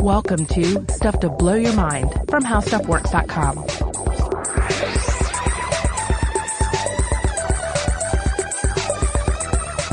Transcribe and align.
Welcome 0.00 0.46
to 0.46 0.84
Stuff 0.92 1.20
to 1.20 1.28
Blow 1.28 1.54
Your 1.54 1.72
Mind 1.74 2.12
from 2.28 2.42
HowStuffWorks.com. 2.42 3.64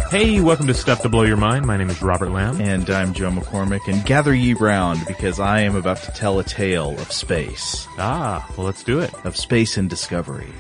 Hey, 0.10 0.42
welcome 0.42 0.66
to 0.66 0.74
Stuff 0.74 1.04
to 1.04 1.10
Blow 1.10 1.22
Your 1.22 1.38
Mind. 1.38 1.68
My 1.68 1.78
name 1.78 1.92
is 1.92 2.02
Robert 2.02 2.32
Lamb. 2.32 2.60
And 2.60 2.90
I'm 2.90 3.14
Joe 3.14 3.30
McCormick, 3.30 3.88
and 3.88 4.04
gather 4.06 4.34
ye 4.34 4.56
round 4.56 5.06
because 5.06 5.40
I 5.40 5.60
am 5.60 5.76
about 5.76 5.98
to 5.98 6.12
tell 6.12 6.40
a 6.40 6.44
tale 6.44 6.98
of 6.98 7.12
space. 7.12 7.88
Ah, 8.00 8.52
well 8.58 8.66
let's 8.66 8.84
do 8.84 9.00
it. 9.02 9.14
Of 9.24 9.38
space 9.38 9.78
and 9.78 9.88
discovery. 9.88 10.52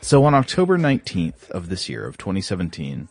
So 0.00 0.24
on 0.24 0.34
October 0.34 0.76
19th 0.78 1.48
of 1.50 1.68
this 1.68 1.88
year, 1.88 2.04
of 2.04 2.18
2017, 2.18 3.08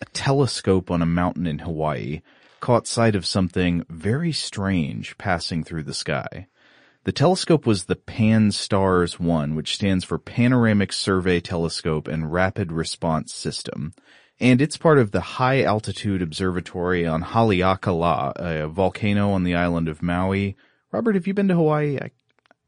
a 0.00 0.04
telescope 0.06 0.90
on 0.90 1.02
a 1.02 1.06
mountain 1.06 1.46
in 1.46 1.60
Hawaii 1.60 2.22
caught 2.60 2.86
sight 2.86 3.14
of 3.14 3.26
something 3.26 3.84
very 3.88 4.32
strange 4.32 5.16
passing 5.18 5.64
through 5.64 5.84
the 5.84 5.94
sky. 5.94 6.48
The 7.04 7.12
telescope 7.12 7.66
was 7.66 7.84
the 7.84 7.96
PAN-STARRS 7.96 9.20
1, 9.20 9.54
which 9.54 9.74
stands 9.74 10.04
for 10.04 10.18
Panoramic 10.18 10.92
Survey 10.92 11.40
Telescope 11.40 12.08
and 12.08 12.32
Rapid 12.32 12.72
Response 12.72 13.34
System 13.34 13.92
and 14.40 14.60
it's 14.60 14.76
part 14.76 14.98
of 14.98 15.12
the 15.12 15.20
High 15.20 15.62
Altitude 15.62 16.22
Observatory 16.22 17.06
on 17.06 17.22
Haleakala, 17.22 18.32
a 18.36 18.68
volcano 18.68 19.30
on 19.32 19.44
the 19.44 19.54
island 19.54 19.88
of 19.88 20.02
Maui. 20.02 20.56
Robert, 20.90 21.14
have 21.14 21.26
you 21.26 21.34
been 21.34 21.48
to 21.48 21.54
Hawaii? 21.54 21.98
I, 21.98 22.10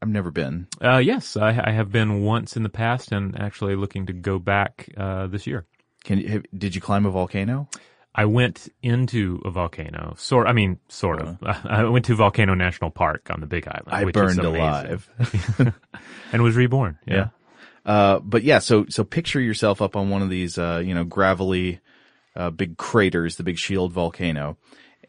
have 0.01 0.09
never 0.09 0.31
been. 0.31 0.67
Uh, 0.81 0.97
yes, 0.97 1.35
I, 1.35 1.49
I, 1.49 1.71
have 1.71 1.91
been 1.91 2.21
once 2.21 2.55
in 2.55 2.63
the 2.63 2.69
past, 2.69 3.11
and 3.11 3.39
actually 3.39 3.75
looking 3.75 4.05
to 4.05 4.13
go 4.13 4.37
back 4.39 4.89
uh, 4.95 5.27
this 5.27 5.47
year. 5.47 5.65
Can 6.07 6.19
you, 6.19 6.43
did 6.57 6.73
you 6.73 6.79
climb 6.79 7.05
a 7.05 7.09
volcano? 7.09 7.67
I 8.15 8.25
went 8.25 8.69
into 8.81 9.41
a 9.43 9.51
volcano. 9.51 10.15
Sort, 10.17 10.47
I 10.47 10.53
mean, 10.53 10.79
sort 10.87 11.21
of. 11.21 11.37
Uh, 11.43 11.53
I 11.65 11.83
went 11.83 12.05
to 12.05 12.15
Volcano 12.15 12.53
National 12.53 12.91
Park 12.91 13.27
on 13.29 13.41
the 13.41 13.45
Big 13.45 13.67
Island. 13.67 13.89
I 13.89 14.05
burned 14.05 14.39
alive 14.39 15.09
and 16.31 16.43
was 16.43 16.55
reborn. 16.55 16.97
yeah. 17.05 17.15
yeah. 17.15 17.27
Uh, 17.85 18.19
but 18.19 18.43
yeah, 18.43 18.59
so, 18.59 18.85
so 18.87 19.03
picture 19.03 19.39
yourself 19.41 19.81
up 19.81 19.97
on 19.97 20.09
one 20.09 20.21
of 20.21 20.29
these, 20.29 20.57
uh, 20.57 20.81
you 20.83 20.93
know, 20.93 21.03
gravelly, 21.03 21.79
uh, 22.35 22.51
big 22.51 22.77
craters, 22.77 23.35
the 23.35 23.43
big 23.43 23.57
shield 23.57 23.91
volcano. 23.91 24.57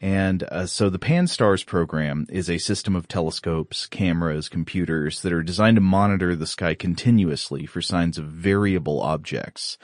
And, 0.01 0.43
uh, 0.43 0.65
so 0.65 0.89
the 0.89 0.99
Pan-STARRS 0.99 1.65
program 1.65 2.25
is 2.29 2.49
a 2.49 2.57
system 2.57 2.95
of 2.95 3.09
telescopes, 3.09 3.85
cameras, 3.85 4.47
computers 4.47 5.21
that 5.23 5.33
are 5.33 5.43
designed 5.43 5.75
to 5.75 5.81
monitor 5.81 6.37
the 6.37 6.47
sky 6.47 6.73
continuously 6.73 7.65
for 7.65 7.81
signs 7.81 8.17
of 8.17 8.25
variable 8.25 9.01
objects. 9.01 9.77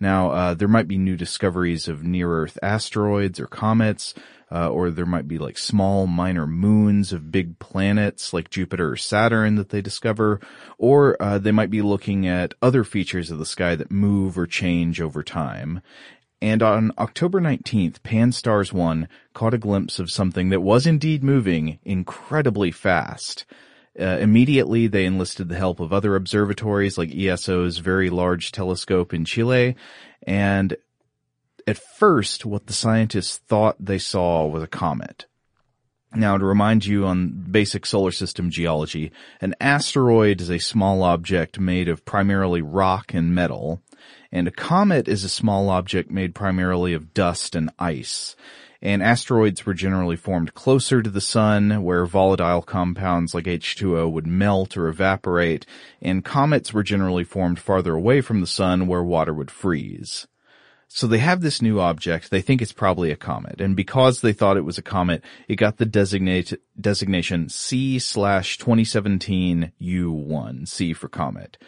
Now, 0.00 0.30
uh, 0.30 0.54
there 0.54 0.68
might 0.68 0.88
be 0.88 0.96
new 0.96 1.16
discoveries 1.16 1.86
of 1.86 2.02
near-Earth 2.02 2.58
asteroids 2.62 3.38
or 3.38 3.46
comets, 3.46 4.14
uh, 4.50 4.68
or 4.70 4.90
there 4.90 5.06
might 5.06 5.28
be 5.28 5.36
like 5.38 5.58
small 5.58 6.06
minor 6.06 6.46
moons 6.46 7.12
of 7.12 7.30
big 7.30 7.58
planets 7.58 8.32
like 8.32 8.50
Jupiter 8.50 8.92
or 8.92 8.96
Saturn 8.96 9.56
that 9.56 9.68
they 9.68 9.82
discover, 9.82 10.40
or 10.78 11.20
uh, 11.22 11.38
they 11.38 11.52
might 11.52 11.70
be 11.70 11.82
looking 11.82 12.26
at 12.26 12.54
other 12.62 12.82
features 12.82 13.30
of 13.30 13.38
the 13.38 13.46
sky 13.46 13.76
that 13.76 13.90
move 13.90 14.38
or 14.38 14.46
change 14.46 15.00
over 15.00 15.22
time. 15.22 15.82
And 16.42 16.62
on 16.62 16.92
October 16.96 17.38
19th, 17.38 18.02
Pan-STARRS 18.02 18.72
1 18.72 19.08
caught 19.34 19.52
a 19.52 19.58
glimpse 19.58 19.98
of 19.98 20.10
something 20.10 20.48
that 20.48 20.62
was 20.62 20.86
indeed 20.86 21.22
moving 21.22 21.78
incredibly 21.84 22.70
fast. 22.70 23.44
Uh, 24.00 24.16
immediately, 24.18 24.86
they 24.86 25.04
enlisted 25.04 25.48
the 25.48 25.58
help 25.58 25.78
of 25.78 25.92
other 25.92 26.16
observatories 26.16 26.96
like 26.96 27.14
ESO's 27.14 27.78
Very 27.78 28.08
Large 28.08 28.50
Telescope 28.50 29.12
in 29.12 29.26
Chile, 29.26 29.76
and 30.26 30.76
at 31.66 31.76
first, 31.98 32.46
what 32.46 32.66
the 32.66 32.72
scientists 32.72 33.36
thought 33.36 33.76
they 33.78 33.98
saw 33.98 34.46
was 34.46 34.62
a 34.62 34.66
comet. 34.66 35.26
Now, 36.14 36.36
to 36.36 36.44
remind 36.44 36.86
you 36.86 37.06
on 37.06 37.28
basic 37.50 37.86
solar 37.86 38.10
system 38.10 38.50
geology, 38.50 39.12
an 39.40 39.54
asteroid 39.60 40.40
is 40.40 40.50
a 40.50 40.58
small 40.58 41.04
object 41.04 41.60
made 41.60 41.88
of 41.88 42.04
primarily 42.04 42.62
rock 42.62 43.14
and 43.14 43.32
metal, 43.34 43.80
and 44.32 44.48
a 44.48 44.52
comet 44.52 45.06
is 45.06 45.22
a 45.22 45.28
small 45.28 45.68
object 45.68 46.10
made 46.10 46.34
primarily 46.34 46.94
of 46.94 47.14
dust 47.14 47.54
and 47.54 47.70
ice. 47.78 48.34
And 48.82 49.02
asteroids 49.02 49.66
were 49.66 49.74
generally 49.74 50.16
formed 50.16 50.54
closer 50.54 51.02
to 51.02 51.10
the 51.10 51.20
sun, 51.20 51.82
where 51.82 52.06
volatile 52.06 52.62
compounds 52.62 53.34
like 53.34 53.44
H2O 53.44 54.10
would 54.10 54.26
melt 54.26 54.76
or 54.76 54.88
evaporate, 54.88 55.66
and 56.00 56.24
comets 56.24 56.72
were 56.72 56.82
generally 56.82 57.24
formed 57.24 57.58
farther 57.58 57.94
away 57.94 58.22
from 58.22 58.40
the 58.40 58.46
sun, 58.46 58.86
where 58.86 59.02
water 59.02 59.34
would 59.34 59.50
freeze. 59.50 60.26
So 60.92 61.06
they 61.06 61.18
have 61.18 61.40
this 61.40 61.62
new 61.62 61.78
object. 61.78 62.30
They 62.30 62.40
think 62.42 62.60
it's 62.60 62.72
probably 62.72 63.12
a 63.12 63.16
comet. 63.16 63.60
And 63.60 63.76
because 63.76 64.22
they 64.22 64.32
thought 64.32 64.56
it 64.56 64.64
was 64.64 64.76
a 64.76 64.82
comet, 64.82 65.22
it 65.46 65.54
got 65.54 65.76
the 65.76 65.86
designate, 65.86 66.60
designation 66.80 67.48
C 67.48 68.00
slash 68.00 68.58
2017 68.58 69.70
U1, 69.80 70.66
C 70.66 70.92
for 70.92 71.08
comet. 71.08 71.58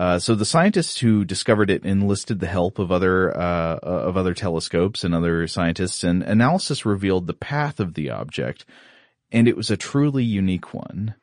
Uh, 0.00 0.18
so 0.18 0.34
the 0.34 0.46
scientists 0.46 0.98
who 1.00 1.26
discovered 1.26 1.68
it 1.68 1.84
enlisted 1.84 2.40
the 2.40 2.46
help 2.46 2.78
of 2.78 2.90
other 2.90 3.36
uh, 3.36 3.76
of 3.82 4.16
other 4.16 4.32
telescopes 4.32 5.04
and 5.04 5.14
other 5.14 5.46
scientists, 5.46 6.02
and 6.02 6.22
analysis 6.22 6.86
revealed 6.86 7.26
the 7.26 7.34
path 7.34 7.78
of 7.78 7.92
the 7.92 8.08
object, 8.08 8.64
and 9.30 9.46
it 9.46 9.58
was 9.58 9.70
a 9.70 9.76
truly 9.76 10.24
unique 10.24 10.72
one. 10.72 11.16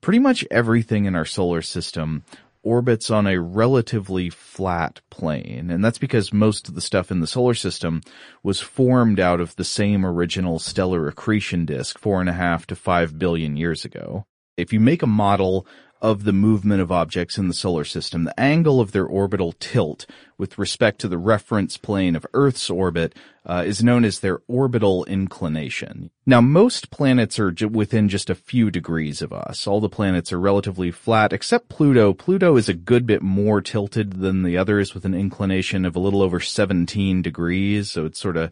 Pretty 0.00 0.20
much 0.20 0.42
everything 0.50 1.04
in 1.04 1.14
our 1.14 1.26
solar 1.26 1.60
system 1.60 2.24
orbits 2.62 3.10
on 3.10 3.26
a 3.26 3.38
relatively 3.38 4.30
flat 4.30 5.02
plane. 5.10 5.70
And 5.70 5.84
that's 5.84 5.98
because 5.98 6.32
most 6.32 6.66
of 6.66 6.74
the 6.74 6.80
stuff 6.80 7.10
in 7.10 7.20
the 7.20 7.26
solar 7.26 7.52
system 7.52 8.00
was 8.42 8.58
formed 8.58 9.20
out 9.20 9.38
of 9.38 9.54
the 9.56 9.64
same 9.64 10.04
original 10.06 10.58
stellar 10.58 11.08
accretion 11.08 11.66
disk 11.66 11.98
four 11.98 12.22
and 12.22 12.30
a 12.30 12.32
half 12.32 12.66
to 12.68 12.74
five 12.74 13.18
billion 13.18 13.58
years 13.58 13.84
ago. 13.84 14.24
If 14.56 14.72
you 14.72 14.80
make 14.80 15.02
a 15.02 15.06
model 15.06 15.66
of 16.04 16.24
the 16.24 16.34
movement 16.34 16.82
of 16.82 16.92
objects 16.92 17.38
in 17.38 17.48
the 17.48 17.54
solar 17.54 17.82
system, 17.82 18.24
the 18.24 18.38
angle 18.38 18.78
of 18.78 18.92
their 18.92 19.06
orbital 19.06 19.54
tilt 19.58 20.04
with 20.36 20.58
respect 20.58 21.00
to 21.00 21.08
the 21.08 21.16
reference 21.16 21.78
plane 21.78 22.14
of 22.14 22.26
Earth's 22.34 22.68
orbit 22.68 23.16
uh, 23.46 23.64
is 23.66 23.82
known 23.82 24.04
as 24.04 24.18
their 24.18 24.40
orbital 24.46 25.06
inclination. 25.06 26.10
Now, 26.26 26.42
most 26.42 26.90
planets 26.90 27.38
are 27.38 27.50
j- 27.50 27.64
within 27.64 28.10
just 28.10 28.28
a 28.28 28.34
few 28.34 28.70
degrees 28.70 29.22
of 29.22 29.32
us. 29.32 29.66
All 29.66 29.80
the 29.80 29.88
planets 29.88 30.30
are 30.30 30.38
relatively 30.38 30.90
flat, 30.90 31.32
except 31.32 31.70
Pluto. 31.70 32.12
Pluto 32.12 32.58
is 32.58 32.68
a 32.68 32.74
good 32.74 33.06
bit 33.06 33.22
more 33.22 33.62
tilted 33.62 34.20
than 34.20 34.42
the 34.42 34.58
others 34.58 34.92
with 34.92 35.06
an 35.06 35.14
inclination 35.14 35.86
of 35.86 35.96
a 35.96 36.00
little 36.00 36.20
over 36.20 36.38
17 36.38 37.22
degrees, 37.22 37.90
so 37.90 38.04
it's 38.04 38.20
sort 38.20 38.36
of 38.36 38.50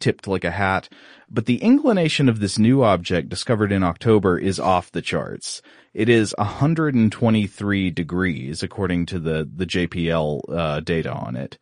tipped 0.00 0.26
like 0.26 0.44
a 0.44 0.52
hat. 0.52 0.88
But 1.30 1.44
the 1.44 1.62
inclination 1.62 2.30
of 2.30 2.40
this 2.40 2.58
new 2.58 2.82
object 2.82 3.28
discovered 3.28 3.72
in 3.72 3.82
October 3.82 4.38
is 4.38 4.58
off 4.58 4.90
the 4.90 5.02
charts. 5.02 5.60
It 5.94 6.08
is 6.08 6.34
123 6.38 7.90
degrees 7.92 8.62
according 8.62 9.06
to 9.06 9.20
the, 9.20 9.48
the 9.50 9.64
JPL 9.66 10.40
uh, 10.52 10.80
data 10.80 11.12
on 11.12 11.36
it. 11.36 11.56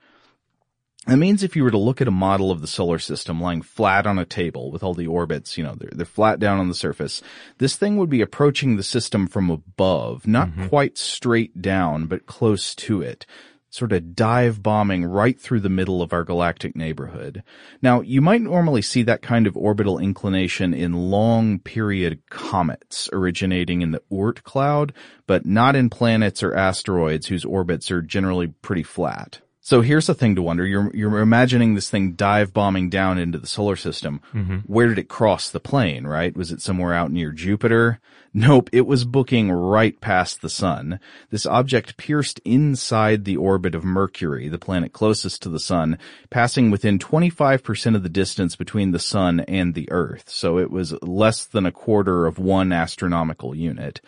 That 1.06 1.16
means 1.16 1.42
if 1.42 1.56
you 1.56 1.64
were 1.64 1.70
to 1.72 1.78
look 1.78 2.00
at 2.00 2.06
a 2.06 2.12
model 2.12 2.52
of 2.52 2.60
the 2.60 2.68
solar 2.68 3.00
system 3.00 3.40
lying 3.40 3.60
flat 3.60 4.06
on 4.06 4.20
a 4.20 4.24
table 4.24 4.70
with 4.70 4.84
all 4.84 4.94
the 4.94 5.08
orbits, 5.08 5.58
you 5.58 5.64
know, 5.64 5.74
they're, 5.74 5.90
they're 5.92 6.06
flat 6.06 6.38
down 6.38 6.60
on 6.60 6.68
the 6.68 6.76
surface, 6.76 7.20
this 7.58 7.74
thing 7.74 7.96
would 7.96 8.08
be 8.08 8.20
approaching 8.20 8.76
the 8.76 8.84
system 8.84 9.26
from 9.26 9.50
above, 9.50 10.28
not 10.28 10.48
mm-hmm. 10.48 10.68
quite 10.68 10.96
straight 10.96 11.60
down, 11.60 12.06
but 12.06 12.26
close 12.26 12.74
to 12.76 13.02
it 13.02 13.26
sort 13.72 13.92
of 13.92 14.14
dive 14.14 14.62
bombing 14.62 15.02
right 15.04 15.40
through 15.40 15.60
the 15.60 15.68
middle 15.70 16.02
of 16.02 16.12
our 16.12 16.24
galactic 16.24 16.76
neighborhood. 16.76 17.42
Now, 17.80 18.02
you 18.02 18.20
might 18.20 18.42
normally 18.42 18.82
see 18.82 19.02
that 19.04 19.22
kind 19.22 19.46
of 19.46 19.56
orbital 19.56 19.98
inclination 19.98 20.74
in 20.74 21.10
long 21.10 21.58
period 21.58 22.20
comets 22.28 23.08
originating 23.12 23.80
in 23.80 23.90
the 23.90 24.02
Oort 24.12 24.42
cloud, 24.42 24.92
but 25.26 25.46
not 25.46 25.74
in 25.74 25.88
planets 25.88 26.42
or 26.42 26.54
asteroids 26.54 27.26
whose 27.26 27.46
orbits 27.46 27.90
are 27.90 28.02
generally 28.02 28.48
pretty 28.48 28.82
flat. 28.82 29.40
So 29.64 29.80
here's 29.80 30.08
the 30.08 30.14
thing 30.14 30.34
to 30.34 30.42
wonder. 30.42 30.66
You're, 30.66 30.90
you're 30.92 31.20
imagining 31.20 31.74
this 31.74 31.88
thing 31.88 32.14
dive 32.14 32.52
bombing 32.52 32.90
down 32.90 33.16
into 33.16 33.38
the 33.38 33.46
solar 33.46 33.76
system. 33.76 34.20
Mm-hmm. 34.34 34.56
Where 34.66 34.88
did 34.88 34.98
it 34.98 35.08
cross 35.08 35.50
the 35.50 35.60
plane, 35.60 36.04
right? 36.04 36.36
Was 36.36 36.50
it 36.50 36.60
somewhere 36.60 36.92
out 36.92 37.12
near 37.12 37.30
Jupiter? 37.30 38.00
Nope, 38.34 38.70
it 38.72 38.88
was 38.88 39.04
booking 39.04 39.52
right 39.52 40.00
past 40.00 40.42
the 40.42 40.48
sun. 40.48 40.98
This 41.30 41.46
object 41.46 41.96
pierced 41.96 42.40
inside 42.44 43.24
the 43.24 43.36
orbit 43.36 43.76
of 43.76 43.84
Mercury, 43.84 44.48
the 44.48 44.58
planet 44.58 44.92
closest 44.92 45.42
to 45.42 45.48
the 45.48 45.60
sun, 45.60 45.96
passing 46.28 46.72
within 46.72 46.98
25% 46.98 47.94
of 47.94 48.02
the 48.02 48.08
distance 48.08 48.56
between 48.56 48.90
the 48.90 48.98
sun 48.98 49.40
and 49.40 49.74
the 49.74 49.88
earth. 49.92 50.28
So 50.28 50.58
it 50.58 50.72
was 50.72 51.00
less 51.02 51.44
than 51.44 51.66
a 51.66 51.72
quarter 51.72 52.26
of 52.26 52.40
one 52.40 52.72
astronomical 52.72 53.54
unit. 53.54 54.00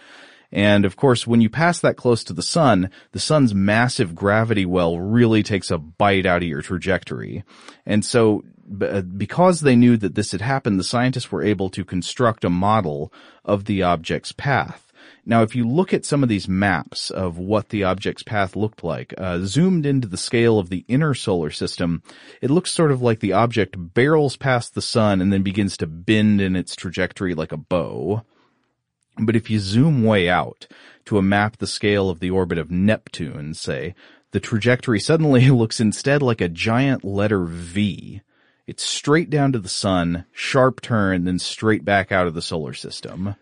And 0.55 0.85
of 0.85 0.95
course, 0.95 1.27
when 1.27 1.41
you 1.41 1.51
pass 1.51 1.81
that 1.81 1.97
close 1.97 2.23
to 2.25 2.33
the 2.33 2.41
sun, 2.41 2.89
the 3.11 3.19
sun's 3.19 3.53
massive 3.53 4.15
gravity 4.15 4.65
well 4.65 5.01
really 5.01 5.43
takes 5.43 5.73
a 5.73 5.79
bite 5.79 6.27
out 6.27 6.43
of 6.43 6.49
your 6.49 6.63
trajectory. 6.63 7.43
And 7.85 8.05
so 8.05 8.45
uh, 8.81 9.03
because 9.03 9.61
they 9.61 9.75
knew 9.75 9.97
that 9.97 10.15
this 10.15 10.31
had 10.31 10.41
happened, 10.41 10.79
the 10.79 10.85
scientists 10.85 11.33
were 11.33 11.43
able 11.43 11.71
to 11.71 11.85
construct 11.85 12.45
a 12.45 12.51
model 12.51 13.13
of 13.45 13.65
the 13.65 13.83
object's 13.83 14.31
path. 14.31 14.93
Now, 15.27 15.43
if 15.43 15.57
you 15.57 15.67
look 15.67 15.93
at 15.93 16.05
some 16.05 16.23
of 16.23 16.29
these 16.29 16.49
maps 16.49 17.11
of 17.11 17.37
what 17.37 17.71
the 17.71 17.83
object's 17.85 18.23
path 18.23 18.55
looked 18.55 18.85
like, 18.85 19.13
uh, 19.19 19.41
zoomed 19.41 19.87
into 19.87 20.07
the 20.07 20.17
scale 20.17 20.59
of 20.59 20.69
the 20.69 20.85
inner 20.87 21.15
solar 21.15 21.51
system, 21.51 22.03
it 22.41 22.51
looks 22.51 22.71
sort 22.71 22.93
of 22.93 23.03
like 23.03 23.21
the 23.21 23.33
object 23.33 23.75
barrels 23.77 24.37
past 24.37 24.75
the 24.75 24.83
sun 24.83 25.21
and 25.21 25.33
then 25.33 25.43
begins 25.43 25.77
to 25.79 25.87
bend 25.87 26.41
in 26.41 26.55
its 26.55 26.77
trajectory 26.77 27.35
like 27.35 27.53
a 27.53 27.57
bow. 27.57 28.23
But 29.19 29.37
if 29.37 29.51
you 29.51 29.59
zoom 29.59 30.05
way 30.05 30.29
out 30.29 30.67
to 31.05 31.19
a 31.19 31.23
map 31.23 31.59
the 31.59 31.67
scale 31.67 32.11
of 32.11 32.21
the 32.21 32.31
orbit 32.31 32.59
of 32.59 32.71
Neptune, 32.71 33.55
say, 33.55 33.95
the 34.33 34.41
trajectory 34.41 34.99
suddenly 34.99 35.51
looks 35.51 35.81
instead 35.81 36.23
like 36.23 36.41
a 36.41 36.49
giant 36.49 37.05
letter 37.05 37.45
V. 37.45 38.23
It's 38.67 38.83
straight 38.83 39.31
down 39.31 39.53
to 39.53 39.59
the 39.59 39.69
sun, 39.69 40.25
sharp 40.33 40.81
turn, 40.81 41.25
then 41.25 41.39
straight 41.39 41.85
back 41.85 42.11
out 42.11 42.27
of 42.27 42.35
the 42.35 42.43
solar 42.43 42.73
system. 42.73 43.37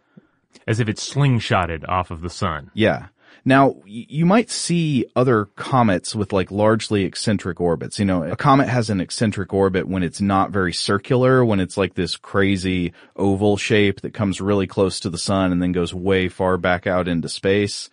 As 0.66 0.80
if 0.80 0.88
it's 0.88 1.08
slingshotted 1.08 1.88
off 1.88 2.10
of 2.10 2.20
the 2.20 2.30
sun. 2.30 2.70
Yeah. 2.74 3.06
Now, 3.44 3.76
you 3.84 4.24
might 4.24 4.50
see 4.50 5.06
other 5.16 5.46
comets 5.56 6.14
with 6.14 6.32
like 6.32 6.52
largely 6.52 7.04
eccentric 7.04 7.60
orbits. 7.60 7.98
You 7.98 8.04
know, 8.04 8.22
a 8.22 8.36
comet 8.36 8.68
has 8.68 8.88
an 8.88 9.00
eccentric 9.00 9.52
orbit 9.52 9.88
when 9.88 10.04
it's 10.04 10.20
not 10.20 10.52
very 10.52 10.72
circular, 10.72 11.44
when 11.44 11.58
it's 11.58 11.76
like 11.76 11.94
this 11.94 12.16
crazy 12.16 12.92
oval 13.16 13.56
shape 13.56 14.02
that 14.02 14.14
comes 14.14 14.40
really 14.40 14.68
close 14.68 15.00
to 15.00 15.10
the 15.10 15.18
sun 15.18 15.50
and 15.50 15.60
then 15.60 15.72
goes 15.72 15.92
way 15.92 16.28
far 16.28 16.56
back 16.56 16.86
out 16.86 17.08
into 17.08 17.28
space. 17.28 17.90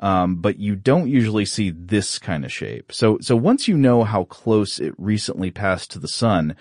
Um, 0.00 0.36
but 0.36 0.58
you 0.58 0.74
don't 0.74 1.08
usually 1.08 1.44
see 1.44 1.70
this 1.70 2.18
kind 2.18 2.44
of 2.44 2.52
shape. 2.52 2.92
So, 2.92 3.18
so 3.20 3.36
once 3.36 3.68
you 3.68 3.76
know 3.76 4.02
how 4.04 4.24
close 4.24 4.80
it 4.80 4.94
recently 4.98 5.50
passed 5.50 5.92
to 5.92 5.98
the 5.98 6.08
sun, 6.08 6.56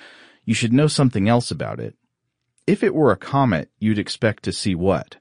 you 0.45 0.53
should 0.53 0.73
know 0.73 0.87
something 0.87 1.27
else 1.27 1.49
about 1.49 1.79
it. 1.79 1.95
If 2.67 2.83
it 2.83 2.93
were 2.93 3.11
a 3.11 3.17
comet, 3.17 3.69
you'd 3.79 3.99
expect 3.99 4.43
to 4.43 4.51
see 4.51 4.75
what? 4.75 5.17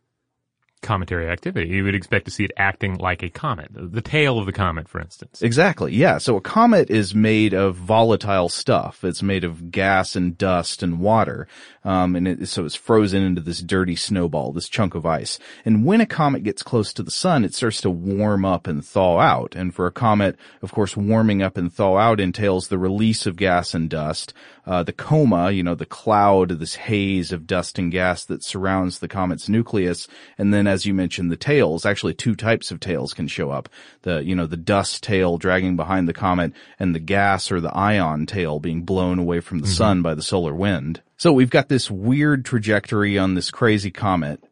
Cometary 0.87 1.29
activity. 1.29 1.69
You 1.69 1.85
would 1.85 1.95
expect 1.97 2.25
to 2.27 2.31
see 2.31 2.45
it 2.45 2.53
acting 2.57 2.95
like 2.95 3.23
a 3.23 3.29
comet, 3.29 3.69
the 3.73 4.01
tail 4.01 4.39
of 4.39 4.47
the 4.47 4.53
comet, 4.53 4.89
for 4.89 5.01
instance. 5.01 5.43
Exactly. 5.43 5.93
Yeah. 5.93 6.19
So 6.19 6.37
a 6.37 6.41
comet 6.41 6.91
is 6.91 7.15
made 7.15 7.53
of 7.53 7.75
volatile 7.75 8.49
stuff. 8.49 9.03
It's 9.03 9.23
made 9.23 9.45
of 9.45 9.71
gas 9.73 10.15
and 10.15 10.39
dust 10.39 10.83
and 10.83 11.01
water. 11.01 11.49
Um, 11.85 12.17
and 12.17 12.29
it, 12.29 12.49
so 12.49 12.65
it's 12.65 12.75
frozen 12.75 13.23
into 13.23 13.41
this 13.41 13.61
dirty 13.61 13.97
snowball, 13.97 14.53
this 14.53 14.69
chunk 14.69 14.95
of 14.95 15.05
ice. 15.05 15.39
And 15.65 15.85
when 15.85 16.01
a 16.01 16.07
comet 16.07 16.45
gets 16.45 16.63
close 16.63 16.93
to 16.95 17.03
the 17.03 17.11
sun, 17.11 17.45
it 17.45 17.55
starts 17.55 17.81
to 17.83 17.91
warm 17.91 18.45
up 18.45 18.67
and 18.67 18.85
thaw 18.85 19.19
out. 19.19 19.55
And 19.57 19.75
for 19.75 19.87
a 19.87 19.93
comet, 19.93 20.37
of 20.63 20.73
course, 20.73 20.97
warming 20.97 21.43
up 21.43 21.57
and 21.57 21.73
thaw 21.73 21.97
out 21.97 22.21
entails 22.21 22.69
the 22.69 22.79
release 22.79 23.27
of 23.27 23.37
gas 23.37 23.75
and 23.75 23.91
dust, 23.91 24.33
uh, 24.67 24.83
the 24.83 24.93
coma, 24.93 25.51
you 25.53 25.63
know, 25.63 25.75
the 25.75 25.87
cloud, 25.87 26.51
this 26.59 26.75
haze 26.75 27.33
of 27.33 27.47
dust 27.47 27.79
and 27.79 27.93
gas 27.93 28.25
that 28.25 28.43
surrounds 28.43 28.99
the 28.99 29.09
comet's 29.09 29.49
nucleus, 29.49 30.09
and 30.37 30.53
then 30.53 30.67
as 30.67 30.76
you 30.85 30.93
mentioned, 30.93 31.31
the 31.31 31.37
tails, 31.37 31.87
actually 31.87 32.15
two 32.15 32.35
types 32.35 32.71
of 32.71 32.81
tails 32.81 33.15
can 33.15 33.29
show 33.29 33.51
up. 33.51 33.69
The, 34.03 34.23
you 34.25 34.35
know, 34.35 34.47
the 34.47 34.57
dust 34.57 35.03
tail 35.03 35.39
dragging 35.39 35.77
behind 35.77 36.09
the 36.09 36.13
comet 36.13 36.53
and 36.79 36.95
the 36.95 37.01
gas 37.01 37.51
or 37.51 37.61
the 37.61 37.75
ion 37.75 38.27
tail 38.27 38.59
being 38.59 38.83
blown 38.83 39.19
away 39.19 39.41
from 39.41 39.61
the 39.61 39.67
mm-hmm. 39.67 39.75
sun 39.75 40.03
by 40.03 40.15
the 40.15 40.23
solar 40.23 40.55
wind. 40.55 41.01
So 41.17 41.33
we've 41.33 41.51
got 41.51 41.69
this 41.69 41.91
weird 41.91 42.45
trajectory 42.45 43.17
on 43.17 43.35
this 43.35 43.51
crazy 43.51 43.91
comet 43.91 44.43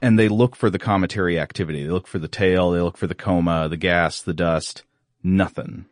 and 0.00 0.18
they 0.18 0.28
look 0.28 0.56
for 0.56 0.70
the 0.70 0.78
cometary 0.78 1.38
activity. 1.38 1.84
They 1.84 1.90
look 1.90 2.06
for 2.06 2.18
the 2.18 2.28
tail, 2.28 2.70
they 2.70 2.80
look 2.80 2.96
for 2.96 3.06
the 3.06 3.14
coma, 3.14 3.68
the 3.68 3.76
gas, 3.76 4.22
the 4.22 4.34
dust. 4.34 4.84
Nothing 5.22 5.86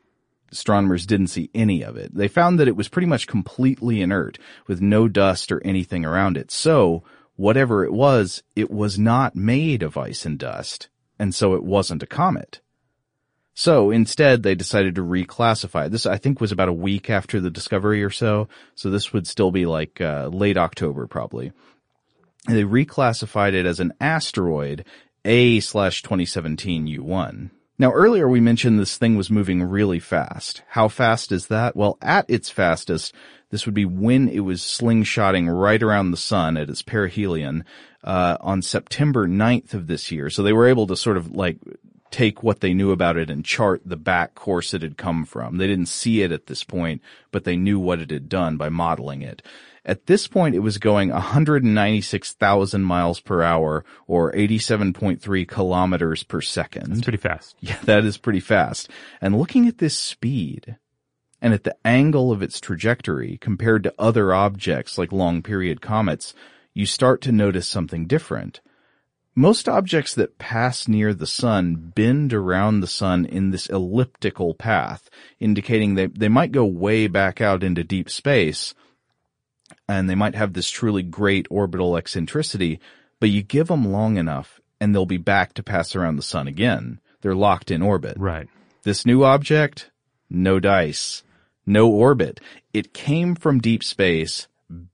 astronomers 0.54 1.04
didn't 1.04 1.26
see 1.26 1.50
any 1.52 1.82
of 1.82 1.96
it. 1.96 2.14
They 2.14 2.28
found 2.28 2.58
that 2.58 2.68
it 2.68 2.76
was 2.76 2.88
pretty 2.88 3.06
much 3.06 3.26
completely 3.26 4.00
inert 4.00 4.38
with 4.66 4.80
no 4.80 5.08
dust 5.08 5.50
or 5.50 5.60
anything 5.64 6.04
around 6.04 6.36
it. 6.36 6.50
So 6.50 7.02
whatever 7.36 7.84
it 7.84 7.92
was, 7.92 8.42
it 8.54 8.70
was 8.70 8.98
not 8.98 9.36
made 9.36 9.82
of 9.82 9.96
ice 9.96 10.24
and 10.24 10.38
dust. 10.38 10.88
And 11.18 11.34
so 11.34 11.54
it 11.54 11.62
wasn't 11.62 12.02
a 12.02 12.06
comet. 12.06 12.60
So 13.54 13.90
instead 13.90 14.42
they 14.42 14.56
decided 14.56 14.96
to 14.96 15.02
reclassify. 15.02 15.88
This 15.88 16.06
I 16.06 16.18
think 16.18 16.40
was 16.40 16.52
about 16.52 16.68
a 16.68 16.72
week 16.72 17.08
after 17.08 17.40
the 17.40 17.50
discovery 17.50 18.02
or 18.02 18.10
so. 18.10 18.48
So 18.74 18.90
this 18.90 19.12
would 19.12 19.26
still 19.26 19.52
be 19.52 19.64
like 19.64 20.00
uh, 20.00 20.28
late 20.32 20.56
October 20.56 21.06
probably. 21.06 21.52
They 22.46 22.64
reclassified 22.64 23.54
it 23.54 23.64
as 23.64 23.80
an 23.80 23.94
asteroid 24.00 24.84
A 25.24 25.60
slash 25.60 26.02
2017 26.02 26.86
U1. 26.86 27.50
Now 27.78 27.92
earlier 27.92 28.28
we 28.28 28.40
mentioned 28.40 28.78
this 28.78 28.96
thing 28.96 29.16
was 29.16 29.30
moving 29.30 29.62
really 29.62 29.98
fast. 29.98 30.62
How 30.68 30.88
fast 30.88 31.32
is 31.32 31.48
that? 31.48 31.74
Well, 31.74 31.98
at 32.00 32.24
its 32.28 32.48
fastest, 32.48 33.14
this 33.50 33.66
would 33.66 33.74
be 33.74 33.84
when 33.84 34.28
it 34.28 34.40
was 34.40 34.60
slingshotting 34.60 35.52
right 35.52 35.82
around 35.82 36.10
the 36.10 36.16
sun 36.16 36.56
at 36.56 36.70
its 36.70 36.82
perihelion, 36.82 37.64
uh, 38.04 38.36
on 38.40 38.62
September 38.62 39.26
9th 39.26 39.74
of 39.74 39.86
this 39.86 40.12
year. 40.12 40.30
So 40.30 40.42
they 40.42 40.52
were 40.52 40.68
able 40.68 40.86
to 40.86 40.96
sort 40.96 41.16
of 41.16 41.32
like 41.34 41.58
take 42.10 42.44
what 42.44 42.60
they 42.60 42.74
knew 42.74 42.92
about 42.92 43.16
it 43.16 43.28
and 43.28 43.44
chart 43.44 43.82
the 43.84 43.96
back 43.96 44.36
course 44.36 44.72
it 44.72 44.82
had 44.82 44.96
come 44.96 45.24
from. 45.24 45.56
They 45.56 45.66
didn't 45.66 45.86
see 45.86 46.22
it 46.22 46.30
at 46.30 46.46
this 46.46 46.62
point, 46.62 47.02
but 47.32 47.42
they 47.42 47.56
knew 47.56 47.80
what 47.80 48.00
it 48.00 48.10
had 48.10 48.28
done 48.28 48.56
by 48.56 48.68
modeling 48.68 49.22
it. 49.22 49.42
At 49.86 50.06
this 50.06 50.26
point, 50.26 50.54
it 50.54 50.60
was 50.60 50.78
going 50.78 51.10
196,000 51.10 52.82
miles 52.82 53.20
per 53.20 53.42
hour 53.42 53.84
or 54.06 54.32
87.3 54.32 55.46
kilometers 55.46 56.22
per 56.22 56.40
second. 56.40 56.88
That's 56.88 57.02
pretty 57.02 57.18
fast. 57.18 57.56
Yeah, 57.60 57.78
that 57.84 58.04
is 58.04 58.16
pretty 58.16 58.40
fast. 58.40 58.90
And 59.20 59.38
looking 59.38 59.68
at 59.68 59.78
this 59.78 59.96
speed 59.96 60.76
and 61.40 61.52
at 61.52 61.64
the 61.64 61.76
angle 61.84 62.32
of 62.32 62.42
its 62.42 62.60
trajectory 62.60 63.36
compared 63.38 63.82
to 63.82 63.94
other 63.98 64.32
objects 64.32 64.96
like 64.96 65.12
long 65.12 65.42
period 65.42 65.82
comets, 65.82 66.32
you 66.72 66.86
start 66.86 67.20
to 67.22 67.32
notice 67.32 67.68
something 67.68 68.06
different. 68.06 68.60
Most 69.34 69.68
objects 69.68 70.14
that 70.14 70.38
pass 70.38 70.88
near 70.88 71.12
the 71.12 71.26
sun 71.26 71.92
bend 71.94 72.32
around 72.32 72.80
the 72.80 72.86
sun 72.86 73.26
in 73.26 73.50
this 73.50 73.66
elliptical 73.66 74.54
path, 74.54 75.10
indicating 75.40 75.96
that 75.96 76.18
they 76.18 76.28
might 76.28 76.52
go 76.52 76.64
way 76.64 77.08
back 77.08 77.40
out 77.40 77.62
into 77.62 77.82
deep 77.82 78.08
space, 78.08 78.74
and 79.88 80.08
they 80.08 80.14
might 80.14 80.34
have 80.34 80.52
this 80.52 80.70
truly 80.70 81.02
great 81.02 81.46
orbital 81.50 81.96
eccentricity, 81.96 82.80
but 83.20 83.30
you 83.30 83.42
give 83.42 83.68
them 83.68 83.90
long 83.90 84.16
enough 84.16 84.60
and 84.80 84.94
they'll 84.94 85.06
be 85.06 85.16
back 85.16 85.54
to 85.54 85.62
pass 85.62 85.94
around 85.94 86.16
the 86.16 86.22
sun 86.22 86.48
again. 86.48 87.00
They're 87.20 87.34
locked 87.34 87.70
in 87.70 87.82
orbit. 87.82 88.16
Right. 88.18 88.48
This 88.82 89.06
new 89.06 89.24
object, 89.24 89.90
no 90.28 90.60
dice, 90.60 91.22
no 91.66 91.88
orbit. 91.88 92.40
It 92.72 92.92
came 92.92 93.34
from 93.34 93.60
deep 93.60 93.82
space 93.82 94.46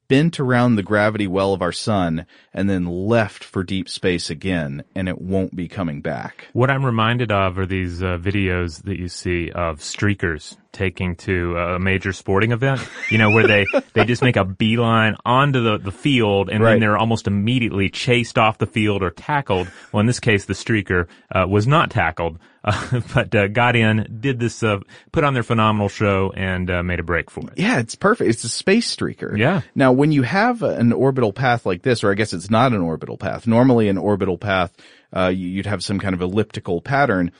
bent 0.08 0.40
around 0.40 0.74
the 0.74 0.82
gravity 0.82 1.28
well 1.28 1.52
of 1.52 1.62
our 1.62 1.70
sun 1.70 2.26
and 2.52 2.68
then 2.68 2.84
left 2.84 3.44
for 3.44 3.62
deep 3.62 3.88
space 3.88 4.28
again 4.28 4.82
and 4.94 5.08
it 5.08 5.20
won't 5.20 5.54
be 5.54 5.68
coming 5.68 6.00
back. 6.00 6.48
What 6.52 6.68
I'm 6.68 6.84
reminded 6.84 7.30
of 7.30 7.58
are 7.58 7.66
these 7.66 8.02
uh, 8.02 8.18
videos 8.18 8.82
that 8.82 8.98
you 8.98 9.08
see 9.08 9.52
of 9.52 9.78
streakers 9.78 10.56
taking 10.72 11.14
to 11.16 11.56
a 11.56 11.78
major 11.78 12.12
sporting 12.12 12.50
event, 12.50 12.80
you 13.08 13.18
know, 13.18 13.30
where 13.30 13.46
they, 13.46 13.66
they 13.92 14.04
just 14.04 14.22
make 14.22 14.36
a 14.36 14.44
beeline 14.44 15.14
onto 15.24 15.62
the, 15.62 15.78
the 15.78 15.92
field 15.92 16.50
and 16.50 16.62
right. 16.62 16.72
then 16.72 16.80
they're 16.80 16.98
almost 16.98 17.28
immediately 17.28 17.88
chased 17.88 18.36
off 18.36 18.58
the 18.58 18.66
field 18.66 19.04
or 19.04 19.10
tackled. 19.10 19.70
Well, 19.92 20.00
in 20.00 20.06
this 20.06 20.20
case, 20.20 20.44
the 20.44 20.54
streaker 20.54 21.06
uh, 21.32 21.46
was 21.48 21.68
not 21.68 21.90
tackled, 21.90 22.38
uh, 22.64 23.00
but 23.14 23.34
uh, 23.34 23.48
got 23.48 23.76
in, 23.76 24.18
did 24.20 24.38
this, 24.38 24.62
uh, 24.62 24.78
put 25.12 25.24
on 25.24 25.34
their 25.34 25.42
phenomenal 25.42 25.88
show 25.88 26.32
and 26.34 26.70
uh, 26.70 26.82
made 26.82 27.00
a 27.00 27.02
break 27.02 27.30
for 27.30 27.40
it. 27.40 27.58
Yeah, 27.58 27.78
it's 27.78 27.94
perfect. 27.94 28.30
It's 28.30 28.44
a 28.44 28.48
space 28.48 28.94
streaker. 28.94 29.36
Yeah. 29.36 29.62
Now, 29.74 29.92
when 29.92 30.12
you 30.12 30.22
have 30.22 30.62
an 30.62 30.92
orbital 30.92 31.32
path 31.32 31.66
like 31.66 31.82
this, 31.82 32.04
or 32.04 32.10
I 32.10 32.14
guess 32.14 32.32
it's 32.32 32.50
not 32.50 32.72
an 32.72 32.80
orbital 32.80 33.16
path, 33.16 33.46
normally 33.46 33.88
an 33.88 33.98
orbital 33.98 34.38
path, 34.38 34.72
uh, 35.14 35.28
you'd 35.28 35.66
have 35.66 35.82
some 35.82 35.98
kind 35.98 36.14
of 36.14 36.20
elliptical 36.20 36.80
pattern. 36.80 37.32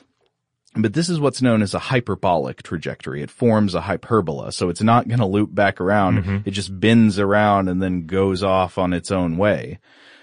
But 0.73 0.93
this 0.93 1.09
is 1.09 1.19
what's 1.19 1.41
known 1.41 1.61
as 1.61 1.73
a 1.73 1.79
hyperbolic 1.79 2.63
trajectory. 2.63 3.21
It 3.21 3.29
forms 3.29 3.75
a 3.75 3.81
hyperbola, 3.81 4.53
so 4.53 4.69
it's 4.69 4.81
not 4.81 5.07
going 5.07 5.19
to 5.19 5.25
loop 5.25 5.53
back 5.53 5.81
around. 5.81 6.19
Mm-hmm. 6.19 6.37
It 6.45 6.51
just 6.51 6.77
bends 6.79 7.19
around 7.19 7.67
and 7.67 7.81
then 7.81 8.05
goes 8.05 8.41
off 8.41 8.77
on 8.77 8.93
its 8.93 9.11
own 9.11 9.35
way. 9.35 9.79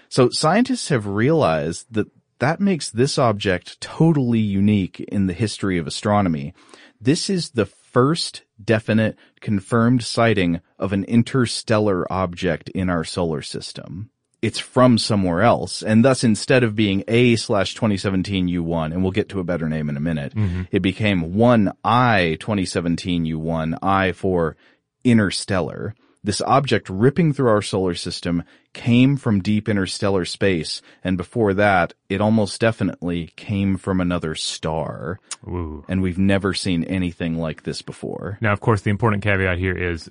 So 0.09 0.31
scientists 0.31 0.88
have 0.88 1.07
realized 1.07 1.87
that 1.90 2.09
that 2.38 2.61
makes 2.61 2.90
this 2.90 3.18
object 3.18 3.80
totally 3.80 4.38
unique 4.38 5.00
in 5.00 5.26
the 5.26 5.33
history 5.33 5.78
of 5.78 5.87
astronomy. 5.87 6.54
This 7.00 7.28
is 7.30 7.50
the 7.50 7.66
first 7.66 8.42
definite 8.62 9.16
confirmed 9.40 10.02
sighting 10.02 10.61
of 10.78 10.92
an 10.92 11.04
interstellar 11.04 12.11
object 12.12 12.68
in 12.71 12.90
our 12.90 13.04
solar 13.04 13.42
system 13.42 14.11
it's 14.40 14.59
from 14.59 14.99
somewhere 14.99 15.42
else. 15.42 15.83
And 15.83 16.04
thus 16.04 16.23
instead 16.23 16.62
of 16.62 16.76
being 16.76 17.02
A 17.09 17.37
slash 17.37 17.75
2017 17.75 18.49
U1, 18.49 18.92
and 18.92 19.02
we'll 19.02 19.12
get 19.12 19.28
to 19.30 19.40
a 19.40 19.45
better 19.45 19.68
name 19.68 19.88
in 19.88 19.97
a 19.97 20.00
minute, 20.00 20.35
mm-hmm. 20.35 20.62
it 20.71 20.80
became 20.80 21.35
1I 21.35 22.38
2017 22.38 23.25
U1, 23.25 23.78
I 23.83 24.12
for 24.12 24.57
interstellar. 25.04 25.95
This 26.25 26.40
object 26.40 26.90
ripping 26.90 27.32
through 27.32 27.48
our 27.48 27.62
solar 27.62 27.94
system 27.94 28.42
came 28.72 29.16
from 29.16 29.40
deep 29.40 29.68
interstellar 29.68 30.25
space, 30.25 30.82
and 31.04 31.16
before 31.16 31.54
that, 31.54 31.94
it 32.08 32.20
almost 32.20 32.60
definitely 32.60 33.32
came 33.37 33.76
from 33.76 34.00
another 34.00 34.34
star. 34.34 35.20
Ooh. 35.46 35.84
And 35.88 36.02
we've 36.02 36.18
never 36.18 36.54
seen 36.54 36.84
anything 36.84 37.38
like 37.38 37.62
this 37.62 37.82
before. 37.82 38.38
Now, 38.40 38.52
of 38.52 38.60
course, 38.60 38.82
the 38.82 38.90
important 38.90 39.22
caveat 39.22 39.58
here 39.58 39.76
is 39.76 40.10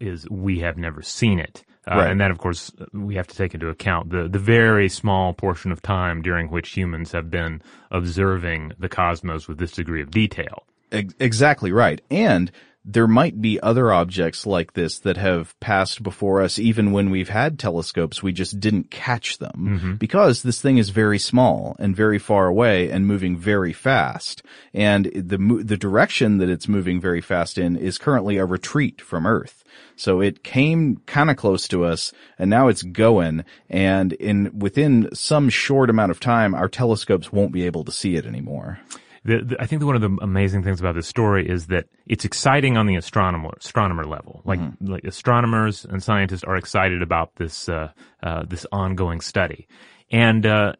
is 0.00 0.28
we 0.28 0.60
have 0.60 0.76
never 0.76 1.02
seen 1.02 1.38
it. 1.38 1.64
Uh, 1.90 1.96
Right. 1.96 2.10
And 2.10 2.20
then, 2.20 2.30
of 2.30 2.38
course, 2.38 2.70
we 2.92 3.16
have 3.16 3.26
to 3.26 3.36
take 3.36 3.54
into 3.54 3.68
account 3.68 4.10
the, 4.10 4.28
the 4.28 4.38
very 4.38 4.88
small 4.88 5.32
portion 5.34 5.72
of 5.72 5.82
time 5.82 6.22
during 6.22 6.48
which 6.48 6.70
humans 6.70 7.10
have 7.10 7.28
been 7.28 7.60
observing 7.90 8.72
the 8.78 8.88
cosmos 8.88 9.48
with 9.48 9.58
this 9.58 9.72
degree 9.72 10.00
of 10.00 10.10
detail. 10.10 10.64
Exactly 10.92 11.72
right. 11.72 12.00
And 12.10 12.52
there 12.84 13.06
might 13.06 13.40
be 13.40 13.60
other 13.60 13.92
objects 13.92 14.44
like 14.44 14.72
this 14.72 14.98
that 15.00 15.16
have 15.16 15.58
passed 15.60 16.02
before 16.02 16.42
us 16.42 16.58
even 16.58 16.90
when 16.90 17.10
we've 17.10 17.28
had 17.28 17.58
telescopes. 17.58 18.22
We 18.22 18.32
just 18.32 18.58
didn't 18.58 18.90
catch 18.90 19.38
them 19.38 19.78
mm-hmm. 19.80 19.94
because 19.94 20.42
this 20.42 20.60
thing 20.60 20.78
is 20.78 20.90
very 20.90 21.18
small 21.18 21.76
and 21.78 21.94
very 21.94 22.18
far 22.18 22.48
away 22.48 22.90
and 22.90 23.06
moving 23.06 23.36
very 23.36 23.72
fast. 23.72 24.42
And 24.74 25.06
the, 25.14 25.38
the 25.62 25.76
direction 25.76 26.38
that 26.38 26.48
it's 26.48 26.66
moving 26.66 27.00
very 27.00 27.20
fast 27.20 27.56
in 27.56 27.76
is 27.76 27.98
currently 27.98 28.36
a 28.38 28.44
retreat 28.44 29.00
from 29.00 29.26
Earth. 29.26 29.62
So 29.94 30.20
it 30.20 30.42
came 30.42 30.96
kind 31.06 31.30
of 31.30 31.36
close 31.36 31.68
to 31.68 31.84
us 31.84 32.12
and 32.36 32.50
now 32.50 32.66
it's 32.66 32.82
going 32.82 33.44
and 33.70 34.12
in 34.14 34.58
within 34.58 35.08
some 35.14 35.50
short 35.50 35.88
amount 35.88 36.10
of 36.10 36.18
time, 36.18 36.52
our 36.54 36.68
telescopes 36.68 37.32
won't 37.32 37.52
be 37.52 37.64
able 37.64 37.84
to 37.84 37.92
see 37.92 38.16
it 38.16 38.26
anymore. 38.26 38.80
The, 39.24 39.44
the, 39.44 39.56
I 39.60 39.66
think 39.66 39.80
that 39.80 39.86
one 39.86 39.94
of 39.94 40.02
the 40.02 40.18
amazing 40.20 40.64
things 40.64 40.80
about 40.80 40.94
this 40.94 41.06
story 41.06 41.48
is 41.48 41.68
that 41.68 41.86
it's 42.06 42.24
exciting 42.24 42.76
on 42.76 42.86
the 42.86 42.96
astronomer 42.96 43.50
astronomer 43.56 44.04
level. 44.04 44.42
Like 44.44 44.60
like 44.80 45.04
astronomers 45.04 45.84
and 45.84 46.02
scientists 46.02 46.44
are 46.44 46.56
excited 46.56 47.02
about 47.02 47.36
this 47.36 47.68
uh, 47.68 47.92
uh, 48.22 48.42
this 48.48 48.66
ongoing 48.72 49.20
study, 49.20 49.68
and 50.10 50.44
uh, 50.44 50.72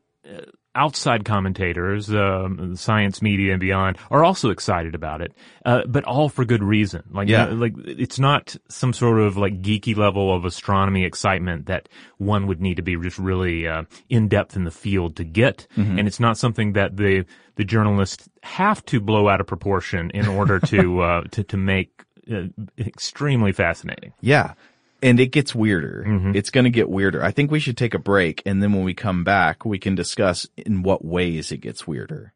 outside 0.74 1.24
commentators, 1.24 2.08
um, 2.14 2.74
science 2.76 3.20
media 3.20 3.52
and 3.52 3.60
beyond, 3.60 3.98
are 4.10 4.24
also 4.24 4.50
excited 4.50 4.94
about 4.94 5.20
it, 5.20 5.32
uh, 5.66 5.82
but 5.86 6.04
all 6.04 6.28
for 6.28 6.44
good 6.44 6.62
reason. 6.62 7.02
Like 7.10 7.28
Yeah. 7.28 7.44
uh, 7.48 7.54
like 7.54 7.74
it's 7.84 8.18
not 8.18 8.56
some 8.68 8.92
sort 8.92 9.20
of 9.20 9.36
like 9.36 9.60
geeky 9.62 9.96
level 9.96 10.34
of 10.34 10.44
astronomy 10.44 11.04
excitement 11.04 11.66
that 11.66 11.88
one 12.18 12.46
would 12.46 12.60
need 12.60 12.76
to 12.76 12.82
be 12.82 12.96
just 12.96 13.18
really 13.18 13.66
uh, 13.68 13.82
in 14.08 14.28
depth 14.28 14.56
in 14.56 14.64
the 14.64 14.70
field 14.70 15.16
to 15.16 15.24
get, 15.24 15.66
and 15.76 16.06
it's 16.06 16.20
not 16.20 16.38
something 16.38 16.72
that 16.72 16.96
the 16.96 17.24
the 17.56 17.64
journalists 17.64 18.28
have 18.42 18.82
to 18.86 18.98
blow 19.00 19.28
out 19.28 19.40
of 19.40 19.46
proportion 19.46 20.10
in 20.14 20.26
order 20.26 20.58
to 20.58 21.00
uh, 21.02 21.22
to 21.32 21.44
to 21.44 21.56
make 21.56 22.04
uh, 22.32 22.44
extremely 22.78 23.52
fascinating. 23.52 24.12
Yeah. 24.20 24.54
And 25.02 25.18
it 25.18 25.32
gets 25.32 25.54
weirder. 25.54 26.04
Mm-hmm. 26.06 26.36
It's 26.36 26.50
going 26.50 26.64
to 26.64 26.70
get 26.70 26.88
weirder. 26.88 27.22
I 27.24 27.32
think 27.32 27.50
we 27.50 27.60
should 27.60 27.76
take 27.76 27.94
a 27.94 27.98
break 27.98 28.42
and 28.46 28.62
then 28.62 28.72
when 28.72 28.84
we 28.84 28.94
come 28.94 29.24
back, 29.24 29.64
we 29.64 29.78
can 29.78 29.94
discuss 29.94 30.46
in 30.56 30.82
what 30.82 31.04
ways 31.04 31.50
it 31.50 31.58
gets 31.58 31.86
weirder. 31.86 32.32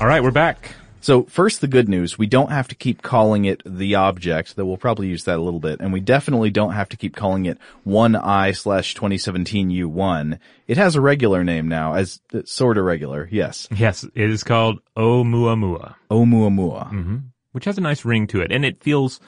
All 0.00 0.08
right, 0.08 0.22
we're 0.22 0.30
back. 0.30 0.74
So 1.00 1.24
first, 1.24 1.60
the 1.60 1.66
good 1.66 1.88
news. 1.88 2.16
We 2.16 2.28
don't 2.28 2.52
have 2.52 2.68
to 2.68 2.76
keep 2.76 3.02
calling 3.02 3.44
it 3.44 3.60
the 3.66 3.96
object, 3.96 4.54
though 4.54 4.64
we'll 4.64 4.76
probably 4.76 5.08
use 5.08 5.24
that 5.24 5.38
a 5.38 5.42
little 5.42 5.58
bit. 5.58 5.80
And 5.80 5.92
we 5.92 5.98
definitely 5.98 6.50
don't 6.50 6.72
have 6.72 6.88
to 6.90 6.96
keep 6.96 7.16
calling 7.16 7.46
it 7.46 7.58
1I 7.86 8.56
slash 8.56 8.94
2017 8.94 9.70
U1. 9.70 10.38
It 10.68 10.76
has 10.76 10.94
a 10.94 11.00
regular 11.00 11.42
name 11.42 11.66
now, 11.66 11.94
as 11.94 12.20
sort 12.44 12.78
of 12.78 12.84
regular. 12.84 13.28
Yes. 13.32 13.66
Yes, 13.72 14.04
it 14.04 14.30
is 14.30 14.44
called 14.44 14.78
Oumuamua, 14.96 15.96
Oumuamua. 16.08 17.22
which 17.50 17.64
has 17.64 17.78
a 17.78 17.80
nice 17.80 18.04
ring 18.04 18.28
to 18.28 18.40
it, 18.40 18.52
and 18.52 18.64
it 18.64 18.80
feels 18.80 19.20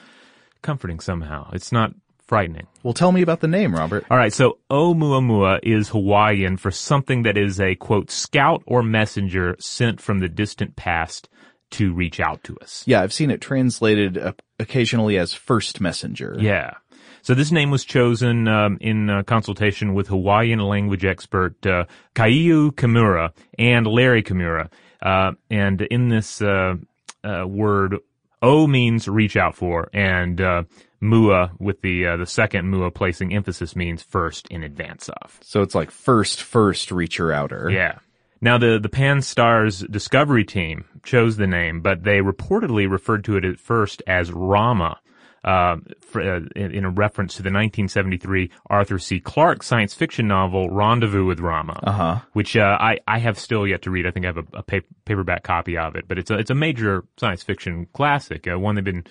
comforting 0.65 0.99
somehow. 0.99 1.49
It's 1.53 1.71
not 1.71 1.93
frightening. 2.27 2.67
Well, 2.83 2.93
tell 2.93 3.11
me 3.11 3.21
about 3.21 3.39
the 3.39 3.47
name, 3.47 3.73
Robert. 3.73 4.03
All 4.09 4.17
right, 4.17 4.33
so 4.33 4.57
Oumuamua 4.69 5.59
is 5.63 5.89
Hawaiian 5.89 6.57
for 6.57 6.71
something 6.71 7.23
that 7.23 7.37
is 7.37 7.59
a 7.59 7.75
quote 7.75 8.09
scout 8.09 8.63
or 8.65 8.81
messenger 8.81 9.55
sent 9.59 10.01
from 10.01 10.19
the 10.19 10.27
distant 10.27 10.75
past 10.75 11.29
to 11.71 11.93
reach 11.93 12.19
out 12.19 12.43
to 12.43 12.57
us. 12.57 12.83
Yeah, 12.87 13.01
I've 13.01 13.13
seen 13.13 13.31
it 13.31 13.41
translated 13.41 14.17
uh, 14.17 14.33
occasionally 14.59 15.17
as 15.17 15.33
first 15.33 15.79
messenger. 15.79 16.35
Yeah. 16.39 16.73
So 17.21 17.33
this 17.33 17.51
name 17.51 17.71
was 17.71 17.83
chosen 17.83 18.47
um, 18.47 18.77
in 18.81 19.09
uh, 19.09 19.23
consultation 19.23 19.93
with 19.93 20.07
Hawaiian 20.07 20.59
language 20.59 21.05
expert 21.05 21.65
uh, 21.65 21.85
Kaiu 22.13 22.71
Kimura 22.71 23.31
and 23.57 23.87
Larry 23.87 24.21
Kimura. 24.21 24.69
Uh, 25.01 25.31
and 25.49 25.81
in 25.81 26.07
this 26.07 26.41
uh, 26.41 26.75
uh, 27.23 27.45
word, 27.47 27.97
O 28.41 28.67
means 28.67 29.07
reach 29.07 29.37
out 29.37 29.55
for, 29.55 29.89
and 29.93 30.39
uh, 30.41 30.63
mua 31.01 31.51
with 31.59 31.81
the 31.81 32.07
uh, 32.07 32.17
the 32.17 32.25
second 32.25 32.69
mua 32.69 32.91
placing 32.91 33.33
emphasis 33.33 33.75
means 33.75 34.01
first 34.03 34.47
in 34.49 34.63
advance 34.63 35.09
of. 35.09 35.39
So 35.41 35.61
it's 35.61 35.75
like 35.75 35.91
first, 35.91 36.41
first 36.41 36.89
reacher 36.89 37.33
outer. 37.33 37.69
Yeah. 37.71 37.99
Now 38.41 38.57
the 38.57 38.79
the 38.81 38.89
Pan-STARRS 38.89 39.89
Discovery 39.89 40.43
team 40.43 40.85
chose 41.03 41.37
the 41.37 41.47
name, 41.47 41.81
but 41.81 42.03
they 42.03 42.19
reportedly 42.19 42.89
referred 42.89 43.23
to 43.25 43.37
it 43.37 43.45
at 43.45 43.59
first 43.59 44.03
as 44.07 44.31
Rama, 44.31 44.99
uh, 45.45 45.77
for, 46.01 46.21
uh, 46.21 46.39
in, 46.55 46.71
in 46.71 46.83
a 46.85 46.89
reference 46.89 47.35
to 47.35 47.43
the 47.43 47.47
1973 47.47 48.49
Arthur 48.69 48.99
C. 48.99 49.19
Clarke 49.21 49.63
science 49.63 49.93
fiction 49.93 50.27
novel 50.27 50.69
Rendezvous 50.69 51.23
with 51.25 51.39
Rama, 51.39 51.79
Uh-huh. 51.83 52.19
which 52.33 52.57
uh, 52.57 52.77
I 52.79 52.97
I 53.07 53.19
have 53.19 53.39
still 53.39 53.65
yet 53.65 53.83
to 53.83 53.91
read. 53.91 54.05
I 54.07 54.11
think 54.11 54.25
I 54.25 54.29
have 54.29 54.37
a, 54.39 54.45
a 54.53 54.63
pa- 54.63 54.87
paperback 55.05 55.43
copy 55.43 55.77
of 55.77 55.95
it, 55.95 56.07
but 56.07 56.17
it's 56.17 56.31
a 56.31 56.37
it's 56.37 56.49
a 56.51 56.55
major 56.55 57.05
science 57.17 57.43
fiction 57.43 57.87
classic, 57.93 58.47
uh, 58.51 58.59
one 58.59 58.75
they've 58.75 58.83
been 58.83 59.05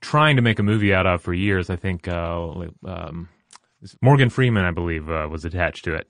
trying 0.00 0.36
to 0.36 0.42
make 0.42 0.58
a 0.58 0.62
movie 0.62 0.92
out 0.92 1.06
of 1.06 1.22
for 1.22 1.32
years. 1.34 1.70
I 1.70 1.76
think 1.76 2.08
uh, 2.08 2.66
um, 2.86 3.28
Morgan 4.02 4.30
Freeman, 4.30 4.64
I 4.64 4.70
believe, 4.70 5.08
uh, 5.10 5.28
was 5.30 5.44
attached 5.44 5.84
to 5.84 5.94
it. 5.94 6.08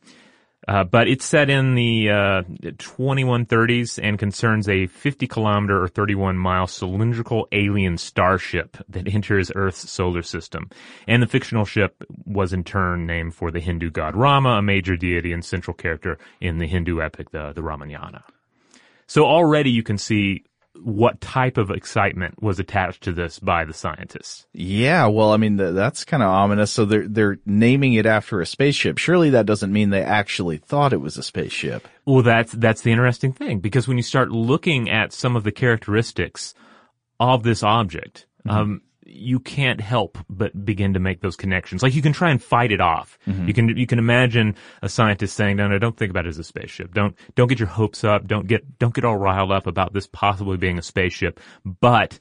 Uh, 0.67 0.85
but 0.85 1.09
it's 1.09 1.25
set 1.25 1.51
in 1.51 1.75
the 1.75 2.09
uh, 2.09 2.43
2130s 2.63 3.99
and 4.03 4.19
concerns 4.19 4.69
a 4.69 4.87
50 4.87 5.27
kilometer 5.27 5.83
or 5.83 5.89
31 5.89 6.39
mile 6.39 6.67
cylindrical 6.67 7.47
alien 7.53 7.99
starship 7.99 8.77
that 8.89 9.13
enters 9.13 9.53
Earth's 9.55 9.91
solar 9.91 10.23
system. 10.23 10.71
And 11.07 11.23
the 11.23 11.27
fictional 11.27 11.65
ship 11.65 12.03
was 12.25 12.53
in 12.53 12.65
turn 12.65 13.07
named 13.07 13.35
for 13.35 13.51
the 13.51 13.61
Hindu 13.61 13.91
god 13.91 14.17
Rama, 14.17 14.51
a 14.51 14.63
major 14.63 14.97
deity 14.97 15.33
and 15.33 15.45
central 15.45 15.75
character 15.75 16.19
in 16.41 16.59
the 16.59 16.67
Hindu 16.67 17.01
epic, 17.01 17.31
the, 17.31 17.53
the 17.53 17.63
Ramayana. 17.63 18.25
So 19.07 19.27
already 19.27 19.71
you 19.71 19.83
can 19.83 19.99
see 19.99 20.45
what 20.83 21.21
type 21.21 21.57
of 21.57 21.71
excitement 21.71 22.43
was 22.43 22.59
attached 22.59 23.03
to 23.05 23.13
this 23.13 23.39
by 23.39 23.65
the 23.65 23.73
scientists. 23.73 24.47
Yeah, 24.53 25.07
well, 25.07 25.33
I 25.33 25.37
mean, 25.37 25.57
th- 25.57 25.75
that's 25.75 26.05
kind 26.05 26.23
of 26.23 26.29
ominous. 26.29 26.73
So 26.73 26.85
they're, 26.85 27.09
they're 27.09 27.39
naming 27.47 27.95
it 27.95 28.07
after 28.07 28.41
a 28.41 28.47
spaceship. 28.47 28.99
Surely 28.99 29.31
that 29.31 29.47
doesn't 29.47 29.73
mean 29.73 29.91
they 29.91 30.03
actually 30.03 30.59
thought 30.59 30.93
it 30.93 31.01
was 31.01 31.17
a 31.17 31.23
spaceship. 31.23 31.87
Well, 32.05 32.23
that's 32.23 32.53
that's 32.53 32.83
the 32.83 32.93
interesting 32.93 33.33
thing 33.33 33.61
because 33.61 33.89
when 33.89 33.97
you 33.97 34.03
start 34.03 34.31
looking 34.31 34.91
at 34.91 35.13
some 35.13 35.37
of 35.37 35.45
the 35.45 35.53
characteristics 35.53 36.55
of 37.19 37.45
this 37.45 37.63
object, 37.63 38.27
um, 38.47 38.83
you 39.07 39.39
can't 39.39 39.81
help 39.81 40.19
but 40.29 40.65
begin 40.65 40.95
to 40.95 41.01
make 41.01 41.21
those 41.21 41.37
connections. 41.37 41.83
Like 41.83 41.95
you 41.95 42.03
can 42.03 42.13
try 42.13 42.31
and 42.31 42.43
fight 42.43 42.73
it 42.73 42.81
off. 42.81 43.19
Mm-hmm. 43.27 43.49
You 43.49 43.55
can 43.55 43.77
you 43.77 43.87
can 43.87 43.99
imagine 43.99 44.57
a 44.83 44.89
scientist 44.89 45.37
saying, 45.37 45.57
"No, 45.57 45.69
no, 45.69 45.79
don't 45.79 45.97
think 45.97 46.11
about 46.11 46.27
it 46.27 46.31
as 46.31 46.39
a 46.39 46.45
spaceship. 46.45 46.95
Don't 46.95 47.17
don't 47.35 47.49
get 47.49 47.59
your 47.59 47.69
hopes 47.69 48.05
up. 48.05 48.27
Don't 48.27 48.47
get 48.47 48.79
don't 48.79 48.95
get 48.95 49.05
all 49.05 49.17
riled 49.17 49.53
up 49.53 49.67
about 49.67 49.93
this 49.93 50.07
possibly 50.07 50.57
being 50.57 50.79
a 50.79 50.83
spaceship." 50.83 51.41
But 51.65 52.19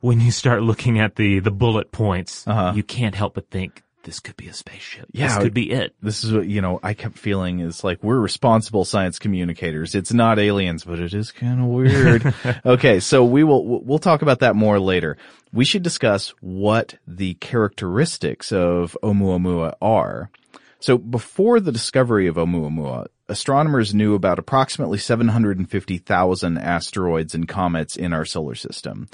when 0.00 0.20
you 0.20 0.30
start 0.30 0.62
looking 0.62 0.98
at 0.98 1.16
the 1.16 1.40
the 1.40 1.50
bullet 1.50 1.92
points, 1.92 2.46
uh-huh. 2.46 2.72
you 2.74 2.82
can't 2.82 3.14
help 3.14 3.34
but 3.34 3.50
think 3.50 3.82
this 4.06 4.20
could 4.20 4.36
be 4.36 4.46
a 4.46 4.52
spaceship. 4.52 5.08
Yeah. 5.10 5.26
this 5.26 5.38
could 5.38 5.52
be 5.52 5.72
it. 5.72 5.96
This 6.00 6.22
is 6.22 6.32
what, 6.32 6.46
you 6.46 6.60
know, 6.60 6.78
I 6.80 6.94
kept 6.94 7.18
feeling 7.18 7.58
is 7.58 7.82
like 7.82 8.04
we're 8.04 8.20
responsible 8.20 8.84
science 8.84 9.18
communicators. 9.18 9.96
It's 9.96 10.12
not 10.12 10.38
aliens, 10.38 10.84
but 10.84 11.00
it 11.00 11.12
is 11.12 11.32
kind 11.32 11.60
of 11.60 11.66
weird. 11.66 12.32
okay. 12.66 13.00
So 13.00 13.24
we 13.24 13.42
will, 13.42 13.82
we'll 13.82 13.98
talk 13.98 14.22
about 14.22 14.38
that 14.40 14.54
more 14.54 14.78
later. 14.78 15.16
We 15.52 15.64
should 15.64 15.82
discuss 15.82 16.32
what 16.40 16.94
the 17.04 17.34
characteristics 17.34 18.52
of 18.52 18.96
Oumuamua 19.02 19.74
are. 19.82 20.30
So 20.78 20.98
before 20.98 21.58
the 21.58 21.72
discovery 21.72 22.28
of 22.28 22.36
Oumuamua, 22.36 23.08
astronomers 23.28 23.94
knew 23.94 24.14
about 24.14 24.38
approximately 24.38 24.98
750,000 24.98 26.58
asteroids 26.58 27.34
and 27.34 27.48
comets 27.48 27.96
in 27.96 28.12
our 28.12 28.24
solar 28.24 28.54
system. 28.54 29.08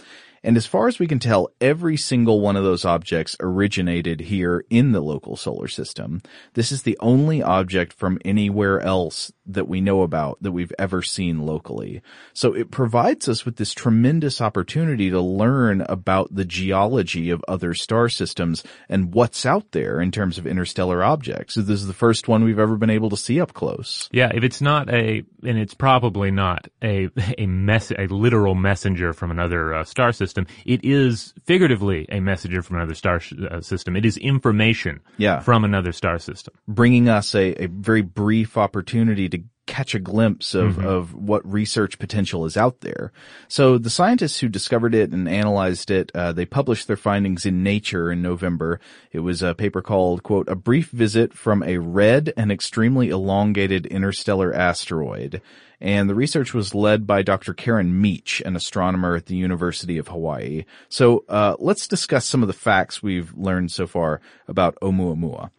And 0.45 0.57
as 0.57 0.67
far 0.67 0.89
as 0.89 0.99
we 0.99 1.07
can 1.07 1.21
tell, 1.21 1.51
every 1.61 1.97
single 1.97 2.41
one 2.41 2.57
of 2.57 2.65
those 2.65 2.85
objects 2.85 3.37
originated 3.39 4.21
here 4.21 4.65
in 4.71 4.91
the 4.91 5.01
local 5.01 5.37
solar 5.37 5.69
system. 5.69 6.21
This 6.55 6.73
is 6.73 6.83
the 6.83 6.99
only 7.01 7.43
object 7.43 7.93
from 7.93 8.19
anywhere 8.25 8.81
else 8.81 9.31
that 9.47 9.69
we 9.69 9.81
know 9.81 10.03
about 10.03 10.39
that 10.43 10.51
we've 10.51 10.73
ever 10.79 11.01
seen 11.01 11.47
locally. 11.47 12.03
So 12.33 12.55
it 12.55 12.73
provides 12.73 13.29
us 13.29 13.45
with 13.45 13.57
this 13.57 13.73
tremendous 13.73 14.41
opportunity 14.41 15.11
to 15.11 15.21
learn 15.21 15.83
about 15.83 16.35
the 16.35 16.45
geology 16.45 17.31
of 17.31 17.45
other 17.47 17.73
star 17.73 18.09
systems 18.09 18.65
and 18.89 19.15
what's 19.15 19.47
out 19.47 19.71
there 19.71 20.01
in 20.01 20.11
terms 20.11 20.39
of 20.39 20.47
interstellar 20.47 21.05
objects. 21.05 21.55
So 21.55 21.63
this 21.63 21.81
is 21.81 21.87
the 21.87 21.93
first 21.93 22.27
one 22.27 22.43
we've 22.43 22.59
ever 22.59 22.77
been 22.77 22.91
able 22.91 23.11
to 23.11 23.17
see 23.17 23.41
up 23.41 23.53
close. 23.55 24.02
Yeah, 24.11 24.31
if 24.35 24.43
it's 24.45 24.61
not 24.61 24.89
a, 24.93 25.23
and 25.45 25.59
it's 25.59 25.75
probably 25.75 26.31
not 26.31 26.69
a 26.83 27.09
a 27.39 27.47
mess, 27.47 27.91
a 27.93 28.07
literal 28.09 28.55
messenger 28.55 29.13
from 29.13 29.31
another 29.31 29.75
uh, 29.75 29.85
star 29.85 30.13
system. 30.13 30.47
It 30.67 30.85
is 30.85 31.35
figuratively 31.45 32.07
a 32.11 32.21
messenger 32.21 32.63
from 32.63 32.77
another 32.77 32.95
star 32.95 33.21
sh- 33.21 33.35
uh, 33.51 33.61
system. 33.61 33.97
It 33.97 34.05
is 34.05 34.17
information 34.17 35.01
Yeah. 35.19 35.41
from 35.41 35.65
another 35.65 35.93
star 35.93 36.19
system. 36.19 36.55
bringing 36.69 37.09
us 37.09 37.35
a, 37.35 37.65
a 37.65 37.67
very 37.69 38.03
brief 38.03 38.57
opportunity 38.57 39.29
to 39.29 39.39
catch 39.73 39.95
a 39.95 39.99
glimpse 39.99 40.55
of, 40.55 40.79
of 40.85 41.15
what 41.15 41.51
research 41.51 41.99
potential 41.99 42.45
is 42.45 42.59
out 42.59 42.83
there. 42.83 43.11
So 43.49 43.79
the 43.79 43.89
scientists 43.89 44.39
who 44.39 44.51
discovered 44.51 44.95
it 44.95 45.13
and 45.13 45.27
analyzed 45.27 45.91
it, 45.91 46.13
uh, 46.15 46.33
they 46.33 46.45
published 46.45 46.89
their 46.89 46.97
findings 46.99 47.47
in 47.47 47.63
Nature 47.63 48.13
in 48.13 48.21
November. 48.21 48.81
It 49.13 49.21
was 49.21 49.43
a 49.43 49.55
paper 49.55 49.81
called, 49.81 50.23
quote, 50.23 50.47
a 50.47 50.55
brief 50.55 50.91
visit 50.91 51.33
from 51.33 51.63
a 51.63 51.79
red 51.79 52.35
and 52.37 52.53
extremely 52.53 53.09
elongated 53.09 53.87
interstellar 53.87 54.53
asteroid. 54.53 55.41
And 55.81 56.09
the 56.09 56.15
research 56.15 56.53
was 56.53 56.75
led 56.75 57.07
by 57.07 57.23
Dr. 57.23 57.55
Karen 57.55 57.99
Meech, 57.99 58.43
an 58.45 58.55
astronomer 58.55 59.17
at 59.17 59.25
the 59.25 59.37
University 59.37 59.97
of 59.97 60.09
Hawaii. 60.09 60.67
So, 60.91 61.25
uh, 61.31 61.57
let's 61.59 61.89
discuss 61.89 62.27
some 62.27 62.43
of 62.43 62.47
the 62.47 62.53
facts 62.53 63.03
we've 63.03 63.33
learned 63.35 63.73
so 63.73 63.87
far 63.87 64.21
about 64.47 64.79
Oumuamua. 64.83 65.51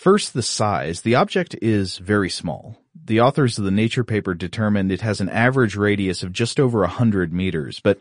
First, 0.00 0.32
the 0.32 0.42
size. 0.42 1.02
The 1.02 1.14
object 1.14 1.54
is 1.60 1.98
very 1.98 2.30
small. 2.30 2.78
The 3.04 3.20
authors 3.20 3.58
of 3.58 3.66
the 3.66 3.70
Nature 3.70 4.02
paper 4.02 4.32
determined 4.32 4.90
it 4.90 5.02
has 5.02 5.20
an 5.20 5.28
average 5.28 5.76
radius 5.76 6.22
of 6.22 6.32
just 6.32 6.58
over 6.58 6.80
100 6.80 7.34
meters, 7.34 7.80
but 7.80 8.00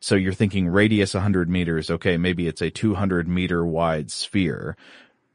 so 0.00 0.16
you're 0.16 0.34
thinking 0.34 0.68
radius 0.68 1.14
100 1.14 1.48
meters, 1.48 1.90
okay, 1.90 2.18
maybe 2.18 2.46
it's 2.46 2.60
a 2.60 2.68
200 2.68 3.26
meter 3.26 3.64
wide 3.64 4.10
sphere. 4.10 4.76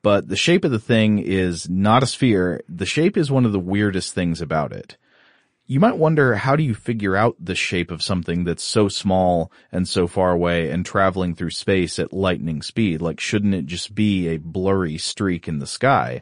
But 0.04 0.28
the 0.28 0.36
shape 0.36 0.64
of 0.64 0.70
the 0.70 0.78
thing 0.78 1.18
is 1.18 1.68
not 1.68 2.04
a 2.04 2.06
sphere. 2.06 2.62
The 2.70 2.86
shape 2.86 3.18
is 3.18 3.32
one 3.32 3.48
of 3.48 3.52
the 3.52 3.60
weirdest 3.60 4.14
things 4.14 4.42
about 4.42 4.74
it 4.74 4.98
you 5.68 5.80
might 5.80 5.98
wonder 5.98 6.36
how 6.36 6.56
do 6.56 6.64
you 6.64 6.76
figure 6.76 7.16
out 7.16 7.36
the 7.40 7.56
shape 7.56 7.90
of 7.90 8.04
something 8.04 8.44
that's 8.44 8.64
so 8.64 8.88
small 8.88 9.52
and 9.72 9.88
so 9.88 10.08
far 10.08 10.32
away 10.32 10.70
and 10.70 10.86
traveling 10.86 11.34
through 11.34 11.50
space 11.50 11.98
at 11.98 12.14
lightning 12.14 12.62
speed? 12.62 13.02
Like, 13.02 13.20
shouldn't 13.20 13.56
it 13.56 13.66
just 13.66 13.96
be 13.96 14.28
a 14.28 14.38
blurry 14.38 14.98
streak 14.98 15.48
in 15.48 15.60
the 15.60 15.68
sky? 15.68 16.22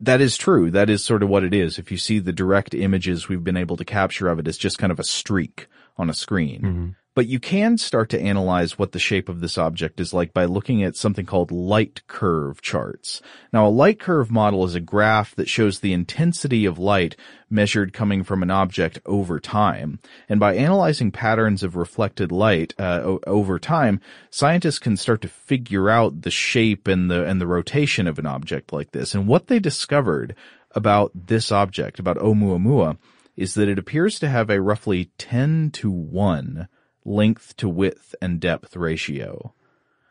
That 0.00 0.20
is 0.20 0.36
true. 0.36 0.70
That 0.70 0.88
is 0.88 1.04
sort 1.04 1.22
of 1.22 1.28
what 1.28 1.44
it 1.44 1.52
is. 1.52 1.78
If 1.78 1.90
you 1.90 1.98
see 1.98 2.18
the 2.18 2.32
direct 2.32 2.74
images 2.74 3.28
we've 3.28 3.44
been 3.44 3.56
able 3.56 3.76
to 3.76 3.84
capture 3.84 4.28
of 4.28 4.38
it, 4.38 4.48
it's 4.48 4.58
just 4.58 4.78
kind 4.78 4.92
of 4.92 4.98
a 4.98 5.04
streak 5.04 5.66
on 5.96 6.08
a 6.08 6.14
screen. 6.14 6.60
Mm-hmm. 6.62 6.88
But 7.14 7.28
you 7.28 7.38
can 7.38 7.78
start 7.78 8.10
to 8.10 8.20
analyze 8.20 8.76
what 8.76 8.90
the 8.90 8.98
shape 8.98 9.28
of 9.28 9.40
this 9.40 9.56
object 9.56 10.00
is 10.00 10.12
like 10.12 10.32
by 10.32 10.46
looking 10.46 10.82
at 10.82 10.96
something 10.96 11.24
called 11.24 11.52
light 11.52 12.02
curve 12.08 12.60
charts. 12.60 13.22
Now 13.52 13.66
a 13.66 13.68
light 13.68 14.00
curve 14.00 14.32
model 14.32 14.64
is 14.64 14.74
a 14.74 14.80
graph 14.80 15.36
that 15.36 15.48
shows 15.48 15.78
the 15.78 15.92
intensity 15.92 16.64
of 16.64 16.76
light 16.76 17.14
measured 17.48 17.92
coming 17.92 18.24
from 18.24 18.42
an 18.42 18.50
object 18.50 18.98
over 19.06 19.38
time. 19.38 20.00
And 20.28 20.40
by 20.40 20.56
analyzing 20.56 21.12
patterns 21.12 21.62
of 21.62 21.76
reflected 21.76 22.32
light 22.32 22.74
uh, 22.80 23.00
o- 23.04 23.20
over 23.28 23.60
time, 23.60 24.00
scientists 24.30 24.80
can 24.80 24.96
start 24.96 25.20
to 25.22 25.28
figure 25.28 25.88
out 25.88 26.22
the 26.22 26.32
shape 26.32 26.88
and 26.88 27.08
the 27.08 27.24
and 27.24 27.40
the 27.40 27.46
rotation 27.46 28.08
of 28.08 28.18
an 28.18 28.26
object 28.26 28.72
like 28.72 28.90
this. 28.90 29.14
And 29.14 29.28
what 29.28 29.46
they 29.46 29.60
discovered 29.60 30.34
about 30.72 31.12
this 31.14 31.52
object, 31.52 32.00
about 32.00 32.16
Oumuamua, 32.16 32.98
is 33.36 33.54
that 33.54 33.68
it 33.68 33.78
appears 33.78 34.18
to 34.18 34.28
have 34.28 34.50
a 34.50 34.60
roughly 34.60 35.10
10 35.18 35.70
to 35.74 35.90
1 35.90 36.68
length 37.04 37.56
to 37.58 37.68
width 37.68 38.14
and 38.20 38.40
depth 38.40 38.76
ratio. 38.76 39.52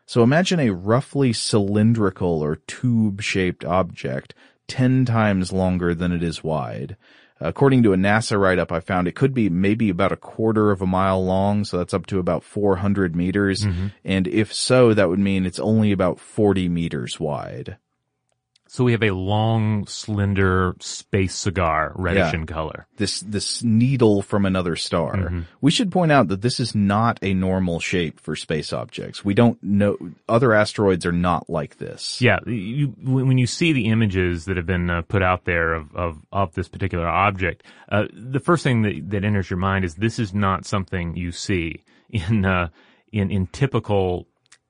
So 0.06 0.22
imagine 0.22 0.60
a 0.60 0.70
roughly 0.70 1.32
cylindrical 1.32 2.42
or 2.42 2.56
tube 2.56 3.22
shaped 3.22 3.64
object 3.64 4.34
10 4.68 5.04
times 5.04 5.52
longer 5.52 5.94
than 5.94 6.12
it 6.12 6.22
is 6.22 6.44
wide. 6.44 6.96
According 7.40 7.82
to 7.82 7.92
a 7.92 7.96
NASA 7.96 8.38
write-up 8.38 8.70
I 8.70 8.80
found, 8.80 9.08
it 9.08 9.16
could 9.16 9.34
be 9.34 9.48
maybe 9.50 9.90
about 9.90 10.12
a 10.12 10.16
quarter 10.16 10.70
of 10.70 10.80
a 10.80 10.86
mile 10.86 11.22
long, 11.24 11.64
so 11.64 11.78
that's 11.78 11.92
up 11.92 12.06
to 12.06 12.18
about 12.18 12.44
400 12.44 13.16
meters. 13.16 13.64
Mm-hmm. 13.64 13.88
And 14.04 14.28
if 14.28 14.54
so, 14.54 14.94
that 14.94 15.08
would 15.08 15.18
mean 15.18 15.44
it's 15.44 15.58
only 15.58 15.90
about 15.90 16.20
40 16.20 16.68
meters 16.68 17.18
wide. 17.18 17.76
So 18.74 18.82
we 18.82 18.90
have 18.90 19.04
a 19.04 19.12
long, 19.12 19.86
slender 19.86 20.74
space 20.80 21.36
cigar, 21.36 21.92
reddish 21.94 22.32
yeah. 22.32 22.34
in 22.34 22.44
color. 22.44 22.88
This 22.96 23.20
this 23.20 23.62
needle 23.62 24.20
from 24.20 24.44
another 24.44 24.74
star. 24.74 25.14
Mm-hmm. 25.14 25.40
We 25.60 25.70
should 25.70 25.92
point 25.92 26.10
out 26.10 26.26
that 26.26 26.42
this 26.42 26.58
is 26.58 26.74
not 26.74 27.20
a 27.22 27.34
normal 27.34 27.78
shape 27.78 28.18
for 28.18 28.34
space 28.34 28.72
objects. 28.72 29.24
We 29.24 29.32
don't 29.32 29.62
know 29.62 29.96
other 30.28 30.52
asteroids 30.52 31.06
are 31.06 31.12
not 31.12 31.48
like 31.48 31.78
this. 31.78 32.20
Yeah, 32.20 32.40
you, 32.46 32.88
when 33.00 33.38
you 33.38 33.46
see 33.46 33.72
the 33.72 33.86
images 33.90 34.46
that 34.46 34.56
have 34.56 34.66
been 34.66 34.90
uh, 34.90 35.02
put 35.02 35.22
out 35.22 35.44
there 35.44 35.74
of 35.74 35.94
of, 35.94 36.18
of 36.32 36.54
this 36.54 36.66
particular 36.66 37.06
object, 37.06 37.62
uh, 37.90 38.06
the 38.12 38.40
first 38.40 38.64
thing 38.64 38.82
that 38.82 39.08
that 39.10 39.22
enters 39.22 39.50
your 39.50 39.58
mind 39.60 39.84
is 39.84 39.94
this 39.94 40.18
is 40.18 40.34
not 40.34 40.66
something 40.66 41.14
you 41.14 41.30
see 41.30 41.84
in 42.10 42.44
uh, 42.44 42.70
in 43.12 43.30
in 43.30 43.46
typical 43.46 44.26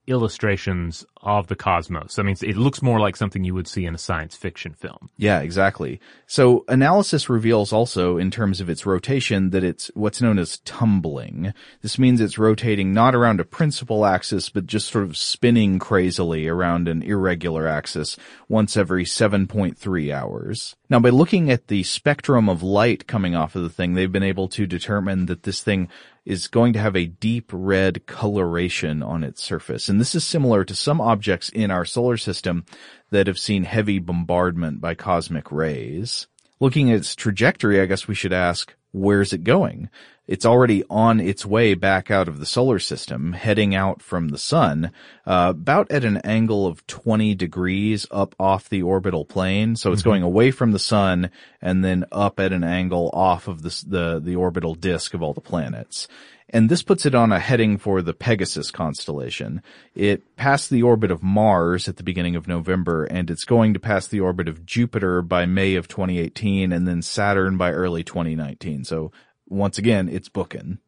illustrations 0.07 1.05
of 1.23 1.47
the 1.47 1.57
cosmos. 1.57 2.19
I 2.19 2.23
mean, 2.23 2.37
it 2.43 2.57
looks 2.57 2.83
more 2.83 3.01
like 3.01 3.17
something 3.17 3.45
you 3.45 3.55
would 3.55 3.67
see 3.67 3.87
in 3.87 3.95
a 3.95 3.99
science 3.99 4.37
fiction 4.37 4.75
film. 4.75 5.11
Yeah, 5.17 5.41
exactly. 5.41 6.01
So 6.27 6.65
analysis 6.69 7.31
reveals 7.31 7.73
also 7.73 8.19
in 8.19 8.31
terms 8.31 8.61
of 8.61 8.69
its 8.69 8.85
rotation 8.85 9.51
that 9.51 9.65
it's 9.65 9.91
what's 9.95 10.21
known 10.21 10.39
as 10.39 10.59
tumbling. 10.61 11.55
This 11.81 11.99
means 11.99 12.21
it's 12.21 12.39
rotating 12.39 12.93
not 12.93 13.15
around 13.15 13.41
a 13.41 13.45
principal 13.45 14.05
axis, 14.05 14.51
but 14.51 14.67
just 14.67 14.89
sort 14.89 15.05
of 15.05 15.17
spinning 15.17 15.79
crazily 15.79 16.47
around 16.47 16.89
an 16.89 17.03
irregular 17.03 17.67
axis 17.67 18.17
once 18.49 18.77
every 18.77 19.05
7.3 19.05 20.15
hours. 20.15 20.77
Now, 20.91 21.01
by 21.01 21.09
looking 21.09 21.51
at 21.51 21.69
the 21.69 21.83
spectrum 21.83 22.49
of 22.49 22.63
light 22.63 23.07
coming 23.07 23.35
off 23.35 23.57
of 23.57 23.63
the 23.63 23.71
thing, 23.71 23.95
they've 23.95 24.13
been 24.13 24.23
able 24.23 24.49
to 24.49 24.67
determine 24.67 25.27
that 25.27 25.45
this 25.45 25.63
thing 25.63 25.89
is 26.25 26.49
going 26.49 26.73
to 26.73 26.79
have 26.79 26.97
a 26.97 27.07
deep 27.07 27.51
red 27.53 28.07
coloration 28.07 29.03
on 29.03 29.23
its 29.23 29.43
surface. 29.43 29.89
And 29.89 30.01
this 30.01 30.15
is 30.15 30.25
similar 30.25 30.65
to 30.65 30.75
some 30.75 31.01
objects 31.01 31.49
in 31.49 31.71
our 31.71 31.85
solar 31.85 32.17
system 32.17 32.65
that 33.11 33.27
have 33.27 33.39
seen 33.39 33.65
heavy 33.65 33.99
bombardment 33.99 34.81
by 34.81 34.95
cosmic 34.95 35.53
rays. 35.53 36.27
Looking 36.61 36.91
at 36.91 36.97
its 36.97 37.15
trajectory, 37.15 37.81
I 37.81 37.87
guess 37.87 38.09
we 38.09 38.15
should 38.15 38.33
ask, 38.33 38.75
where's 38.95 39.33
it 39.33 39.45
going? 39.45 39.91
It's 40.27 40.47
already 40.47 40.83
on 40.89 41.21
its 41.21 41.45
way 41.45 41.75
back 41.75 42.11
out 42.11 42.29
of 42.29 42.39
the 42.39 42.47
solar 42.47 42.79
system, 42.79 43.35
heading 43.35 43.75
out 43.75 44.01
from 44.01 44.29
the 44.29 44.39
sun, 44.39 44.91
uh, 45.27 45.53
about 45.55 45.91
at 45.91 46.05
an 46.05 46.17
angle 46.19 46.67
of 46.67 46.87
20 46.87 47.35
degrees 47.35 48.07
up 48.11 48.35
off 48.41 48.71
the 48.71 48.83
orbital 48.83 49.27
plane. 49.27 49.77
So 49.77 49.93
it's 49.93 50.01
mm-hmm. 50.01 50.09
going 50.09 50.23
away 50.23 50.51
from 50.51 50.73
the 50.73 50.79
sun 50.79 51.31
and 51.61 51.85
then 51.85 52.07
up 52.11 52.41
at 52.41 52.55
an 52.55 52.65
angle 52.65 53.11
off 53.13 53.49
of 53.49 53.61
the, 53.63 53.85
the, 53.87 54.21
the 54.25 54.37
orbital 54.37 54.75
disk 54.75 55.13
of 55.13 55.23
all 55.23 55.35
the 55.35 55.43
planets 55.43 56.09
and 56.51 56.69
this 56.69 56.83
puts 56.83 57.07
it 57.07 57.15
on 57.15 57.33
a 57.33 57.39
heading 57.39 57.79
for 57.79 58.03
the 58.03 58.13
Pegasus 58.13 58.71
constellation. 58.71 59.63
It 59.95 60.37
passed 60.37 60.71
the 60.71 60.83
orbit 60.83 61.11
of 61.11 61.23
Mars 61.23 61.89
at 61.89 61.97
the 61.97 62.03
beginning 62.03 62.37
of 62.37 62.47
November, 62.47 63.05
and 63.05 63.31
it's 63.31 63.45
going 63.45 63.75
to 63.75 63.81
pass 63.81 64.07
the 64.07 64.21
orbit 64.21 64.49
of 64.49 64.67
Jupiter 64.67 65.23
by 65.23 65.47
May 65.47 65.75
of 65.75 65.89
2018, 65.89 66.73
and 66.73 66.87
then 66.87 67.03
Saturn 67.03 67.57
by 67.57 67.73
early 67.73 68.05
2019. 68.05 68.85
So 68.85 69.11
once 69.49 69.79
again, 69.79 70.09
it's 70.09 70.29
booking. 70.29 70.79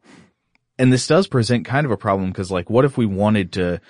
And 0.79 0.93
this 0.93 1.07
does 1.07 1.27
present 1.27 1.65
kind 1.65 1.87
of 1.87 1.91
a 1.91 1.97
problem 1.97 2.31
because 2.31 2.51
like, 2.51 2.69
what 2.69 2.85
if 2.85 2.99
we 2.99 3.07
wanted 3.07 3.53
to 3.53 3.81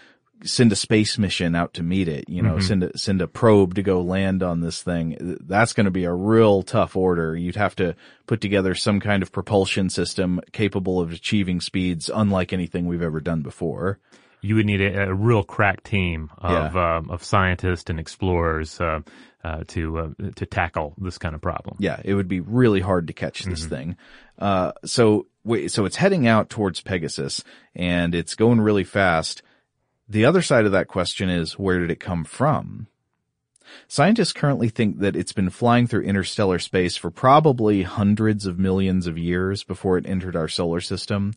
send 0.44 0.72
a 0.72 0.77
space 0.77 1.18
mission 1.18 1.55
out 1.55 1.75
to 1.75 1.83
meet 1.83 2.09
it, 2.09 2.29
you 2.29 2.42
know, 2.42 2.55
mm-hmm. 2.55 2.61
send 2.61 2.83
a, 2.85 2.99
send 2.99 3.22
a 3.22 3.27
probe 3.27 3.75
to 3.75 3.83
go 3.83 4.03
land 4.03 4.42
on 4.42 4.61
this 4.61 4.83
thing. 4.83 5.38
That's 5.40 5.72
going 5.72 5.87
to 5.87 5.90
be 5.90 6.05
a 6.05 6.12
real 6.12 6.62
tough 6.62 6.96
order. 6.96 7.37
You'd 7.37 7.57
have 7.57 7.77
to 7.77 7.94
put 8.27 8.40
together 8.40 8.75
some 8.75 9.01
kind 9.01 9.22
of 9.22 9.33
propulsion 9.33 9.88
system 9.88 10.40
capable 10.53 11.01
of 11.01 11.12
achieving 11.12 11.61
speeds 11.61 12.11
unlike 12.12 12.53
anything 12.53 12.87
we've 12.87 13.03
ever 13.03 13.20
done 13.20 13.42
before. 13.42 13.99
You 14.42 14.57
would 14.57 14.66
need 14.66 14.81
a, 14.81 15.09
a 15.09 15.14
real 15.14 15.42
crack 15.42 15.83
team 15.83 16.31
of 16.38 16.75
yeah. 16.75 16.99
uh, 16.99 17.03
of 17.09 17.25
scientists 17.25 17.90
and 17.90 17.99
explorers 17.99 18.81
uh, 18.81 19.01
uh, 19.42 19.64
to 19.68 19.99
uh, 19.99 20.09
to 20.37 20.46
tackle 20.46 20.94
this 20.99 21.18
kind 21.18 21.35
of 21.35 21.40
problem. 21.40 21.77
Yeah, 21.81 22.01
it 22.05 22.14
would 22.14 22.29
be 22.29 22.40
really 22.40 22.81
hard 22.81 23.07
to 23.09 23.12
catch 23.12 23.44
this 23.44 23.61
mm-hmm. 23.62 23.68
thing. 23.68 23.96
Uh, 24.38 24.72
so 24.85 25.27
so 25.68 25.85
it's 25.85 25.96
heading 25.96 26.27
out 26.27 26.51
towards 26.51 26.81
Pegasus 26.81 27.42
and 27.75 28.14
it's 28.14 28.35
going 28.35 28.61
really 28.61 28.85
fast 28.85 29.42
the 30.09 30.25
other 30.25 30.42
side 30.42 30.66
of 30.66 30.73
that 30.73 30.88
question 30.88 31.29
is, 31.29 31.59
where 31.59 31.79
did 31.79 31.90
it 31.90 32.01
come 32.01 32.25
from? 32.25 32.87
Scientists 33.88 34.33
currently 34.33 34.69
think 34.69 35.01
that 35.01 35.16
it's 35.16 35.33
been 35.33 35.51
flying 35.51 35.87
through 35.87 36.03
interstellar 36.03 36.59
space 36.59 36.97
for 36.97 37.11
probably 37.11 37.83
hundreds 37.83 38.47
of 38.47 38.59
millions 38.59 39.07
of 39.07 39.19
years 39.19 39.64
before 39.64 39.99
it 39.99 40.07
entered 40.07 40.37
our 40.37 40.49
solar 40.49 40.81
system. 40.81 41.35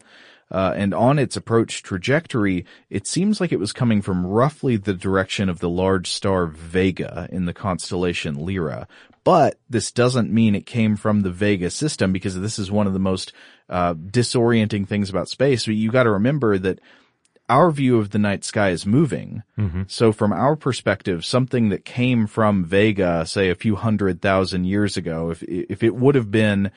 Uh, 0.52 0.74
and 0.76 0.94
on 0.94 1.20
its 1.20 1.36
approach 1.36 1.84
trajectory, 1.84 2.66
it 2.90 3.06
seems 3.06 3.40
like 3.40 3.52
it 3.52 3.60
was 3.60 3.72
coming 3.72 4.02
from 4.02 4.26
roughly 4.26 4.78
the 4.78 4.94
direction 4.94 5.48
of 5.48 5.60
the 5.60 5.70
large 5.70 6.10
star 6.10 6.48
Vega 6.48 7.28
in 7.32 7.46
the 7.46 7.54
constellation 7.54 8.34
Lyra. 8.36 8.88
But 9.24 9.60
this 9.70 9.92
doesn't 9.92 10.32
mean 10.32 10.56
it 10.56 10.66
came 10.66 10.96
from 10.96 11.22
the 11.22 11.30
Vega 11.30 11.70
system 11.70 12.12
because 12.12 12.40
this 12.40 12.58
is 12.58 12.72
one 12.72 12.88
of 12.88 12.94
the 12.94 13.00
most 13.00 13.32
uh, 13.70 13.94
disorienting 13.94 14.88
things 14.88 15.10
about 15.10 15.30
space. 15.30 15.66
But 15.66 15.76
you 15.76 15.92
got 15.92 16.04
to 16.04 16.12
remember 16.12 16.58
that 16.58 16.80
our 17.50 17.72
view 17.72 17.98
of 17.98 18.12
the 18.12 18.20
night 18.20 18.44
sky 18.44 18.70
is 18.70 18.86
moving. 18.86 19.44
Mm-hmm. 19.58 19.84
So 19.88 20.12
from 20.12 20.32
our 20.32 20.56
perspective, 20.56 21.26
something 21.26 21.70
that 21.70 21.84
came 21.84 22.28
from 22.28 22.64
Vega, 22.64 23.26
say 23.26 23.50
a 23.50 23.56
few 23.56 23.76
hundred 23.76 24.22
thousand 24.22 24.66
years 24.66 24.96
ago, 24.96 25.32
if, 25.32 25.44
if 25.44 25.84
it 25.84 25.96
would 25.96 26.16
have 26.16 26.32
been 26.32 26.72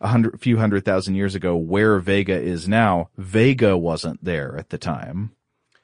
a 0.00 0.08
hundred, 0.08 0.40
few 0.40 0.58
hundred 0.58 0.84
thousand 0.84 1.14
years 1.14 1.34
ago 1.34 1.56
where 1.56 1.98
Vega 1.98 2.38
is 2.38 2.68
now, 2.68 3.08
Vega 3.16 3.76
wasn't 3.76 4.22
there 4.22 4.56
at 4.56 4.70
the 4.70 4.78
time. 4.78 5.32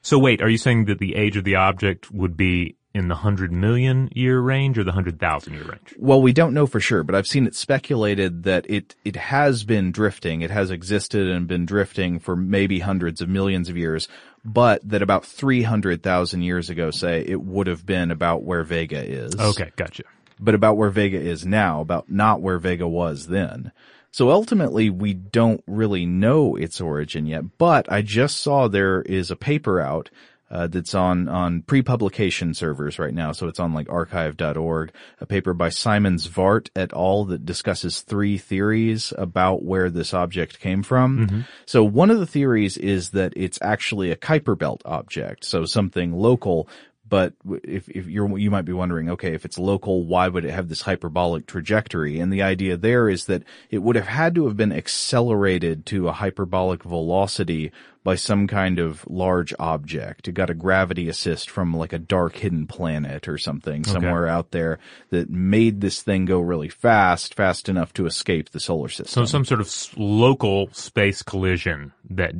So 0.01 0.19
wait, 0.19 0.41
are 0.41 0.49
you 0.49 0.57
saying 0.57 0.85
that 0.85 0.99
the 0.99 1.15
age 1.15 1.35
of 1.35 1.43
the 1.43 1.55
object 1.55 2.11
would 2.11 2.37
be 2.37 2.77
in 2.93 3.09
the 3.09 3.15
hundred 3.15 3.51
million 3.51 4.09
year 4.13 4.39
range 4.39 4.79
or 4.79 4.83
the 4.85 4.93
hundred 4.93 5.19
thousand 5.19 5.53
year 5.53 5.63
range? 5.63 5.93
Well, 5.97 6.21
we 6.21 6.31
don't 6.31 6.53
know 6.53 6.65
for 6.65 6.79
sure, 6.79 7.03
but 7.03 7.13
I've 7.13 7.27
seen 7.27 7.45
it 7.45 7.53
speculated 7.53 8.43
that 8.43 8.65
it, 8.69 8.95
it 9.03 9.17
has 9.17 9.65
been 9.65 9.91
drifting. 9.91 10.41
It 10.41 10.51
has 10.51 10.71
existed 10.71 11.27
and 11.27 11.45
been 11.45 11.65
drifting 11.65 12.19
for 12.19 12.37
maybe 12.37 12.79
hundreds 12.79 13.19
of 13.19 13.27
millions 13.27 13.67
of 13.67 13.75
years, 13.75 14.07
but 14.45 14.87
that 14.87 15.01
about 15.01 15.25
300,000 15.25 16.41
years 16.43 16.69
ago, 16.69 16.91
say, 16.91 17.25
it 17.27 17.41
would 17.41 17.67
have 17.67 17.85
been 17.85 18.11
about 18.11 18.43
where 18.43 18.63
Vega 18.63 19.03
is. 19.03 19.35
Okay, 19.35 19.71
gotcha. 19.75 20.03
But 20.39 20.53
about 20.53 20.77
where 20.77 20.89
Vega 20.89 21.19
is 21.19 21.45
now, 21.45 21.81
about 21.81 22.11
not 22.11 22.41
where 22.41 22.59
Vega 22.59 22.87
was 22.87 23.27
then. 23.27 23.71
So 24.11 24.29
ultimately, 24.29 24.89
we 24.89 25.13
don't 25.13 25.63
really 25.67 26.05
know 26.05 26.55
its 26.55 26.79
origin 26.79 27.25
yet, 27.25 27.57
but 27.57 27.91
I 27.91 28.01
just 28.01 28.37
saw 28.37 28.67
there 28.67 29.01
is 29.01 29.31
a 29.31 29.35
paper 29.35 29.81
out 29.81 30.09
uh, 30.49 30.67
that's 30.67 30.93
on 30.93 31.27
on 31.27 31.61
pre-publication 31.63 32.53
servers 32.53 32.99
right 32.99 33.13
now. 33.13 33.31
So 33.31 33.47
it's 33.47 33.59
on 33.59 33.73
like 33.73 33.87
arXiv.org, 33.87 34.91
a 35.19 35.25
paper 35.25 35.53
by 35.53 35.69
Simon 35.69 36.17
Zwart 36.17 36.69
et 36.75 36.93
al. 36.93 37.25
that 37.25 37.45
discusses 37.45 38.01
three 38.01 38.37
theories 38.37 39.13
about 39.17 39.63
where 39.63 39.89
this 39.89 40.13
object 40.13 40.59
came 40.59 40.83
from. 40.83 41.27
Mm-hmm. 41.27 41.41
So 41.65 41.83
one 41.83 42.11
of 42.11 42.19
the 42.19 42.27
theories 42.27 42.77
is 42.77 43.11
that 43.11 43.33
it's 43.35 43.59
actually 43.61 44.11
a 44.11 44.15
Kuiper 44.15 44.57
belt 44.57 44.81
object, 44.85 45.45
so 45.45 45.65
something 45.65 46.13
local. 46.13 46.69
But 47.07 47.33
if, 47.63 47.87
if 47.89 48.07
you're, 48.07 48.37
you 48.37 48.49
might 48.49 48.65
be 48.65 48.73
wondering, 48.73 49.11
okay, 49.11 49.33
if 49.33 49.45
it's 49.45 49.59
local, 49.59 50.05
why 50.05 50.27
would 50.27 50.43
it 50.43 50.51
have 50.51 50.69
this 50.69 50.81
hyperbolic 50.81 51.45
trajectory? 51.45 52.19
And 52.19 52.33
the 52.33 52.41
idea 52.41 52.77
there 52.77 53.09
is 53.09 53.25
that 53.25 53.43
it 53.69 53.79
would 53.79 53.95
have 53.95 54.07
had 54.07 54.33
to 54.35 54.47
have 54.47 54.57
been 54.57 54.71
accelerated 54.71 55.85
to 55.87 56.07
a 56.07 56.13
hyperbolic 56.13 56.83
velocity 56.83 57.71
by 58.03 58.15
some 58.15 58.47
kind 58.47 58.79
of 58.79 59.05
large 59.07 59.53
object. 59.59 60.27
It 60.27 60.33
got 60.33 60.49
a 60.49 60.55
gravity 60.55 61.07
assist 61.09 61.49
from 61.49 61.75
like 61.75 61.93
a 61.93 61.99
dark 61.99 62.35
hidden 62.37 62.65
planet 62.67 63.27
or 63.27 63.37
something 63.37 63.83
somewhere 63.83 64.27
out 64.27 64.51
there 64.51 64.79
that 65.09 65.29
made 65.29 65.81
this 65.81 66.01
thing 66.01 66.25
go 66.25 66.39
really 66.39 66.69
fast, 66.69 67.33
fast 67.33 67.69
enough 67.69 67.93
to 67.93 68.05
escape 68.05 68.49
the 68.49 68.59
solar 68.59 68.89
system. 68.89 69.07
So 69.07 69.25
some 69.25 69.45
sort 69.45 69.61
of 69.61 69.71
local 69.97 70.69
space 70.71 71.23
collision 71.23 71.93
that 72.11 72.35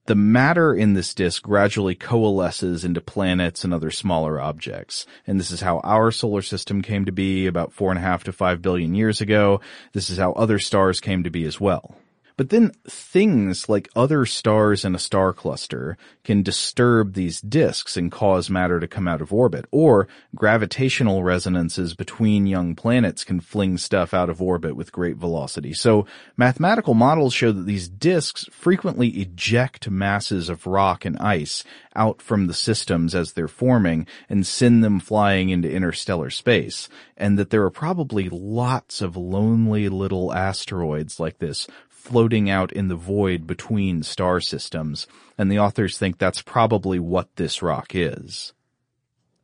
the 0.06 0.14
matter 0.14 0.74
in 0.74 0.94
this 0.94 1.14
disk 1.14 1.42
gradually 1.42 1.94
coalesces 1.94 2.84
into 2.84 3.00
planets 3.00 3.64
and 3.64 3.72
other 3.72 3.90
smaller 3.90 4.40
objects. 4.40 5.06
And 5.26 5.40
this 5.40 5.50
is 5.50 5.62
how 5.62 5.80
our 5.80 6.10
solar 6.10 6.42
system 6.42 6.82
came 6.82 7.06
to 7.06 7.12
be 7.12 7.46
about 7.46 7.72
four 7.72 7.90
and 7.90 7.98
a 7.98 8.02
half 8.02 8.24
to 8.24 8.32
five 8.32 8.60
billion 8.60 8.94
years 8.94 9.20
ago. 9.20 9.60
This 9.92 10.10
is 10.10 10.18
how 10.18 10.32
other 10.32 10.58
stars 10.58 11.00
came 11.00 11.24
to 11.24 11.30
be 11.30 11.44
as 11.44 11.58
well. 11.60 11.96
But 12.36 12.50
then 12.50 12.72
things 12.88 13.68
like 13.68 13.88
other 13.94 14.26
stars 14.26 14.84
in 14.84 14.94
a 14.94 14.98
star 14.98 15.32
cluster 15.32 15.96
can 16.24 16.42
disturb 16.42 17.14
these 17.14 17.40
disks 17.40 17.96
and 17.96 18.10
cause 18.10 18.50
matter 18.50 18.80
to 18.80 18.88
come 18.88 19.06
out 19.06 19.20
of 19.20 19.32
orbit, 19.32 19.66
or 19.70 20.08
gravitational 20.34 21.22
resonances 21.22 21.94
between 21.94 22.46
young 22.46 22.74
planets 22.74 23.22
can 23.22 23.38
fling 23.38 23.78
stuff 23.78 24.12
out 24.12 24.28
of 24.28 24.42
orbit 24.42 24.74
with 24.74 24.90
great 24.90 25.16
velocity. 25.16 25.72
So 25.72 26.06
mathematical 26.36 26.94
models 26.94 27.34
show 27.34 27.52
that 27.52 27.66
these 27.66 27.88
disks 27.88 28.46
frequently 28.50 29.10
eject 29.10 29.88
masses 29.88 30.48
of 30.48 30.66
rock 30.66 31.04
and 31.04 31.16
ice 31.18 31.62
out 31.94 32.20
from 32.20 32.48
the 32.48 32.54
systems 32.54 33.14
as 33.14 33.32
they're 33.32 33.46
forming 33.46 34.08
and 34.28 34.44
send 34.44 34.82
them 34.82 34.98
flying 34.98 35.50
into 35.50 35.70
interstellar 35.70 36.30
space, 36.30 36.88
and 37.16 37.38
that 37.38 37.50
there 37.50 37.62
are 37.62 37.70
probably 37.70 38.28
lots 38.28 39.00
of 39.00 39.16
lonely 39.16 39.88
little 39.88 40.32
asteroids 40.32 41.20
like 41.20 41.38
this 41.38 41.68
floating 42.04 42.50
out 42.50 42.70
in 42.70 42.88
the 42.88 42.94
void 42.94 43.46
between 43.46 44.02
star 44.02 44.38
systems, 44.38 45.06
and 45.38 45.50
the 45.50 45.58
authors 45.58 45.96
think 45.96 46.18
that's 46.18 46.42
probably 46.42 46.98
what 46.98 47.34
this 47.36 47.62
rock 47.62 47.94
is. 47.94 48.52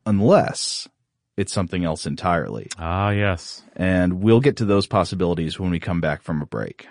Unless 0.05 0.87
it's 1.37 1.51
something 1.51 1.83
else 1.83 2.05
entirely. 2.05 2.69
ah, 2.77 3.09
yes. 3.09 3.63
And 3.75 4.21
we'll 4.21 4.41
get 4.41 4.57
to 4.57 4.65
those 4.65 4.85
possibilities 4.85 5.59
when 5.59 5.71
we 5.71 5.79
come 5.79 6.01
back 6.01 6.21
from 6.21 6.43
a 6.43 6.45
break. 6.45 6.87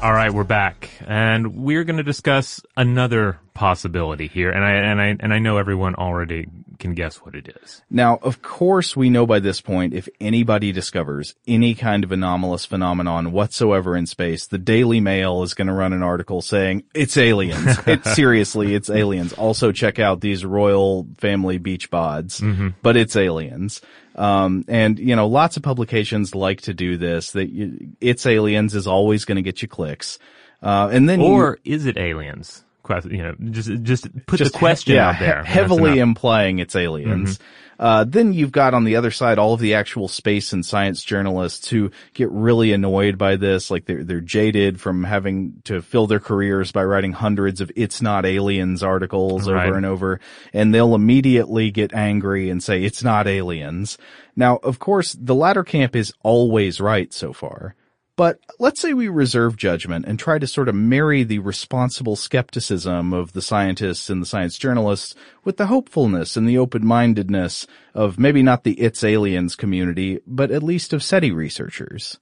All 0.00 0.12
right, 0.12 0.32
we're 0.32 0.44
back, 0.44 0.88
and 1.06 1.56
we're 1.56 1.84
going 1.84 1.98
to 1.98 2.02
discuss 2.02 2.62
another 2.76 3.38
possibility 3.58 4.28
here, 4.28 4.50
and 4.50 4.64
I 4.64 4.70
and 4.72 5.00
I 5.00 5.16
and 5.18 5.34
I 5.34 5.40
know 5.40 5.56
everyone 5.58 5.96
already 5.96 6.46
can 6.78 6.94
guess 6.94 7.16
what 7.16 7.34
it 7.34 7.56
is. 7.62 7.82
Now, 7.90 8.18
of 8.22 8.40
course, 8.40 8.96
we 8.96 9.10
know 9.10 9.26
by 9.26 9.40
this 9.40 9.60
point 9.60 9.94
if 9.94 10.08
anybody 10.20 10.70
discovers 10.70 11.34
any 11.48 11.74
kind 11.74 12.04
of 12.04 12.12
anomalous 12.12 12.64
phenomenon 12.64 13.32
whatsoever 13.32 13.96
in 13.96 14.06
space, 14.06 14.46
the 14.46 14.58
Daily 14.58 15.00
Mail 15.00 15.42
is 15.42 15.54
going 15.54 15.66
to 15.66 15.72
run 15.74 15.92
an 15.92 16.04
article 16.04 16.40
saying 16.40 16.84
it's 16.94 17.16
aliens. 17.16 17.76
it, 17.86 18.04
seriously, 18.06 18.74
it's 18.76 18.88
aliens. 18.90 19.32
Also, 19.32 19.72
check 19.72 19.98
out 19.98 20.20
these 20.20 20.44
royal 20.44 21.08
family 21.18 21.58
beach 21.58 21.90
bods, 21.90 22.40
but 22.80 22.96
it's 22.96 23.16
aliens. 23.16 23.80
Um, 24.14 24.64
and 24.68 24.98
you 25.00 25.16
know, 25.16 25.26
lots 25.26 25.56
of 25.56 25.64
publications 25.64 26.32
like 26.34 26.60
to 26.62 26.74
do 26.74 26.96
this. 26.96 27.32
That 27.32 27.50
you, 27.50 27.90
it's 28.00 28.24
aliens 28.24 28.74
is 28.76 28.86
always 28.86 29.24
going 29.24 29.36
to 29.36 29.42
get 29.42 29.62
you 29.62 29.68
clicks. 29.68 30.18
Uh, 30.62 30.88
and 30.92 31.08
then 31.08 31.20
you- 31.20 31.26
Or 31.26 31.58
is 31.64 31.86
it 31.86 31.96
aliens? 31.96 32.64
You 33.04 33.22
know, 33.22 33.34
just 33.50 33.70
just 33.82 34.26
put 34.26 34.38
just 34.38 34.52
the 34.52 34.58
question 34.58 34.92
he- 34.92 34.96
yeah, 34.96 35.10
out 35.10 35.18
there. 35.18 35.44
he- 35.44 35.50
heavily 35.52 35.98
implying 35.98 36.58
it's 36.58 36.74
aliens. 36.76 37.38
Uh, 37.80 38.02
then 38.02 38.32
you've 38.32 38.50
got 38.50 38.74
on 38.74 38.82
the 38.82 38.96
other 38.96 39.12
side 39.12 39.38
all 39.38 39.54
of 39.54 39.60
the 39.60 39.74
actual 39.74 40.08
space 40.08 40.52
and 40.52 40.66
science 40.66 41.00
journalists 41.04 41.68
who 41.68 41.92
get 42.12 42.28
really 42.32 42.72
annoyed 42.72 43.16
by 43.16 43.36
this, 43.36 43.70
like 43.70 43.84
they're 43.84 44.02
they're 44.02 44.20
jaded 44.20 44.80
from 44.80 45.04
having 45.04 45.62
to 45.62 45.80
fill 45.80 46.08
their 46.08 46.18
careers 46.18 46.72
by 46.72 46.82
writing 46.82 47.12
hundreds 47.12 47.60
of 47.60 47.70
"It's 47.76 48.02
not 48.02 48.26
aliens" 48.26 48.82
articles 48.82 49.48
Right. 49.48 49.68
over 49.68 49.76
and 49.76 49.86
over, 49.86 50.18
and 50.52 50.74
they'll 50.74 50.96
immediately 50.96 51.70
get 51.70 51.94
angry 51.94 52.50
and 52.50 52.60
say 52.60 52.82
it's 52.82 53.04
not 53.04 53.28
aliens. 53.28 53.96
Now, 54.34 54.56
of 54.56 54.80
course, 54.80 55.12
the 55.12 55.36
latter 55.36 55.62
camp 55.62 55.94
is 55.94 56.12
always 56.24 56.80
right 56.80 57.12
so 57.12 57.32
far. 57.32 57.76
But 58.18 58.40
let's 58.58 58.80
say 58.80 58.94
we 58.94 59.06
reserve 59.06 59.56
judgment 59.56 60.04
and 60.08 60.18
try 60.18 60.40
to 60.40 60.46
sort 60.48 60.68
of 60.68 60.74
marry 60.74 61.22
the 61.22 61.38
responsible 61.38 62.16
skepticism 62.16 63.12
of 63.12 63.32
the 63.32 63.40
scientists 63.40 64.10
and 64.10 64.20
the 64.20 64.26
science 64.26 64.58
journalists 64.58 65.14
with 65.44 65.56
the 65.56 65.66
hopefulness 65.66 66.36
and 66.36 66.48
the 66.48 66.58
open-mindedness 66.58 67.68
of 67.94 68.18
maybe 68.18 68.42
not 68.42 68.64
the 68.64 68.72
It's 68.72 69.04
Aliens 69.04 69.54
community, 69.54 70.18
but 70.26 70.50
at 70.50 70.64
least 70.64 70.92
of 70.92 71.04
SETI 71.04 71.30
researchers. 71.30 72.18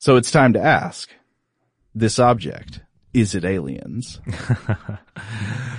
So 0.00 0.16
it's 0.16 0.32
time 0.32 0.52
to 0.54 0.60
ask, 0.60 1.08
this 1.94 2.18
object, 2.18 2.80
is 3.16 3.34
it 3.34 3.44
aliens? 3.44 4.20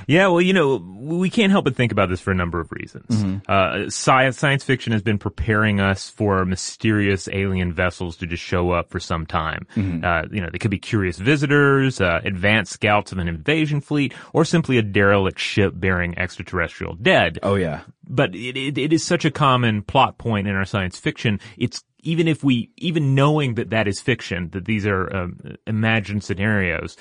Yeah, 0.07 0.27
well, 0.27 0.39
you 0.39 0.53
know, 0.53 0.77
we 0.77 1.29
can't 1.29 1.51
help 1.51 1.65
but 1.65 1.75
think 1.75 1.91
about 1.91 2.07
this 2.07 2.21
for 2.21 2.31
a 2.31 2.35
number 2.35 2.61
of 2.61 2.71
reasons. 2.71 3.07
Mm-hmm. 3.09 3.39
Uh, 3.51 3.89
science, 3.89 4.37
science 4.37 4.63
fiction 4.63 4.93
has 4.93 5.01
been 5.01 5.17
preparing 5.17 5.81
us 5.81 6.09
for 6.09 6.45
mysterious 6.45 7.27
alien 7.27 7.73
vessels 7.73 8.15
to 8.17 8.25
just 8.25 8.41
show 8.41 8.71
up 8.71 8.89
for 8.89 9.01
some 9.01 9.25
time. 9.25 9.67
Mm-hmm. 9.75 10.05
Uh, 10.05 10.23
you 10.31 10.39
know, 10.39 10.47
they 10.49 10.59
could 10.59 10.71
be 10.71 10.79
curious 10.79 11.17
visitors, 11.17 11.99
uh, 11.99 12.21
advanced 12.23 12.71
scouts 12.71 13.11
of 13.11 13.17
an 13.17 13.27
invasion 13.27 13.81
fleet, 13.81 14.13
or 14.31 14.45
simply 14.45 14.77
a 14.77 14.81
derelict 14.81 15.39
ship 15.39 15.73
bearing 15.75 16.17
extraterrestrial 16.17 16.95
dead. 16.95 17.39
Oh 17.43 17.55
yeah. 17.55 17.81
But 18.07 18.33
it, 18.33 18.55
it, 18.55 18.77
it 18.77 18.93
is 18.93 19.03
such 19.03 19.25
a 19.25 19.31
common 19.31 19.81
plot 19.81 20.17
point 20.17 20.47
in 20.47 20.55
our 20.55 20.63
science 20.63 20.97
fiction. 20.97 21.41
It's 21.57 21.83
even 22.03 22.29
if 22.29 22.45
we, 22.45 22.71
even 22.77 23.13
knowing 23.13 23.55
that 23.55 23.71
that 23.71 23.89
is 23.89 23.99
fiction, 23.99 24.49
that 24.51 24.63
these 24.63 24.85
are 24.85 25.13
um, 25.13 25.57
imagined 25.65 26.23
scenarios, 26.23 26.95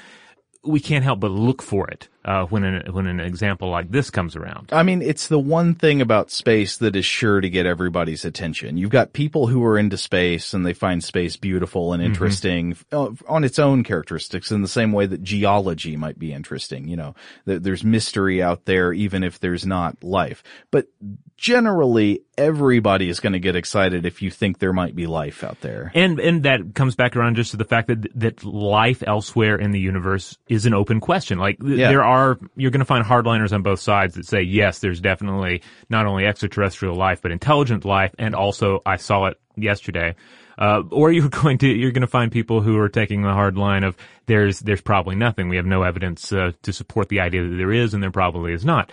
we 0.66 0.80
can't 0.80 1.04
help 1.04 1.20
but 1.20 1.30
look 1.30 1.62
for 1.62 1.88
it. 1.88 2.08
Uh, 2.26 2.44
when 2.46 2.64
an, 2.64 2.92
when 2.92 3.06
an 3.06 3.20
example 3.20 3.70
like 3.70 3.90
this 3.90 4.10
comes 4.10 4.34
around. 4.36 4.68
I 4.72 4.82
mean, 4.82 5.00
it's 5.00 5.28
the 5.28 5.38
one 5.38 5.74
thing 5.74 6.00
about 6.00 6.30
space 6.30 6.76
that 6.78 6.96
is 6.96 7.06
sure 7.06 7.40
to 7.40 7.48
get 7.48 7.66
everybody's 7.66 8.24
attention. 8.24 8.76
You've 8.76 8.90
got 8.90 9.12
people 9.12 9.46
who 9.46 9.64
are 9.64 9.78
into 9.78 9.96
space 9.96 10.52
and 10.52 10.66
they 10.66 10.72
find 10.74 11.02
space 11.02 11.36
beautiful 11.36 11.92
and 11.92 12.02
interesting 12.02 12.76
uh, 12.90 13.10
on 13.28 13.44
its 13.44 13.58
own 13.60 13.84
characteristics 13.84 14.50
in 14.50 14.60
the 14.62 14.68
same 14.68 14.90
way 14.92 15.06
that 15.06 15.22
geology 15.22 15.96
might 15.96 16.18
be 16.18 16.32
interesting. 16.32 16.88
You 16.88 16.96
know, 16.96 17.14
there's 17.44 17.84
mystery 17.84 18.42
out 18.42 18.64
there 18.64 18.92
even 18.92 19.22
if 19.22 19.38
there's 19.38 19.64
not 19.64 20.02
life. 20.02 20.42
But 20.72 20.88
generally, 21.36 22.22
everybody 22.38 23.08
is 23.08 23.20
going 23.20 23.34
to 23.34 23.38
get 23.38 23.54
excited 23.56 24.04
if 24.06 24.22
you 24.22 24.30
think 24.30 24.58
there 24.58 24.72
might 24.72 24.96
be 24.96 25.06
life 25.06 25.44
out 25.44 25.60
there. 25.60 25.92
And 25.94 26.18
and 26.18 26.42
that 26.42 26.74
comes 26.74 26.96
back 26.96 27.14
around 27.14 27.36
just 27.36 27.52
to 27.52 27.56
the 27.56 27.64
fact 27.64 27.88
that 27.88 28.08
that 28.18 28.42
life 28.44 29.02
elsewhere 29.06 29.56
in 29.56 29.70
the 29.70 29.80
universe 29.80 30.36
is 30.48 30.66
an 30.66 30.74
open 30.74 31.00
question. 31.00 31.38
Like 31.38 31.58
Yeah. 31.62 31.88
there 31.88 32.02
are 32.04 32.15
you're 32.56 32.70
going 32.70 32.80
to 32.80 32.84
find 32.84 33.04
hardliners 33.04 33.52
on 33.52 33.62
both 33.62 33.80
sides 33.80 34.14
that 34.14 34.26
say 34.26 34.42
yes, 34.42 34.78
there's 34.80 35.00
definitely 35.00 35.62
not 35.88 36.06
only 36.06 36.26
extraterrestrial 36.26 36.94
life 36.94 37.22
but 37.22 37.32
intelligent 37.32 37.84
life, 37.84 38.14
and 38.18 38.34
also 38.34 38.82
I 38.84 38.96
saw 38.96 39.26
it 39.26 39.40
yesterday. 39.56 40.14
Uh, 40.58 40.82
or 40.90 41.12
you're 41.12 41.28
going 41.42 41.58
to 41.58 41.68
you're 41.68 41.90
going 41.90 42.00
to 42.02 42.06
find 42.06 42.32
people 42.32 42.60
who 42.62 42.78
are 42.78 42.88
taking 42.88 43.22
the 43.22 43.32
hard 43.32 43.58
line 43.58 43.84
of 43.84 43.96
there's 44.26 44.60
there's 44.60 44.80
probably 44.80 45.14
nothing. 45.14 45.48
We 45.48 45.56
have 45.56 45.66
no 45.66 45.82
evidence 45.82 46.32
uh, 46.32 46.52
to 46.62 46.72
support 46.72 47.08
the 47.08 47.20
idea 47.20 47.42
that 47.46 47.56
there 47.56 47.72
is, 47.72 47.94
and 47.94 48.02
there 48.02 48.10
probably 48.10 48.52
is 48.52 48.64
not. 48.64 48.90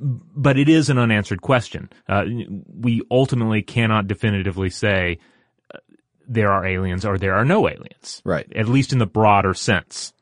But 0.00 0.58
it 0.58 0.68
is 0.68 0.88
an 0.88 0.98
unanswered 0.98 1.42
question. 1.42 1.90
Uh, 2.08 2.24
we 2.78 3.02
ultimately 3.10 3.62
cannot 3.62 4.06
definitively 4.06 4.70
say 4.70 5.18
there 6.30 6.52
are 6.52 6.64
aliens 6.64 7.04
or 7.04 7.18
there 7.18 7.34
are 7.34 7.44
no 7.44 7.68
aliens. 7.68 8.22
Right. 8.24 8.50
At 8.54 8.68
least 8.68 8.92
in 8.92 8.98
the 8.98 9.06
broader 9.06 9.52
sense. 9.52 10.12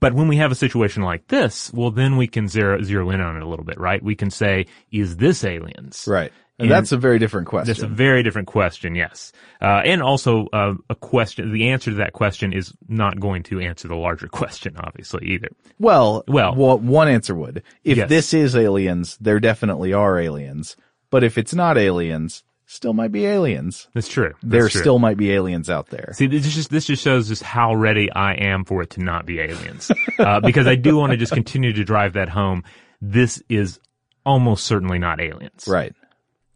But 0.00 0.14
when 0.14 0.26
we 0.28 0.36
have 0.38 0.50
a 0.50 0.56
situation 0.56 1.02
like 1.02 1.28
this, 1.28 1.72
well, 1.72 1.90
then 1.90 2.16
we 2.16 2.26
can 2.26 2.48
zero, 2.48 2.82
zero 2.82 3.10
in 3.10 3.20
on 3.20 3.36
it 3.36 3.42
a 3.42 3.48
little 3.48 3.64
bit, 3.64 3.78
right? 3.78 4.02
We 4.02 4.16
can 4.16 4.30
say, 4.30 4.66
is 4.90 5.16
this 5.18 5.44
aliens? 5.44 6.04
Right. 6.08 6.32
And 6.58 6.64
And 6.66 6.70
that's 6.70 6.90
a 6.92 6.96
very 6.96 7.18
different 7.18 7.46
question. 7.48 7.66
That's 7.66 7.82
a 7.82 7.86
very 7.86 8.22
different 8.22 8.48
question, 8.48 8.94
yes. 8.94 9.30
Uh, 9.60 9.82
and 9.84 10.02
also, 10.02 10.46
uh, 10.54 10.72
a 10.88 10.94
question, 10.94 11.52
the 11.52 11.68
answer 11.68 11.90
to 11.90 11.98
that 11.98 12.14
question 12.14 12.52
is 12.54 12.72
not 12.88 13.20
going 13.20 13.42
to 13.44 13.60
answer 13.60 13.88
the 13.88 13.94
larger 13.94 14.26
question, 14.40 14.74
obviously, 14.78 15.26
either. 15.26 15.48
Well, 15.78 16.24
Well- 16.26 16.54
wha- 16.54 16.76
one 16.76 17.08
answer 17.08 17.34
would. 17.34 17.62
If 17.84 17.98
Yes. 17.98 18.08
this 18.08 18.34
is 18.34 18.56
aliens, 18.56 19.18
there 19.20 19.38
definitely 19.38 19.92
are 19.92 20.18
aliens. 20.18 20.76
But 21.10 21.22
if 21.24 21.36
it's 21.38 21.54
not 21.54 21.78
aliens, 21.78 22.42
still 22.66 22.92
might 22.92 23.12
be 23.12 23.24
aliens. 23.26 23.88
That's 23.94 24.08
true. 24.08 24.34
That's 24.42 24.50
there 24.50 24.68
true. 24.68 24.80
still 24.80 24.98
might 24.98 25.16
be 25.16 25.32
aliens 25.32 25.70
out 25.70 25.88
there. 25.88 26.10
See, 26.12 26.26
this 26.26 26.52
just 26.54 26.70
this 26.70 26.84
just 26.86 27.02
shows 27.02 27.28
just 27.28 27.42
how 27.42 27.74
ready 27.74 28.10
I 28.12 28.34
am 28.34 28.64
for 28.64 28.82
it 28.82 28.90
to 28.90 29.02
not 29.02 29.24
be 29.26 29.40
aliens, 29.40 29.90
uh, 30.18 30.40
because 30.40 30.66
I 30.66 30.74
do 30.74 30.96
want 30.96 31.12
to 31.12 31.16
just 31.16 31.32
continue 31.32 31.72
to 31.72 31.84
drive 31.84 32.14
that 32.14 32.28
home. 32.28 32.64
This 33.00 33.42
is 33.48 33.78
almost 34.24 34.64
certainly 34.64 34.98
not 34.98 35.20
aliens. 35.20 35.66
Right. 35.68 35.94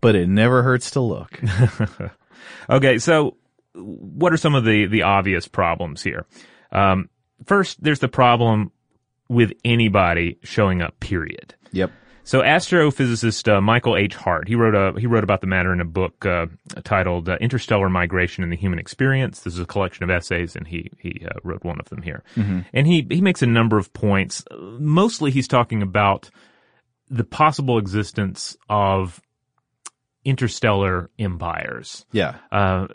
But 0.00 0.14
it 0.14 0.28
never 0.28 0.62
hurts 0.62 0.92
to 0.92 1.00
look. 1.00 1.40
Okay, 2.68 2.98
so 2.98 3.36
what 3.74 4.32
are 4.32 4.36
some 4.36 4.54
of 4.54 4.64
the 4.64 4.86
the 4.86 5.02
obvious 5.02 5.48
problems 5.48 6.02
here? 6.02 6.26
Um, 6.72 7.08
first, 7.44 7.82
there's 7.82 7.98
the 7.98 8.08
problem 8.08 8.72
with 9.28 9.52
anybody 9.64 10.38
showing 10.42 10.82
up. 10.82 10.98
Period. 11.00 11.54
yep. 11.72 11.90
So 12.24 12.42
astrophysicist 12.42 13.50
uh, 13.50 13.60
Michael 13.60 13.96
H. 13.96 14.14
Hart, 14.14 14.46
he 14.48 14.54
wrote 14.54 14.74
a 14.74 14.98
he 15.00 15.06
wrote 15.06 15.24
about 15.24 15.40
the 15.40 15.46
matter 15.46 15.72
in 15.72 15.80
a 15.80 15.84
book 15.84 16.24
uh, 16.24 16.46
titled 16.84 17.28
uh, 17.28 17.36
"Interstellar 17.40 17.88
Migration 17.88 18.44
and 18.44 18.52
the 18.52 18.56
Human 18.56 18.78
Experience." 18.78 19.40
This 19.40 19.54
is 19.54 19.60
a 19.60 19.66
collection 19.66 20.04
of 20.04 20.10
essays, 20.10 20.54
and 20.54 20.66
he 20.66 20.90
he 20.98 21.26
uh, 21.26 21.38
wrote 21.42 21.64
one 21.64 21.80
of 21.80 21.88
them 21.88 22.02
here. 22.02 22.22
And 22.72 22.86
he 22.86 23.06
he 23.10 23.20
makes 23.20 23.42
a 23.42 23.46
number 23.46 23.78
of 23.78 23.92
points. 23.92 24.44
Mostly, 24.50 25.30
he's 25.30 25.48
talking 25.48 25.82
about 25.82 26.30
the 27.08 27.24
possible 27.24 27.78
existence 27.78 28.56
of 28.68 29.20
interstellar 30.24 31.10
empires. 31.18 32.04
Yeah. 32.12 32.36
Uh, 32.52 32.86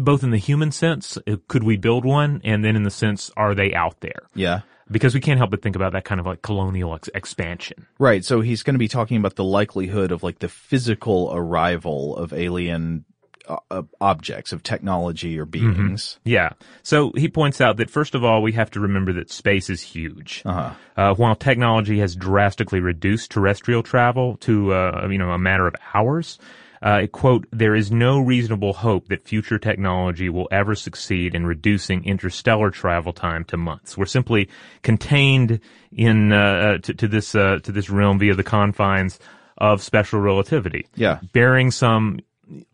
both 0.00 0.22
in 0.22 0.30
the 0.30 0.38
human 0.38 0.70
sense, 0.70 1.18
uh, 1.26 1.36
could 1.48 1.64
we 1.64 1.76
build 1.76 2.04
one, 2.04 2.40
and 2.44 2.64
then 2.64 2.76
in 2.76 2.82
the 2.82 2.90
sense, 2.90 3.30
are 3.36 3.54
they 3.54 3.74
out 3.74 4.00
there? 4.00 4.28
Yeah. 4.34 4.60
Because 4.94 5.12
we 5.12 5.20
can't 5.20 5.38
help 5.38 5.50
but 5.50 5.60
think 5.60 5.74
about 5.74 5.92
that 5.92 6.04
kind 6.04 6.20
of 6.20 6.26
like 6.26 6.40
colonial 6.42 6.94
ex- 6.94 7.10
expansion. 7.14 7.86
Right. 7.98 8.24
So 8.24 8.40
he's 8.40 8.62
going 8.62 8.74
to 8.74 8.78
be 8.78 8.88
talking 8.88 9.16
about 9.16 9.34
the 9.34 9.44
likelihood 9.44 10.12
of 10.12 10.22
like 10.22 10.38
the 10.38 10.48
physical 10.48 11.32
arrival 11.34 12.16
of 12.16 12.32
alien 12.32 13.04
uh, 13.46 13.56
uh, 13.70 13.82
objects 14.00 14.52
of 14.52 14.62
technology 14.62 15.38
or 15.38 15.44
beings. 15.44 16.18
Yeah. 16.24 16.50
So 16.82 17.12
he 17.14 17.28
points 17.28 17.60
out 17.60 17.76
that 17.76 17.90
first 17.90 18.14
of 18.14 18.24
all, 18.24 18.40
we 18.40 18.52
have 18.52 18.70
to 18.70 18.80
remember 18.80 19.12
that 19.14 19.30
space 19.30 19.68
is 19.68 19.82
huge. 19.82 20.42
Uh-huh. 20.46 20.74
Uh, 20.96 21.14
while 21.14 21.34
technology 21.34 21.98
has 21.98 22.16
drastically 22.16 22.80
reduced 22.80 23.32
terrestrial 23.32 23.82
travel 23.82 24.36
to, 24.38 24.72
uh, 24.72 25.08
you 25.10 25.18
know, 25.18 25.32
a 25.32 25.38
matter 25.38 25.66
of 25.66 25.74
hours, 25.92 26.38
uh, 26.84 27.06
quote, 27.10 27.46
there 27.50 27.74
is 27.74 27.90
no 27.90 28.20
reasonable 28.20 28.74
hope 28.74 29.08
that 29.08 29.26
future 29.26 29.58
technology 29.58 30.28
will 30.28 30.46
ever 30.52 30.74
succeed 30.74 31.34
in 31.34 31.46
reducing 31.46 32.04
interstellar 32.04 32.70
travel 32.70 33.14
time 33.14 33.42
to 33.44 33.56
months. 33.56 33.96
We're 33.96 34.04
simply 34.04 34.50
contained 34.82 35.60
in, 35.90 36.30
uh, 36.30 36.36
uh, 36.36 36.78
to, 36.78 36.94
to 36.94 37.08
this, 37.08 37.34
uh, 37.34 37.60
to 37.62 37.72
this 37.72 37.88
realm 37.88 38.18
via 38.18 38.34
the 38.34 38.42
confines 38.44 39.18
of 39.56 39.82
special 39.82 40.20
relativity. 40.20 40.86
Yeah. 40.94 41.20
Bearing 41.32 41.70
some 41.70 42.20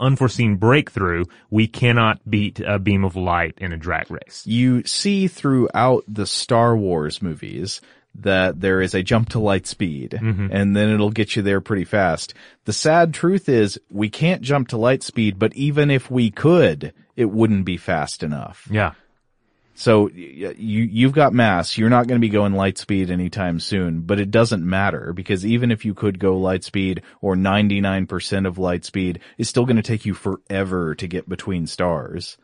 unforeseen 0.01 0.57
breakthrough, 0.57 1.25
we 1.49 1.69
cannot 1.69 2.19
beat 2.29 2.59
a 2.59 2.81
beam 2.81 3.05
of 3.05 3.15
light 3.15 3.55
in 3.59 3.73
a 3.73 3.77
drag 3.77 4.11
race. 4.11 4.43
You 4.45 4.83
see 4.83 5.29
throughout 5.29 6.03
the 6.09 6.27
Star 6.27 6.77
Wars 6.77 7.23
movies 7.23 7.81
that 8.15 8.61
there 8.61 8.81
is 8.81 8.95
a 8.95 9.03
jump 9.03 9.31
to 9.31 9.39
light 9.39 9.67
speed 9.67 10.19
mm-hmm. 10.21 10.49
and 10.51 10.77
then 10.77 10.91
it'll 10.91 11.11
get 11.11 11.37
you 11.37 11.43
there 11.43 11.61
pretty 11.61 11.85
fast. 11.85 12.35
The 12.65 12.73
sad 12.73 13.15
truth 13.15 13.49
is 13.49 13.81
we 13.91 14.11
can't 14.11 14.43
jump 14.43 14.69
to 14.69 14.77
light 14.77 15.03
speed, 15.03 15.39
but 15.39 15.55
even 15.55 15.91
if 15.91 16.11
we 16.11 16.31
could, 16.31 16.93
it 17.17 17.27
wouldn't 17.27 17.65
be 17.65 17.77
fast 17.77 18.23
enough. 18.23 18.67
Yeah. 18.71 18.93
So 19.75 20.11
you 20.11 20.53
you've 20.83 21.15
got 21.15 21.33
mass. 21.33 21.79
You're 21.79 21.89
not 21.89 22.07
going 22.07 22.21
to 22.21 22.27
be 22.27 22.29
going 22.29 22.53
light 22.53 22.77
speed 22.77 23.11
anytime 23.11 23.59
soon, 23.61 24.03
but 24.03 24.21
it 24.21 24.31
doesn't 24.31 24.63
matter 24.63 25.15
because 25.15 25.47
even 25.47 25.71
if 25.71 25.87
you 25.87 25.95
could 25.95 26.19
go 26.19 26.37
light 26.37 26.65
speed 26.65 27.03
or 27.23 27.35
99% 27.35 28.47
of 28.47 28.59
light 28.59 28.85
speed, 28.85 29.21
it's 29.39 29.49
still 29.49 29.65
going 29.65 29.77
to 29.77 29.83
take 29.83 30.05
you 30.05 30.13
forever 30.13 30.95
to 30.97 31.07
get 31.07 31.31
between 31.31 31.67
stars. 31.67 32.37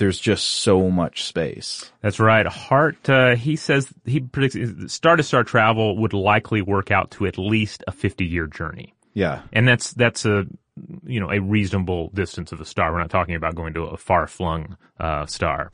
There's 0.00 0.18
just 0.18 0.46
so 0.46 0.88
much 0.88 1.24
space. 1.24 1.92
That's 2.00 2.18
right. 2.18 2.46
Hart, 2.46 3.06
uh, 3.06 3.36
he 3.36 3.54
says 3.54 3.92
he 4.06 4.20
predicts 4.20 4.94
star 4.94 5.16
to 5.16 5.22
star 5.22 5.44
travel 5.44 5.98
would 5.98 6.14
likely 6.14 6.62
work 6.62 6.90
out 6.90 7.10
to 7.12 7.26
at 7.26 7.36
least 7.36 7.84
a 7.86 7.92
50 7.92 8.24
year 8.24 8.46
journey. 8.46 8.94
Yeah. 9.12 9.42
And 9.52 9.68
that's, 9.68 9.92
that's 9.92 10.24
a, 10.24 10.46
you 11.04 11.20
know, 11.20 11.30
a 11.30 11.38
reasonable 11.38 12.08
distance 12.14 12.50
of 12.50 12.62
a 12.62 12.64
star. 12.64 12.92
We're 12.92 13.00
not 13.00 13.10
talking 13.10 13.34
about 13.34 13.54
going 13.54 13.74
to 13.74 13.82
a 13.82 13.98
far 13.98 14.26
flung, 14.26 14.78
uh, 14.98 15.26
star. 15.26 15.70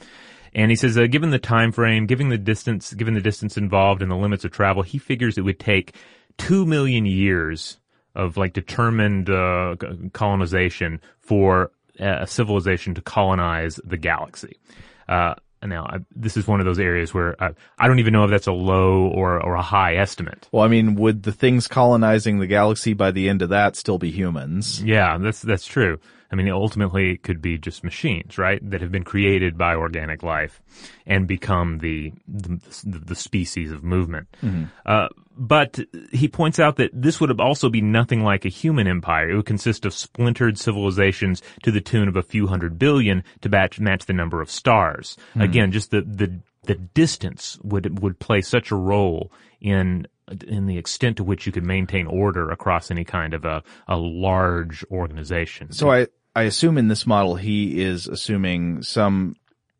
And 0.52 0.72
he 0.72 0.76
says, 0.76 0.98
uh, 0.98 1.06
given 1.06 1.30
the 1.30 1.38
time 1.38 1.70
frame, 1.70 2.06
given 2.06 2.28
the 2.28 2.36
distance, 2.36 2.92
given 2.94 3.14
the 3.14 3.20
distance 3.20 3.56
involved 3.56 4.02
and 4.02 4.10
the 4.10 4.16
limits 4.16 4.44
of 4.44 4.50
travel, 4.50 4.82
he 4.82 4.98
figures 4.98 5.38
it 5.38 5.42
would 5.42 5.60
take 5.60 5.94
two 6.36 6.66
million 6.66 7.06
years 7.06 7.78
of 8.16 8.36
like 8.36 8.54
determined 8.54 9.30
uh, 9.30 9.76
colonization 10.12 11.00
for 11.20 11.64
uh, 11.64 11.68
a 11.98 12.26
civilization 12.26 12.94
to 12.94 13.00
colonize 13.00 13.80
the 13.84 13.96
galaxy. 13.96 14.58
Uh, 15.08 15.34
now, 15.62 15.84
I, 15.84 15.98
this 16.14 16.36
is 16.36 16.46
one 16.46 16.60
of 16.60 16.66
those 16.66 16.78
areas 16.78 17.12
where 17.14 17.42
I, 17.42 17.50
I 17.78 17.88
don't 17.88 17.98
even 17.98 18.12
know 18.12 18.24
if 18.24 18.30
that's 18.30 18.46
a 18.46 18.52
low 18.52 19.08
or 19.08 19.40
or 19.42 19.54
a 19.54 19.62
high 19.62 19.96
estimate. 19.96 20.48
Well, 20.52 20.62
I 20.62 20.68
mean, 20.68 20.94
would 20.96 21.22
the 21.22 21.32
things 21.32 21.66
colonizing 21.66 22.38
the 22.38 22.46
galaxy 22.46 22.92
by 22.92 23.10
the 23.10 23.28
end 23.28 23.42
of 23.42 23.48
that 23.48 23.76
still 23.76 23.98
be 23.98 24.10
humans? 24.10 24.82
Yeah, 24.82 25.18
that's 25.18 25.42
that's 25.42 25.66
true. 25.66 25.98
I 26.30 26.34
mean, 26.34 26.48
ultimately, 26.48 27.12
it 27.12 27.22
could 27.22 27.40
be 27.40 27.58
just 27.58 27.84
machines, 27.84 28.38
right, 28.38 28.60
that 28.70 28.80
have 28.80 28.90
been 28.90 29.04
created 29.04 29.56
by 29.56 29.74
organic 29.74 30.22
life 30.22 30.60
and 31.06 31.26
become 31.26 31.78
the 31.78 32.12
the, 32.26 32.60
the 32.84 33.14
species 33.14 33.70
of 33.70 33.82
movement. 33.84 34.28
Uh, 34.84 35.08
but 35.38 35.78
he 36.12 36.28
points 36.28 36.58
out 36.58 36.76
that 36.76 36.90
this 36.94 37.20
would 37.20 37.40
also 37.40 37.68
be 37.68 37.82
nothing 37.82 38.24
like 38.24 38.44
a 38.44 38.48
human 38.48 38.86
empire. 38.86 39.30
It 39.30 39.36
would 39.36 39.46
consist 39.46 39.84
of 39.84 39.92
splintered 39.92 40.58
civilizations 40.58 41.42
to 41.62 41.70
the 41.70 41.82
tune 41.82 42.08
of 42.08 42.16
a 42.16 42.22
few 42.22 42.46
hundred 42.46 42.78
billion 42.78 43.22
to 43.42 43.48
match, 43.48 43.78
match 43.78 44.06
the 44.06 44.14
number 44.14 44.40
of 44.40 44.50
stars. 44.50 45.16
Again, 45.44 45.72
just 45.72 45.90
the, 45.90 46.00
the 46.02 46.40
the 46.64 46.74
distance 46.74 47.58
would 47.62 48.02
would 48.02 48.18
play 48.18 48.40
such 48.40 48.70
a 48.70 48.76
role 48.76 49.30
in 49.60 50.06
in 50.46 50.66
the 50.66 50.78
extent 50.78 51.16
to 51.18 51.24
which 51.24 51.46
you 51.46 51.52
could 51.52 51.64
maintain 51.64 52.06
order 52.06 52.50
across 52.50 52.90
any 52.90 53.04
kind 53.04 53.34
of 53.34 53.44
a, 53.44 53.62
a 53.86 53.96
large 53.96 54.84
organization. 54.90 55.72
So 55.72 55.90
I, 55.90 56.08
I 56.34 56.42
assume 56.42 56.78
in 56.78 56.88
this 56.88 57.06
model 57.06 57.36
he 57.36 57.80
is 57.80 58.08
assuming 58.08 58.82
some 58.82 59.36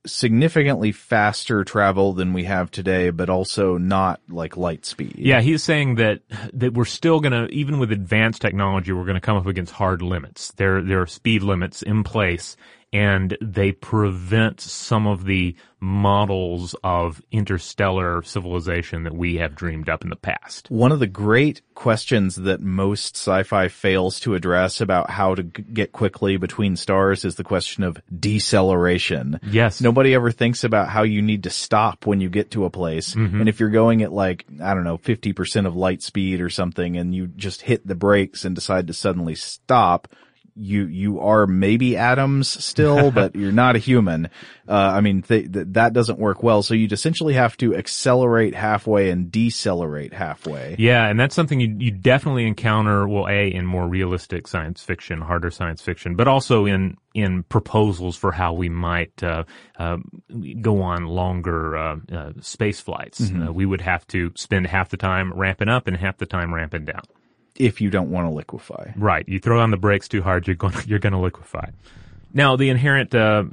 significantly 0.06 0.92
faster 0.92 1.64
travel 1.64 2.12
than 2.12 2.32
we 2.32 2.44
have 2.44 2.70
today, 2.70 3.10
but 3.10 3.28
also 3.28 3.76
not 3.76 4.20
like 4.28 4.56
light 4.56 4.86
speed. 4.86 5.16
Yeah, 5.18 5.40
he's 5.40 5.62
saying 5.62 5.96
that 5.96 6.20
that 6.52 6.74
we're 6.74 6.84
still 6.84 7.20
gonna, 7.20 7.46
even 7.50 7.78
with 7.78 7.92
advanced 7.92 8.40
technology, 8.40 8.92
we're 8.92 9.04
gonna 9.04 9.20
come 9.20 9.36
up 9.36 9.46
against 9.46 9.72
hard 9.72 10.02
limits. 10.02 10.52
There 10.52 10.82
there 10.82 11.00
are 11.00 11.06
speed 11.06 11.42
limits 11.42 11.82
in 11.82 12.04
place, 12.04 12.56
and 12.92 13.36
they 13.40 13.72
prevent 13.72 14.60
some 14.60 15.06
of 15.06 15.24
the 15.24 15.56
models 15.80 16.74
of 16.82 17.20
interstellar 17.30 18.22
civilization 18.22 19.04
that 19.04 19.14
we 19.14 19.36
have 19.36 19.54
dreamed 19.54 19.88
up 19.88 20.02
in 20.02 20.10
the 20.10 20.16
past. 20.16 20.70
One 20.70 20.92
of 20.92 21.00
the 21.00 21.06
great 21.06 21.60
questions 21.74 22.36
that 22.36 22.60
most 22.60 23.16
sci-fi 23.16 23.68
fails 23.68 24.18
to 24.20 24.34
address 24.34 24.80
about 24.80 25.10
how 25.10 25.34
to 25.34 25.42
g- 25.42 25.62
get 25.62 25.92
quickly 25.92 26.38
between 26.38 26.76
stars 26.76 27.24
is 27.24 27.34
the 27.34 27.44
question 27.44 27.84
of 27.84 28.00
deceleration. 28.18 29.38
Yes. 29.42 29.80
Nobody 29.80 30.14
ever 30.14 30.30
thinks 30.30 30.64
about 30.64 30.88
how 30.88 31.02
you 31.02 31.20
need 31.20 31.42
to 31.42 31.50
stop 31.50 32.06
when 32.06 32.20
you 32.20 32.30
get 32.30 32.52
to 32.52 32.64
a 32.64 32.70
place. 32.70 33.14
Mm-hmm. 33.14 33.40
And 33.40 33.48
if 33.48 33.60
you're 33.60 33.68
going 33.68 34.02
at 34.02 34.12
like, 34.12 34.46
I 34.62 34.74
don't 34.74 34.84
know, 34.84 34.98
50% 34.98 35.66
of 35.66 35.76
light 35.76 36.02
speed 36.02 36.40
or 36.40 36.48
something 36.48 36.96
and 36.96 37.14
you 37.14 37.26
just 37.26 37.62
hit 37.62 37.86
the 37.86 37.94
brakes 37.94 38.44
and 38.44 38.54
decide 38.54 38.86
to 38.86 38.94
suddenly 38.94 39.34
stop, 39.34 40.08
you, 40.56 40.86
you 40.86 41.20
are 41.20 41.46
maybe 41.46 41.96
atoms 41.96 42.48
still, 42.64 43.10
but 43.12 43.34
you're 43.34 43.52
not 43.52 43.76
a 43.76 43.78
human. 43.78 44.26
Uh, 44.68 44.72
I 44.72 45.00
mean, 45.00 45.22
th- 45.22 45.52
th- 45.52 45.66
that 45.70 45.92
doesn't 45.92 46.18
work 46.18 46.42
well. 46.42 46.62
So 46.62 46.74
you'd 46.74 46.92
essentially 46.92 47.34
have 47.34 47.56
to 47.58 47.74
accelerate 47.74 48.54
halfway 48.54 49.10
and 49.10 49.30
decelerate 49.30 50.12
halfway. 50.12 50.76
Yeah, 50.78 51.06
and 51.06 51.18
that's 51.20 51.34
something 51.34 51.60
you 51.60 51.76
you 51.78 51.90
definitely 51.90 52.46
encounter. 52.46 53.06
Well, 53.06 53.28
a 53.28 53.52
in 53.52 53.66
more 53.66 53.86
realistic 53.86 54.48
science 54.48 54.82
fiction, 54.82 55.20
harder 55.20 55.50
science 55.50 55.82
fiction, 55.82 56.16
but 56.16 56.26
also 56.26 56.66
in 56.66 56.96
in 57.14 57.44
proposals 57.44 58.16
for 58.16 58.32
how 58.32 58.52
we 58.52 58.68
might 58.68 59.22
uh, 59.22 59.44
uh, 59.78 59.96
go 60.60 60.82
on 60.82 61.06
longer 61.06 61.76
uh, 61.76 61.96
uh, 62.12 62.32
space 62.40 62.80
flights. 62.80 63.30
Uh, 63.30 63.52
we 63.52 63.64
would 63.64 63.80
have 63.80 64.06
to 64.08 64.32
spend 64.36 64.66
half 64.66 64.90
the 64.90 64.96
time 64.96 65.32
ramping 65.32 65.68
up 65.68 65.86
and 65.86 65.96
half 65.96 66.18
the 66.18 66.26
time 66.26 66.52
ramping 66.52 66.84
down. 66.84 67.02
If 67.58 67.80
you 67.80 67.90
don't 67.90 68.10
want 68.10 68.26
to 68.26 68.34
liquefy. 68.34 68.92
Right. 68.96 69.28
You 69.28 69.38
throw 69.38 69.60
on 69.60 69.70
the 69.70 69.76
brakes 69.76 70.08
too 70.08 70.22
hard, 70.22 70.46
you're 70.46 70.56
going 70.56 70.74
you're 70.86 70.98
going 70.98 71.12
to 71.12 71.18
liquefy. 71.18 71.70
Now, 72.32 72.56
the 72.56 72.68
inherent 72.68 73.14
uh, 73.14 73.44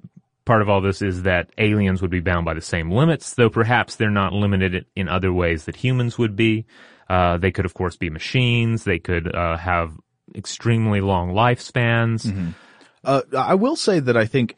part 0.46 0.62
of 0.62 0.70
all 0.70 0.82
this 0.82 1.02
is 1.02 1.24
that 1.24 1.50
aliens 1.58 2.02
would 2.02 2.12
be 2.12 2.20
bound 2.20 2.46
by 2.46 2.54
the 2.54 2.62
same 2.62 2.92
limits, 2.92 3.34
though 3.34 3.50
perhaps 3.50 3.96
they're 3.96 4.10
not 4.10 4.34
limited 4.34 4.86
in 4.96 5.08
other 5.08 5.32
ways 5.32 5.66
that 5.66 5.76
humans 5.76 6.18
would 6.18 6.36
be. 6.36 6.66
Uh, 7.10 7.38
they 7.38 7.52
could, 7.52 7.66
of 7.66 7.74
course, 7.74 7.96
be 7.96 8.10
machines. 8.10 8.84
They 8.84 9.00
could 9.00 9.34
uh, 9.34 9.58
have 9.58 9.94
extremely 10.36 11.02
long 11.02 11.32
lifespans. 11.32 12.54
Uh, 13.04 13.22
I 13.38 13.56
will 13.56 13.76
say 13.76 14.00
that 14.00 14.16
I 14.16 14.26
think 14.26 14.56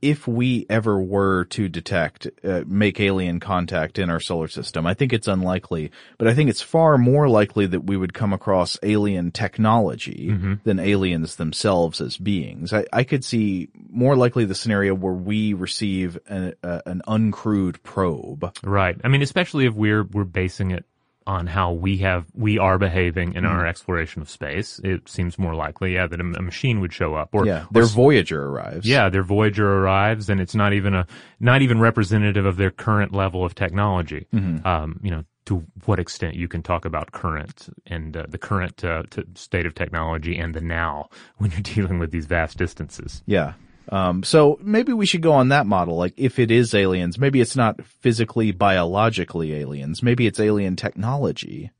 if 0.00 0.28
we 0.28 0.66
ever 0.70 1.00
were 1.00 1.44
to 1.46 1.68
detect, 1.68 2.28
uh, 2.44 2.62
make 2.66 3.00
alien 3.00 3.40
contact 3.40 3.98
in 3.98 4.10
our 4.10 4.20
solar 4.20 4.48
system, 4.48 4.86
I 4.86 4.94
think 4.94 5.12
it's 5.12 5.28
unlikely, 5.28 5.90
but 6.18 6.28
I 6.28 6.34
think 6.34 6.50
it's 6.50 6.62
far 6.62 6.98
more 6.98 7.28
likely 7.28 7.66
that 7.66 7.84
we 7.84 7.96
would 7.96 8.14
come 8.14 8.32
across 8.32 8.78
alien 8.82 9.32
technology 9.32 10.30
than 10.64 10.78
aliens 10.78 11.36
themselves 11.36 12.00
as 12.00 12.16
beings. 12.16 12.72
I, 12.72 12.84
I 12.92 13.04
could 13.04 13.24
see 13.24 13.68
more 13.90 14.16
likely 14.16 14.44
the 14.44 14.54
scenario 14.54 14.94
where 14.94 15.12
we 15.12 15.52
receive 15.52 16.18
an, 16.28 16.54
uh, 16.62 16.80
an 16.86 17.02
uncrewed 17.08 17.82
probe. 17.82 18.54
Right. 18.62 18.96
I 19.02 19.08
mean, 19.08 19.22
especially 19.22 19.66
if 19.66 19.74
we're 19.74 20.04
we're 20.04 20.24
basing 20.24 20.70
it 20.70 20.84
on 21.28 21.46
how 21.46 21.70
we 21.70 21.98
have 21.98 22.24
we 22.34 22.58
are 22.58 22.78
behaving 22.78 23.34
in 23.34 23.44
our 23.44 23.66
exploration 23.66 24.22
of 24.22 24.30
space. 24.30 24.80
It 24.82 25.08
seems 25.08 25.38
more 25.38 25.54
likely, 25.54 25.94
yeah, 25.94 26.06
that 26.06 26.18
a, 26.18 26.24
a 26.24 26.42
machine 26.42 26.80
would 26.80 26.92
show 26.92 27.14
up, 27.14 27.28
or 27.32 27.46
Yeah, 27.46 27.64
or 27.64 27.68
their 27.72 27.84
Voyager 27.84 28.46
arrives. 28.46 28.88
Yeah, 28.88 29.10
their 29.10 29.22
Voyager 29.22 29.70
arrives, 29.80 30.30
and 30.30 30.40
it's 30.40 30.54
not 30.54 30.72
even 30.72 30.94
a 30.94 31.06
not 31.38 31.60
even 31.60 31.78
representative 31.80 32.46
of 32.46 32.56
their 32.56 32.70
current 32.70 33.12
level 33.12 33.44
of 33.44 33.54
technology. 33.54 34.26
Um, 34.64 35.00
you 35.02 35.10
know, 35.10 35.24
to 35.44 35.64
what 35.84 35.98
extent 35.98 36.34
you 36.34 36.48
can 36.48 36.62
talk 36.62 36.84
about 36.86 37.12
current 37.12 37.68
and 37.86 38.16
uh, 38.16 38.24
the 38.28 38.38
current 38.38 38.82
uh, 38.82 39.02
t- 39.10 39.22
state 39.34 39.66
of 39.66 39.74
technology 39.74 40.36
and 40.38 40.54
the 40.54 40.60
now 40.62 41.08
when 41.36 41.50
you're 41.50 41.60
dealing 41.74 41.98
with 41.98 42.10
these 42.10 42.26
vast 42.26 42.56
distances. 42.56 43.22
Yeah. 43.26 43.52
Um, 43.90 44.22
so 44.22 44.58
maybe 44.62 44.92
we 44.92 45.06
should 45.06 45.22
go 45.22 45.32
on 45.32 45.48
that 45.48 45.66
model. 45.66 45.96
Like 45.96 46.14
if 46.16 46.38
it 46.38 46.50
is 46.50 46.74
aliens, 46.74 47.18
maybe 47.18 47.40
it's 47.40 47.56
not 47.56 47.82
physically, 47.84 48.52
biologically 48.52 49.54
aliens. 49.54 50.02
Maybe 50.02 50.26
it's 50.26 50.40
alien 50.40 50.76
technology. 50.76 51.70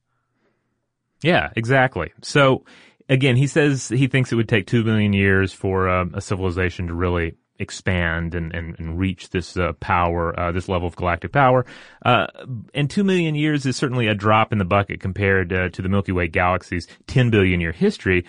Yeah, 1.22 1.50
exactly. 1.56 2.12
So 2.22 2.64
again, 3.08 3.36
he 3.36 3.46
says 3.46 3.88
he 3.88 4.06
thinks 4.06 4.32
it 4.32 4.36
would 4.36 4.48
take 4.48 4.66
two 4.66 4.84
million 4.84 5.12
years 5.12 5.52
for 5.52 5.88
um, 5.88 6.12
a 6.14 6.20
civilization 6.20 6.86
to 6.86 6.94
really 6.94 7.34
expand 7.58 8.34
and, 8.34 8.54
and, 8.54 8.78
and 8.78 8.98
reach 8.98 9.30
this 9.30 9.56
uh, 9.56 9.72
power, 9.80 10.38
uh, 10.38 10.52
this 10.52 10.68
level 10.68 10.86
of 10.86 10.96
galactic 10.96 11.32
power. 11.32 11.66
Uh, 12.04 12.26
and 12.72 12.88
two 12.88 13.04
million 13.04 13.34
years 13.34 13.66
is 13.66 13.76
certainly 13.76 14.06
a 14.06 14.14
drop 14.14 14.52
in 14.52 14.58
the 14.58 14.64
bucket 14.64 15.00
compared 15.00 15.52
uh, 15.52 15.68
to 15.70 15.82
the 15.82 15.88
Milky 15.88 16.12
Way 16.12 16.28
galaxy's 16.28 16.86
10 17.08 17.30
billion 17.30 17.60
year 17.60 17.72
history. 17.72 18.24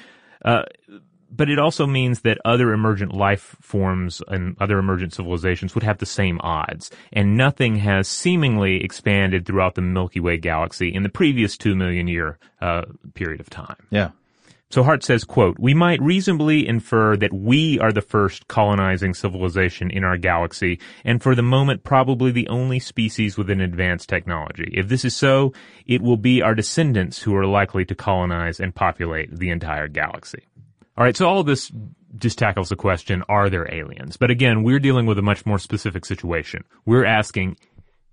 But 1.32 1.50
it 1.50 1.60
also 1.60 1.86
means 1.86 2.22
that 2.22 2.40
other 2.44 2.74
emergent 2.74 3.14
life 3.14 3.56
forms 3.62 4.22
and 4.28 4.56
other 4.60 4.80
emergent 4.80 5.14
civilizations 5.14 5.76
would 5.76 5.84
have 5.84 6.00
the 6.00 6.06
same 6.06 6.40
odds. 6.42 6.90
And 7.14 7.38
nothing 7.38 7.76
has 7.78 8.08
seemingly 8.08 8.84
expanded 8.84 9.46
throughout 9.46 9.76
the 9.76 9.82
Milky 9.82 10.20
Way 10.20 10.38
galaxy 10.38 10.94
in 10.94 11.04
the 11.04 11.10
previous 11.10 11.58
two 11.58 11.76
million 11.76 12.08
year 12.08 12.40
uh, 12.62 12.84
period 13.14 13.40
of 13.40 13.50
time. 13.50 13.78
Yeah. 13.92 14.12
So 14.72 14.84
Hart 14.84 15.04
says, 15.04 15.24
quote, 15.24 15.58
we 15.58 15.74
might 15.74 16.00
reasonably 16.00 16.68
infer 16.68 17.18
that 17.18 17.34
we 17.34 17.80
are 17.80 17.92
the 17.92 18.04
first 18.04 18.48
colonizing 18.48 19.16
civilization 19.16 19.90
in 19.90 20.04
our 20.04 20.16
galaxy, 20.16 20.80
and 21.04 21.24
for 21.24 21.34
the 21.34 21.42
moment 21.42 21.84
probably 21.84 22.32
the 22.32 22.48
only 22.50 22.78
species 22.78 23.36
with 23.36 23.50
an 23.50 23.62
advanced 23.62 24.10
technology. 24.10 24.72
If 24.72 24.88
this 24.88 25.04
is 25.04 25.16
so, 25.16 25.54
it 25.88 26.04
will 26.04 26.18
be 26.18 26.44
our 26.44 26.54
descendants 26.54 27.24
who 27.24 27.36
are 27.36 27.48
likely 27.48 27.84
to 27.86 27.96
colonize 27.96 28.60
and 28.60 28.76
populate 28.76 29.36
the 29.36 29.50
entire 29.50 29.88
galaxy. 29.88 30.44
All 31.00 31.06
right, 31.06 31.16
so 31.16 31.30
all 31.30 31.40
of 31.40 31.46
this 31.46 31.72
just 32.18 32.38
tackles 32.38 32.68
the 32.68 32.76
question, 32.76 33.24
are 33.30 33.50
there 33.50 33.74
aliens? 33.74 34.18
But 34.18 34.32
again, 34.32 34.64
we're 34.64 34.80
dealing 34.80 35.06
with 35.06 35.18
a 35.18 35.22
much 35.22 35.46
more 35.46 35.58
specific 35.58 36.04
situation. 36.04 36.66
We're 36.86 37.06
asking, 37.06 37.56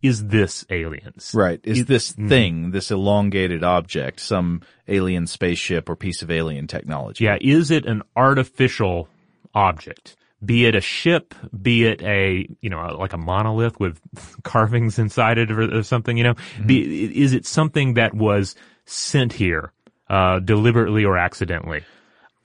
is 0.03 0.29
this 0.29 0.65
aliens? 0.71 1.33
Right. 1.35 1.59
Is 1.65 1.81
It- 1.81 1.89
this 1.89 2.13
thing, 2.13 2.71
this 2.71 2.93
elongated 2.93 3.65
object, 3.65 4.21
some 4.21 4.61
alien 4.87 5.27
spaceship 5.27 5.89
or 5.89 5.97
piece 5.97 6.23
of 6.23 6.31
alien 6.31 6.69
technology? 6.69 7.25
Yeah, 7.25 7.39
is 7.41 7.73
it 7.73 7.87
an 7.87 8.03
artificial 8.15 9.09
object? 9.53 10.15
Be 10.45 10.67
it 10.67 10.77
a 10.77 10.81
ship, 10.81 11.35
be 11.61 11.87
it 11.87 12.01
a, 12.03 12.47
you 12.61 12.71
know, 12.71 12.97
like 13.01 13.15
a 13.15 13.19
monolith 13.19 13.81
with 13.81 14.01
carvings 14.45 14.97
inside 15.01 15.39
it 15.39 15.51
or, 15.51 15.79
or 15.79 15.83
something, 15.83 16.17
you 16.17 16.23
know? 16.23 16.35
Be, 16.65 17.21
is 17.21 17.33
it 17.33 17.47
something 17.47 17.95
that 17.95 18.15
was 18.15 18.55
sent 18.85 19.33
here, 19.33 19.73
uh, 20.09 20.39
deliberately 20.39 21.05
or 21.05 21.19
accidentally? 21.19 21.83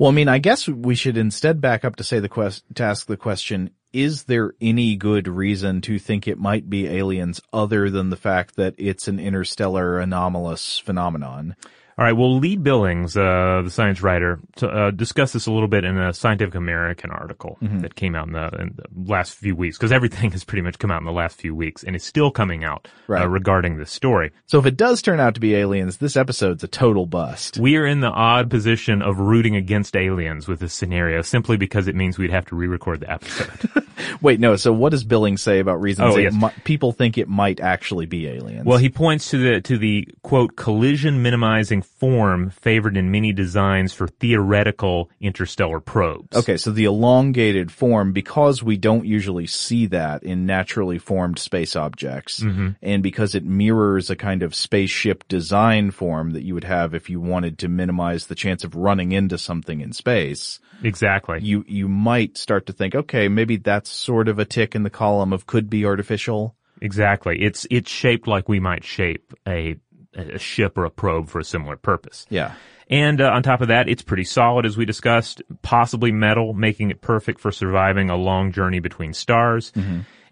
Well, 0.02 0.10
I 0.10 0.14
mean, 0.16 0.30
I 0.30 0.40
guess 0.40 0.68
we 0.68 0.96
should 0.96 1.16
instead 1.16 1.62
back 1.62 1.86
up 1.86 1.98
to 1.98 2.04
say 2.04 2.20
the 2.20 2.28
quest, 2.28 2.64
to 2.74 2.84
ask 2.84 3.06
the 3.06 3.16
question, 3.16 3.70
is 3.94 4.24
there 4.24 4.56
any 4.60 4.96
good 4.96 5.28
reason 5.28 5.80
to 5.82 6.00
think 6.00 6.28
it 6.28 6.40
might 6.40 6.68
be 6.68 6.88
aliens 6.88 7.40
other 7.54 7.88
than 7.92 8.10
the 8.10 8.16
fact 8.16 8.56
that 8.56 8.74
it's 8.80 9.08
an 9.08 9.20
interstellar 9.20 10.00
anomalous 10.00 10.80
phenomenon? 10.80 11.56
All 11.98 12.06
right. 12.06 12.14
Well, 12.14 12.38
Lee 12.40 12.56
Billings, 12.56 13.16
uh, 13.18 13.62
the 13.64 13.70
science 13.70 14.02
writer, 14.02 14.40
t- 14.56 14.66
uh, 14.66 14.92
discussed 14.92 15.34
this 15.34 15.46
a 15.46 15.52
little 15.52 15.68
bit 15.68 15.84
in 15.84 15.98
a 15.98 16.14
Scientific 16.14 16.56
American 16.56 17.12
article 17.12 17.58
that 17.62 17.96
came 17.96 18.16
out 18.16 18.28
in 18.28 18.34
the, 18.34 18.48
in 18.60 18.74
the 18.76 19.12
last 19.12 19.36
few 19.36 19.56
weeks, 19.56 19.78
because 19.78 19.92
everything 19.92 20.32
has 20.36 20.44
pretty 20.44 20.62
much 20.62 20.80
come 20.80 20.90
out 20.90 21.00
in 21.02 21.06
the 21.06 21.12
last 21.12 21.40
few 21.40 21.54
weeks, 21.54 21.84
and 21.84 21.96
is 21.96 22.04
still 22.04 22.32
coming 22.32 22.64
out 22.64 22.88
Right. 23.08 23.24
uh, 23.24 23.28
regarding 23.28 23.78
this 23.78 23.92
story. 23.92 24.32
So 24.48 24.58
if 24.58 24.66
it 24.66 24.78
does 24.78 25.02
turn 25.02 25.20
out 25.20 25.34
to 25.36 25.40
be 25.42 25.54
aliens, 25.56 25.98
this 25.98 26.16
episode's 26.16 26.64
a 26.64 26.68
total 26.68 27.06
bust. 27.06 27.58
We 27.58 27.76
are 27.78 27.86
in 27.86 28.00
the 28.00 28.08
odd 28.10 28.50
position 28.50 29.02
of 29.02 29.20
rooting 29.20 29.56
against 29.56 29.96
aliens 29.96 30.48
with 30.48 30.60
this 30.62 30.74
scenario, 30.74 31.22
simply 31.22 31.58
because 31.58 31.88
it 31.88 31.96
means 31.96 32.18
we'd 32.18 32.32
have 32.32 32.46
to 32.48 32.56
re-record 32.56 33.02
the 33.02 33.12
episode. 33.12 33.86
Wait, 34.22 34.40
no. 34.40 34.56
So 34.56 34.72
what 34.74 34.90
does 34.90 35.04
Billings 35.04 35.42
say 35.42 35.60
about 35.60 35.82
reasons 35.82 36.16
Oh, 36.16 36.18
yes. 36.18 36.34
mi- 36.34 36.50
people 36.64 36.92
think 36.92 37.18
it 37.18 37.28
might 37.28 37.60
actually 37.60 38.06
be 38.06 38.28
aliens? 38.28 38.66
Well, 38.66 38.78
he 38.78 38.90
points 38.90 39.30
to 39.32 39.38
the 39.38 39.62
to 39.62 39.78
the 39.78 40.08
quote 40.24 40.56
collision 40.56 41.22
minimizing 41.22 41.81
form 41.82 42.50
favored 42.50 42.98
in 42.98 43.12
many 43.12 43.32
designs 43.34 43.94
for 43.94 44.08
theoretical 44.08 45.10
interstellar 45.20 45.80
probes. 45.80 46.36
Okay, 46.36 46.58
so 46.58 46.72
the 46.72 46.86
elongated 46.86 47.72
form, 47.72 48.14
because 48.14 48.64
we 48.64 48.78
don't 48.78 49.06
usually 49.06 49.48
see 49.48 49.86
that 49.88 50.24
in 50.24 50.46
naturally 50.46 50.98
formed 50.98 51.40
space 51.40 51.76
objects, 51.76 52.40
Mm-hmm. 52.42 52.70
and 52.82 53.04
because 53.04 53.36
it 53.36 53.46
mirrors 53.46 54.10
a 54.10 54.16
kind 54.16 54.44
of 54.44 54.56
spaceship 54.56 55.28
design 55.28 55.92
form 55.92 56.32
that 56.32 56.44
you 56.44 56.54
would 56.54 56.64
have 56.64 56.94
if 56.94 57.10
you 57.10 57.20
wanted 57.20 57.58
to 57.60 57.68
minimize 57.68 58.28
the 58.28 58.36
chance 58.36 58.64
of 58.64 58.76
running 58.76 59.12
into 59.12 59.38
something 59.38 59.82
in 59.82 59.94
space, 59.94 60.60
Exactly. 60.84 61.40
you, 61.42 61.64
you 61.68 61.88
might 61.88 62.38
start 62.38 62.66
to 62.66 62.74
think, 62.74 62.96
okay, 62.96 63.28
maybe 63.28 63.58
that's 63.58 63.90
sort 63.92 64.28
of 64.28 64.40
a 64.40 64.46
tick 64.46 64.76
in 64.76 64.84
the 64.84 64.90
column 64.90 65.32
of 65.34 65.46
could 65.46 65.70
be 65.70 65.86
artificial. 65.86 66.56
Exactly. 66.82 67.40
It's 67.42 67.68
it's 67.70 67.92
shaped 67.92 68.28
like 68.28 68.50
we 68.50 68.60
might 68.60 68.84
shape 68.84 69.34
a 69.48 69.76
a 70.16 70.40
ship 70.40 70.78
or 70.78 70.86
a 70.86 70.90
probe 70.90 71.30
for 71.30 71.40
a 71.40 71.44
similar 71.44 71.78
purpose. 71.78 72.26
Yeah. 72.30 72.54
And 72.90 73.22
uh, 73.22 73.32
on 73.32 73.44
top 73.44 73.62
of 73.62 73.70
that, 73.70 73.88
it's 73.88 74.02
pretty 74.02 74.26
solid, 74.26 74.66
as 74.66 74.76
we 74.76 74.84
discussed, 74.84 75.42
possibly 75.62 76.12
metal, 76.12 76.54
making 76.54 76.92
it 76.92 77.02
perfect 77.02 77.40
for 77.40 77.52
surviving 77.52 78.10
a 78.10 78.18
long 78.18 78.52
journey 78.52 78.80
between 78.80 79.14
stars. 79.14 79.72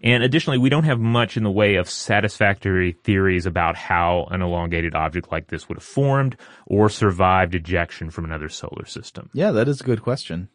And 0.02 0.22
additionally, 0.22 0.58
we 0.58 0.70
don't 0.70 0.84
have 0.84 0.98
much 0.98 1.36
in 1.36 1.42
the 1.42 1.50
way 1.50 1.74
of 1.76 1.88
satisfactory 1.88 2.92
theories 2.92 3.44
about 3.46 3.76
how 3.76 4.26
an 4.30 4.40
elongated 4.40 4.94
object 4.94 5.30
like 5.30 5.48
this 5.48 5.68
would 5.68 5.76
have 5.76 5.84
formed 5.84 6.36
or 6.66 6.88
survived 6.88 7.54
ejection 7.54 8.10
from 8.10 8.24
another 8.24 8.48
solar 8.48 8.86
system. 8.86 9.28
Yeah, 9.34 9.52
that 9.52 9.68
is 9.68 9.80
a 9.80 9.84
good 9.84 10.02
question. 10.02 10.48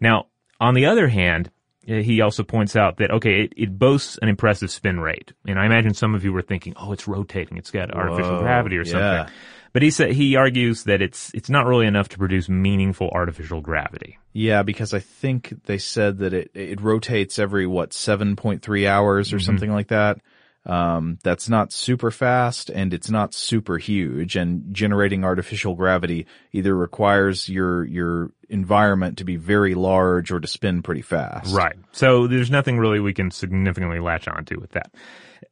Now, 0.00 0.26
on 0.58 0.74
the 0.74 0.86
other 0.86 1.08
hand, 1.08 1.50
he 1.86 2.20
also 2.20 2.42
points 2.42 2.76
out 2.76 2.98
that 2.98 3.10
okay, 3.10 3.44
it, 3.44 3.52
it 3.56 3.78
boasts 3.78 4.18
an 4.22 4.28
impressive 4.28 4.70
spin 4.70 5.00
rate, 5.00 5.32
and 5.46 5.58
I 5.58 5.66
imagine 5.66 5.94
some 5.94 6.14
of 6.14 6.24
you 6.24 6.32
were 6.32 6.42
thinking, 6.42 6.74
oh, 6.76 6.92
it's 6.92 7.08
rotating, 7.08 7.58
it's 7.58 7.70
got 7.70 7.92
artificial 7.92 8.36
Whoa, 8.36 8.42
gravity 8.42 8.78
or 8.78 8.82
yeah. 8.82 8.90
something. 8.90 9.34
But 9.72 9.82
he 9.82 9.90
said 9.90 10.12
he 10.12 10.36
argues 10.36 10.84
that 10.84 11.00
it's 11.00 11.30
it's 11.32 11.48
not 11.48 11.66
really 11.66 11.86
enough 11.86 12.10
to 12.10 12.18
produce 12.18 12.48
meaningful 12.48 13.08
artificial 13.10 13.60
gravity. 13.60 14.18
Yeah, 14.32 14.62
because 14.62 14.92
I 14.92 15.00
think 15.00 15.64
they 15.64 15.78
said 15.78 16.18
that 16.18 16.34
it 16.34 16.50
it 16.54 16.80
rotates 16.80 17.38
every 17.38 17.66
what 17.66 17.92
seven 17.92 18.36
point 18.36 18.62
three 18.62 18.86
hours 18.86 19.32
or 19.32 19.38
something 19.38 19.72
like 19.72 19.88
that. 19.88 20.20
Um, 20.64 21.18
that's 21.24 21.48
not 21.48 21.72
super 21.72 22.12
fast 22.12 22.70
and 22.70 22.94
it's 22.94 23.10
not 23.10 23.34
super 23.34 23.78
huge. 23.78 24.36
And 24.36 24.72
generating 24.72 25.24
artificial 25.24 25.74
gravity 25.74 26.26
either 26.52 26.76
requires 26.76 27.48
your 27.48 27.84
your 27.84 28.30
environment 28.52 29.18
to 29.18 29.24
be 29.24 29.36
very 29.36 29.74
large 29.74 30.30
or 30.30 30.38
to 30.38 30.46
spin 30.46 30.82
pretty 30.82 31.02
fast. 31.02 31.54
Right. 31.54 31.74
So 31.92 32.26
there's 32.26 32.50
nothing 32.50 32.78
really 32.78 33.00
we 33.00 33.14
can 33.14 33.30
significantly 33.30 33.98
latch 33.98 34.28
onto 34.28 34.60
with 34.60 34.72
that. 34.72 34.94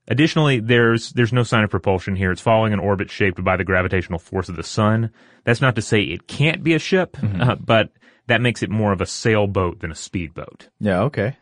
Additionally, 0.06 0.60
there's 0.60 1.12
there's 1.12 1.32
no 1.32 1.42
sign 1.42 1.64
of 1.64 1.70
propulsion 1.70 2.16
here. 2.16 2.32
It's 2.32 2.40
following 2.40 2.72
an 2.72 2.78
orbit 2.78 3.10
shaped 3.10 3.42
by 3.42 3.56
the 3.56 3.64
gravitational 3.64 4.18
force 4.18 4.48
of 4.48 4.56
the 4.56 4.62
sun. 4.62 5.10
That's 5.44 5.60
not 5.60 5.76
to 5.76 5.82
say 5.82 6.00
it 6.02 6.26
can't 6.26 6.62
be 6.62 6.74
a 6.74 6.78
ship, 6.78 7.16
uh, 7.40 7.56
but 7.56 7.90
that 8.26 8.40
makes 8.40 8.62
it 8.62 8.70
more 8.70 8.92
of 8.92 9.00
a 9.00 9.06
sailboat 9.06 9.80
than 9.80 9.90
a 9.90 9.96
speedboat. 9.96 10.68
Yeah. 10.78 11.02
Okay. 11.02 11.36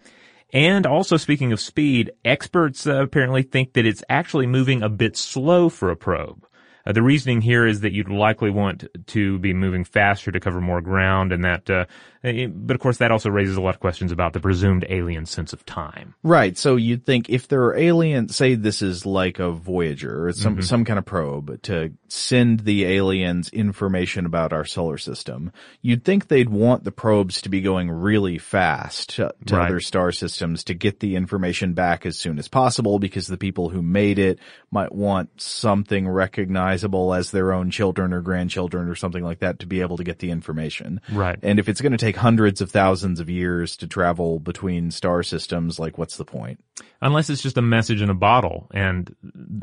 And 0.53 0.87
also 0.87 1.19
speaking 1.19 1.53
of 1.53 1.61
speed, 1.61 2.13
experts 2.25 2.87
uh, 2.87 3.03
apparently 3.03 3.43
think 3.43 3.75
that 3.75 3.85
it's 3.85 4.03
actually 4.09 4.47
moving 4.47 4.83
a 4.83 4.89
bit 4.89 5.17
slow 5.17 5.69
for 5.69 5.91
a 5.91 5.97
probe. 5.97 6.47
Uh, 6.89 6.93
the 6.93 7.03
reasoning 7.03 7.43
here 7.43 7.67
is 7.67 7.81
that 7.83 7.93
you'd 7.93 8.09
likely 8.09 8.51
want 8.51 8.87
to 9.07 9.39
be 9.41 9.53
moving 9.53 9.85
faster 9.85 10.33
to 10.33 10.41
cover 10.41 10.61
more 10.61 10.81
ground 10.81 11.33
and 11.33 11.45
that, 11.45 11.69
uh, 11.69 11.85
Uh, 12.25 12.47
but 12.49 12.75
of 12.75 12.81
course 12.81 12.97
that 12.99 13.13
also 13.13 13.29
raises 13.31 13.57
a 13.57 13.61
lot 13.61 13.75
of 13.75 13.81
questions 13.81 14.11
about 14.11 14.33
the 14.33 14.41
presumed 14.41 14.85
alien 14.89 15.27
sense 15.27 15.53
of 15.53 15.65
time. 15.67 16.15
Right. 16.23 16.57
So 16.57 16.77
you'd 16.77 17.05
think 17.05 17.29
if 17.29 17.49
there 17.49 17.65
are 17.65 17.77
aliens, 17.77 18.35
say 18.35 18.55
this 18.55 18.83
is 18.83 19.05
like 19.05 19.39
a 19.39 19.51
Voyager 19.53 20.27
or 20.27 20.33
some, 20.33 20.55
mm-hmm. 20.55 20.63
some 20.63 20.85
kind 20.85 20.99
of 20.99 21.05
probe 21.05 21.63
to 21.63 21.93
send 22.09 22.61
the 22.61 22.85
aliens 22.85 23.51
information 23.51 24.27
about 24.27 24.53
our 24.53 24.65
solar 24.65 24.99
system, 24.99 25.53
you'd 25.83 26.05
think 26.05 26.29
they'd 26.29 26.49
want 26.49 26.85
the 26.85 26.93
probes 26.93 27.43
to 27.43 27.49
be 27.49 27.61
going 27.61 27.91
really 27.91 28.39
fast 28.39 29.11
to, 29.11 29.33
to 29.47 29.59
Right. 29.59 29.67
other 29.67 29.81
star 29.81 30.13
systems 30.13 30.65
to 30.65 30.75
get 30.75 31.01
the 31.01 31.17
information 31.17 31.75
back 31.75 32.07
as 32.07 32.17
soon 32.17 32.39
as 32.39 32.49
possible 32.49 32.99
because 32.99 33.27
the 33.27 33.37
people 33.37 33.69
who 33.69 33.83
made 33.83 34.19
it 34.19 34.39
might 34.71 34.95
want 34.95 35.41
something 35.41 36.09
recognizable 36.09 37.13
as 37.13 37.31
their 37.31 37.53
own 37.53 37.71
children 37.71 38.13
or 38.13 38.21
grandchildren 38.21 38.89
or 38.89 38.95
something 38.95 39.25
like 39.25 39.41
that 39.41 39.59
to 39.59 39.67
be 39.67 39.81
able 39.81 39.97
to 39.97 40.05
get 40.05 40.21
the 40.21 40.31
information. 40.31 41.01
Right. 41.11 41.39
And 41.43 41.59
if 41.59 41.69
it's 41.69 41.81
going 41.81 41.93
to 41.93 41.99
take 41.99 42.08
hundreds 42.17 42.61
of 42.61 42.71
thousands 42.71 43.21
of 43.21 43.31
years 43.31 43.77
to 43.77 43.87
travel 43.87 44.39
between 44.39 44.91
star 44.91 45.23
systems, 45.23 45.79
like 45.79 45.99
what's 45.99 46.17
the 46.17 46.25
point? 46.25 46.63
Unless 47.01 47.31
it's 47.31 47.43
just 47.43 47.57
a 47.57 47.63
message 47.63 48.03
in 48.03 48.11
a 48.11 48.15
bottle 48.15 48.69
and, 48.73 49.15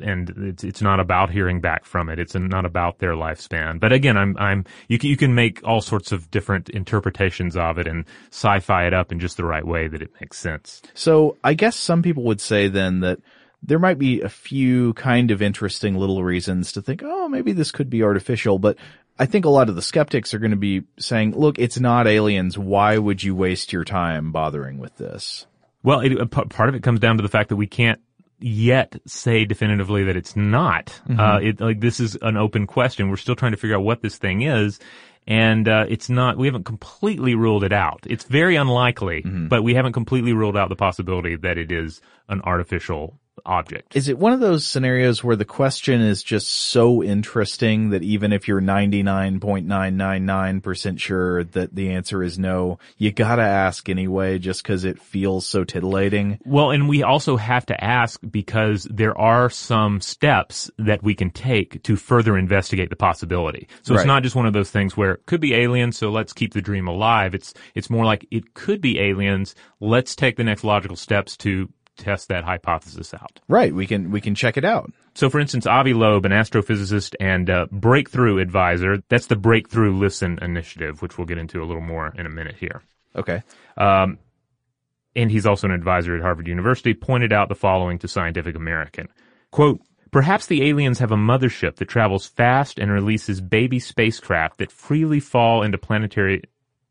and 0.03 0.29
it's, 0.37 0.63
it's 0.63 0.81
not 0.81 0.99
about 0.99 1.29
hearing 1.29 1.61
back 1.61 1.85
from 1.85 2.09
it. 2.09 2.19
It's 2.19 2.35
not 2.35 2.65
about 2.65 2.99
their 2.99 3.13
lifespan. 3.13 3.79
But 3.79 3.91
again, 3.91 4.17
I'm, 4.17 4.37
I'm, 4.37 4.65
you 4.87 4.97
can, 4.97 5.09
you 5.09 5.17
can 5.17 5.35
make 5.35 5.61
all 5.63 5.81
sorts 5.81 6.11
of 6.11 6.31
different 6.31 6.69
interpretations 6.69 7.55
of 7.55 7.77
it 7.77 7.87
and 7.87 8.05
sci-fi 8.31 8.87
it 8.87 8.93
up 8.93 9.11
in 9.11 9.19
just 9.19 9.37
the 9.37 9.45
right 9.45 9.65
way 9.65 9.87
that 9.87 10.01
it 10.01 10.11
makes 10.19 10.37
sense. 10.37 10.81
So 10.93 11.37
I 11.43 11.53
guess 11.53 11.75
some 11.75 12.01
people 12.01 12.23
would 12.23 12.41
say 12.41 12.67
then 12.67 13.01
that 13.01 13.19
there 13.63 13.79
might 13.79 13.97
be 13.97 14.21
a 14.21 14.29
few 14.29 14.93
kind 14.93 15.31
of 15.31 15.41
interesting 15.41 15.95
little 15.95 16.23
reasons 16.23 16.71
to 16.73 16.81
think, 16.81 17.01
oh, 17.03 17.27
maybe 17.27 17.51
this 17.51 17.71
could 17.71 17.89
be 17.89 18.03
artificial, 18.03 18.59
but 18.59 18.77
I 19.17 19.25
think 19.25 19.45
a 19.45 19.49
lot 19.49 19.69
of 19.69 19.75
the 19.75 19.81
skeptics 19.81 20.33
are 20.33 20.39
going 20.39 20.51
to 20.51 20.57
be 20.57 20.83
saying, 20.99 21.35
look, 21.35 21.57
it's 21.57 21.79
not 21.79 22.07
aliens. 22.07 22.57
Why 22.57 22.97
would 22.97 23.23
you 23.23 23.35
waste 23.35 23.71
your 23.71 23.85
time 23.85 24.31
bothering 24.31 24.77
with 24.77 24.97
this? 24.97 25.47
Well, 25.83 26.01
it, 26.01 26.11
a 26.13 26.25
p- 26.25 26.45
part 26.45 26.69
of 26.69 26.75
it 26.75 26.83
comes 26.83 26.99
down 26.99 27.17
to 27.17 27.23
the 27.23 27.29
fact 27.29 27.49
that 27.49 27.55
we 27.55 27.67
can't 27.67 28.01
yet 28.39 28.99
say 29.07 29.45
definitively 29.45 30.03
that 30.05 30.17
it's 30.17 30.35
not. 30.35 30.99
Uh, 31.09 31.39
it, 31.41 31.61
like 31.61 31.79
this 31.79 31.99
is 32.01 32.17
an 32.21 32.35
open 32.35 32.67
question. 32.67 33.09
We're 33.09 33.15
still 33.15 33.35
trying 33.35 33.53
to 33.53 33.57
figure 33.57 33.77
out 33.77 33.83
what 33.83 34.01
this 34.01 34.17
thing 34.17 34.41
is. 34.41 34.79
And, 35.27 35.67
uh, 35.67 35.85
it's 35.87 36.09
not, 36.09 36.37
we 36.37 36.47
haven't 36.47 36.65
completely 36.65 37.33
ruled 37.33 37.63
it 37.63 37.73
out. 37.73 38.03
It's 38.07 38.25
very 38.25 38.57
unlikely, 38.57 39.21
but 39.49 39.63
we 39.63 39.73
haven't 39.73 39.93
completely 39.93 40.33
ruled 40.33 40.57
out 40.57 40.69
the 40.69 40.75
possibility 40.75 41.35
that 41.37 41.57
it 41.57 41.71
is 41.71 42.01
an 42.27 42.41
artificial 42.41 43.17
object. 43.45 43.95
Is 43.95 44.07
it 44.07 44.17
one 44.17 44.33
of 44.33 44.39
those 44.39 44.65
scenarios 44.65 45.23
where 45.23 45.35
the 45.35 45.45
question 45.45 46.01
is 46.01 46.23
just 46.23 46.47
so 46.47 47.03
interesting 47.03 47.89
that 47.89 48.03
even 48.03 48.31
if 48.33 48.47
you're 48.47 48.61
99.999% 48.61 50.99
sure 50.99 51.43
that 51.43 51.75
the 51.75 51.91
answer 51.91 52.23
is 52.23 52.39
no, 52.39 52.79
you 52.97 53.11
gotta 53.11 53.41
ask 53.41 53.89
anyway 53.89 54.39
just 54.39 54.63
cause 54.63 54.83
it 54.83 55.01
feels 55.01 55.45
so 55.45 55.63
titillating? 55.63 56.39
Well, 56.45 56.71
and 56.71 56.89
we 56.89 57.03
also 57.03 57.37
have 57.37 57.65
to 57.67 57.83
ask 57.83 58.19
because 58.29 58.83
there 58.85 59.17
are 59.17 59.49
some 59.49 60.01
steps 60.01 60.69
that 60.77 61.03
we 61.03 61.15
can 61.15 61.31
take 61.31 61.83
to 61.83 61.95
further 61.95 62.37
investigate 62.37 62.89
the 62.89 62.95
possibility. 62.95 63.67
So 63.83 63.93
Right. 63.93 64.01
it's 64.01 64.07
not 64.07 64.23
just 64.23 64.35
one 64.35 64.45
of 64.45 64.53
those 64.53 64.71
things 64.71 64.95
where 64.97 65.13
it 65.13 65.25
could 65.25 65.41
be 65.41 65.53
aliens, 65.53 65.97
so 65.97 66.09
let's 66.09 66.33
keep 66.33 66.53
the 66.53 66.61
dream 66.61 66.87
alive. 66.87 67.33
It's, 67.35 67.53
it's 67.73 67.89
more 67.89 68.05
like 68.05 68.25
it 68.31 68.53
could 68.53 68.81
be 68.81 68.99
aliens. 68.99 69.55
Let's 69.79 70.15
take 70.15 70.37
the 70.37 70.43
next 70.43 70.63
logical 70.63 70.95
steps 70.95 71.37
to 71.37 71.69
test 71.97 72.27
that 72.29 72.43
hypothesis 72.43 73.13
out. 73.13 73.39
Right. 73.47 73.73
We 73.73 73.87
can, 73.87 74.11
we 74.11 74.21
can 74.21 74.35
check 74.35 74.57
it 74.57 74.65
out. 74.65 74.91
So 75.13 75.29
for 75.29 75.39
instance, 75.39 75.65
Avi 75.65 75.93
Loeb, 75.93 76.25
an 76.25 76.31
astrophysicist 76.31 77.15
and 77.19 77.49
uh, 77.49 77.67
breakthrough 77.71 78.39
advisor, 78.39 78.97
that's 79.09 79.27
the 79.27 79.35
Breakthrough 79.35 79.97
Listen 79.97 80.39
initiative, 80.41 81.01
which 81.01 81.17
we'll 81.17 81.27
get 81.27 81.37
into 81.37 81.61
a 81.61 81.65
little 81.65 81.81
more 81.81 82.13
in 82.17 82.25
a 82.25 82.29
minute 82.29 82.55
here. 82.59 82.81
Okay. 83.15 83.41
and 83.77 85.31
he's 85.31 85.45
also 85.45 85.67
an 85.67 85.73
advisor 85.73 86.15
at 86.15 86.21
Harvard 86.21 86.47
University, 86.47 86.93
pointed 86.93 87.31
out 87.31 87.47
the 87.47 87.55
following 87.55 87.97
to 87.99 88.07
Scientific 88.07 88.55
American. 88.55 89.07
Quote, 89.51 89.79
Perhaps 90.15 90.45
the 90.45 90.63
aliens 90.69 90.99
have 90.99 91.11
a 91.11 91.17
mothership 91.17 91.75
that 91.75 91.89
travels 91.89 92.25
fast 92.25 92.79
and 92.79 92.89
releases 92.89 93.41
baby 93.41 93.79
spacecraft 93.79 94.59
that 94.59 94.71
freely 94.71 95.19
fall 95.19 95.61
into 95.61 95.77
planetary 95.77 96.41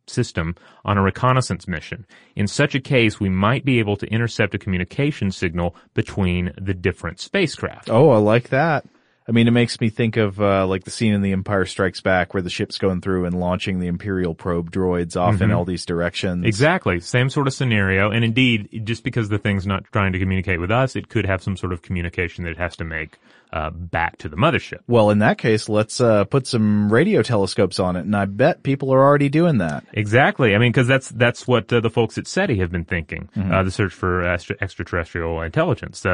system 0.07 0.55
on 0.85 0.99
a 0.99 1.03
reconnaissance 1.03 1.67
mission. 1.67 2.07
In 2.37 2.47
such 2.47 2.75
a 2.75 2.81
case, 2.81 3.21
we 3.21 3.29
might 3.29 3.65
be 3.65 3.79
able 3.79 3.97
to 3.97 4.07
intercept 4.07 4.55
a 4.55 4.59
communication 4.59 5.31
signal 5.31 5.75
between 5.95 6.53
the 6.61 6.75
different 6.75 7.21
spacecraft. 7.21 7.91
Oh, 7.91 8.11
I 8.11 8.19
like 8.19 8.49
that. 8.51 8.85
I 9.27 9.33
mean, 9.33 9.49
it 9.49 9.53
makes 9.53 9.81
me 9.81 9.89
think 9.89 10.19
of 10.19 10.39
uh, 10.41 10.67
like 10.67 10.85
the 10.85 10.91
scene 10.91 11.15
in 11.15 11.23
The 11.23 11.33
Empire 11.33 11.65
Strikes 11.65 12.03
Back 12.03 12.35
where 12.35 12.43
the 12.43 12.51
ship's 12.51 12.77
going 12.77 13.01
through 13.01 13.25
and 13.25 13.41
launching 13.41 13.81
the 13.81 13.87
Imperial 13.87 14.35
probe 14.35 14.71
droids 14.71 15.19
off 15.19 15.41
in 15.41 15.51
all 15.51 15.65
these 15.65 15.87
directions. 15.87 16.45
Exactly. 16.45 17.01
Same 17.01 17.31
sort 17.31 17.47
of 17.47 17.55
scenario. 17.55 18.11
And 18.11 18.23
indeed, 18.23 18.83
just 18.85 19.03
because 19.03 19.31
the 19.31 19.39
thing's 19.39 19.67
not 19.67 19.85
trying 19.93 20.13
to 20.13 20.19
communicate 20.19 20.61
with 20.61 20.71
us, 20.71 20.95
it 20.95 21.09
could 21.09 21.25
have 21.25 21.43
some 21.43 21.57
sort 21.57 21.73
of 21.73 21.81
communication 21.81 22.45
that 22.45 22.51
it 22.51 22.59
has 22.59 22.77
to 22.77 22.85
make 22.85 23.19
uh, 23.55 23.71
back 23.71 24.19
to 24.19 24.29
the 24.29 24.37
mothership. 24.37 24.81
Well, 24.89 25.11
in 25.11 25.21
that 25.21 25.39
case, 25.39 25.69
let's 25.69 26.01
uh, 26.01 26.25
put 26.25 26.47
some 26.47 26.93
radio 26.93 27.23
telescopes 27.23 27.79
on 27.79 27.97
it, 27.97 28.01
and 28.01 28.15
I 28.15 28.25
bet 28.27 28.63
people 28.63 28.93
are 28.93 29.03
already 29.03 29.29
doing 29.29 29.59
that. 29.59 29.87
Exactly. 29.93 30.55
I 30.55 30.59
mean, 30.59 30.73
because 30.73 30.89
that's 30.89 31.09
that's 31.11 31.47
what 31.47 31.73
uh, 31.73 31.81
the 31.81 31.91
folks 31.91 32.19
at 32.19 32.27
SETI 32.27 32.59
have 32.59 32.73
been 32.73 32.85
thinking. 32.85 33.31
Uh, 33.37 33.63
the 33.63 33.71
search 33.71 33.95
for 33.95 34.25
extra- 34.25 34.57
extraterrestrial 34.61 35.41
intelligence. 35.43 36.05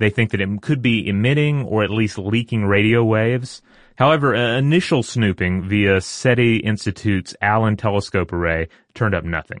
They 0.00 0.10
think 0.10 0.30
that 0.30 0.40
it 0.40 0.62
could 0.62 0.80
be 0.80 1.06
emitting 1.06 1.64
or 1.66 1.84
at 1.84 1.90
least 1.90 2.16
leaking 2.16 2.64
radio 2.64 3.04
waves. 3.04 3.60
However, 3.96 4.34
uh, 4.34 4.56
initial 4.56 5.02
snooping 5.02 5.68
via 5.68 6.00
SETI 6.00 6.56
Institute's 6.56 7.36
Allen 7.42 7.76
Telescope 7.76 8.32
Array 8.32 8.68
turned 8.94 9.14
up 9.14 9.24
nothing. 9.24 9.60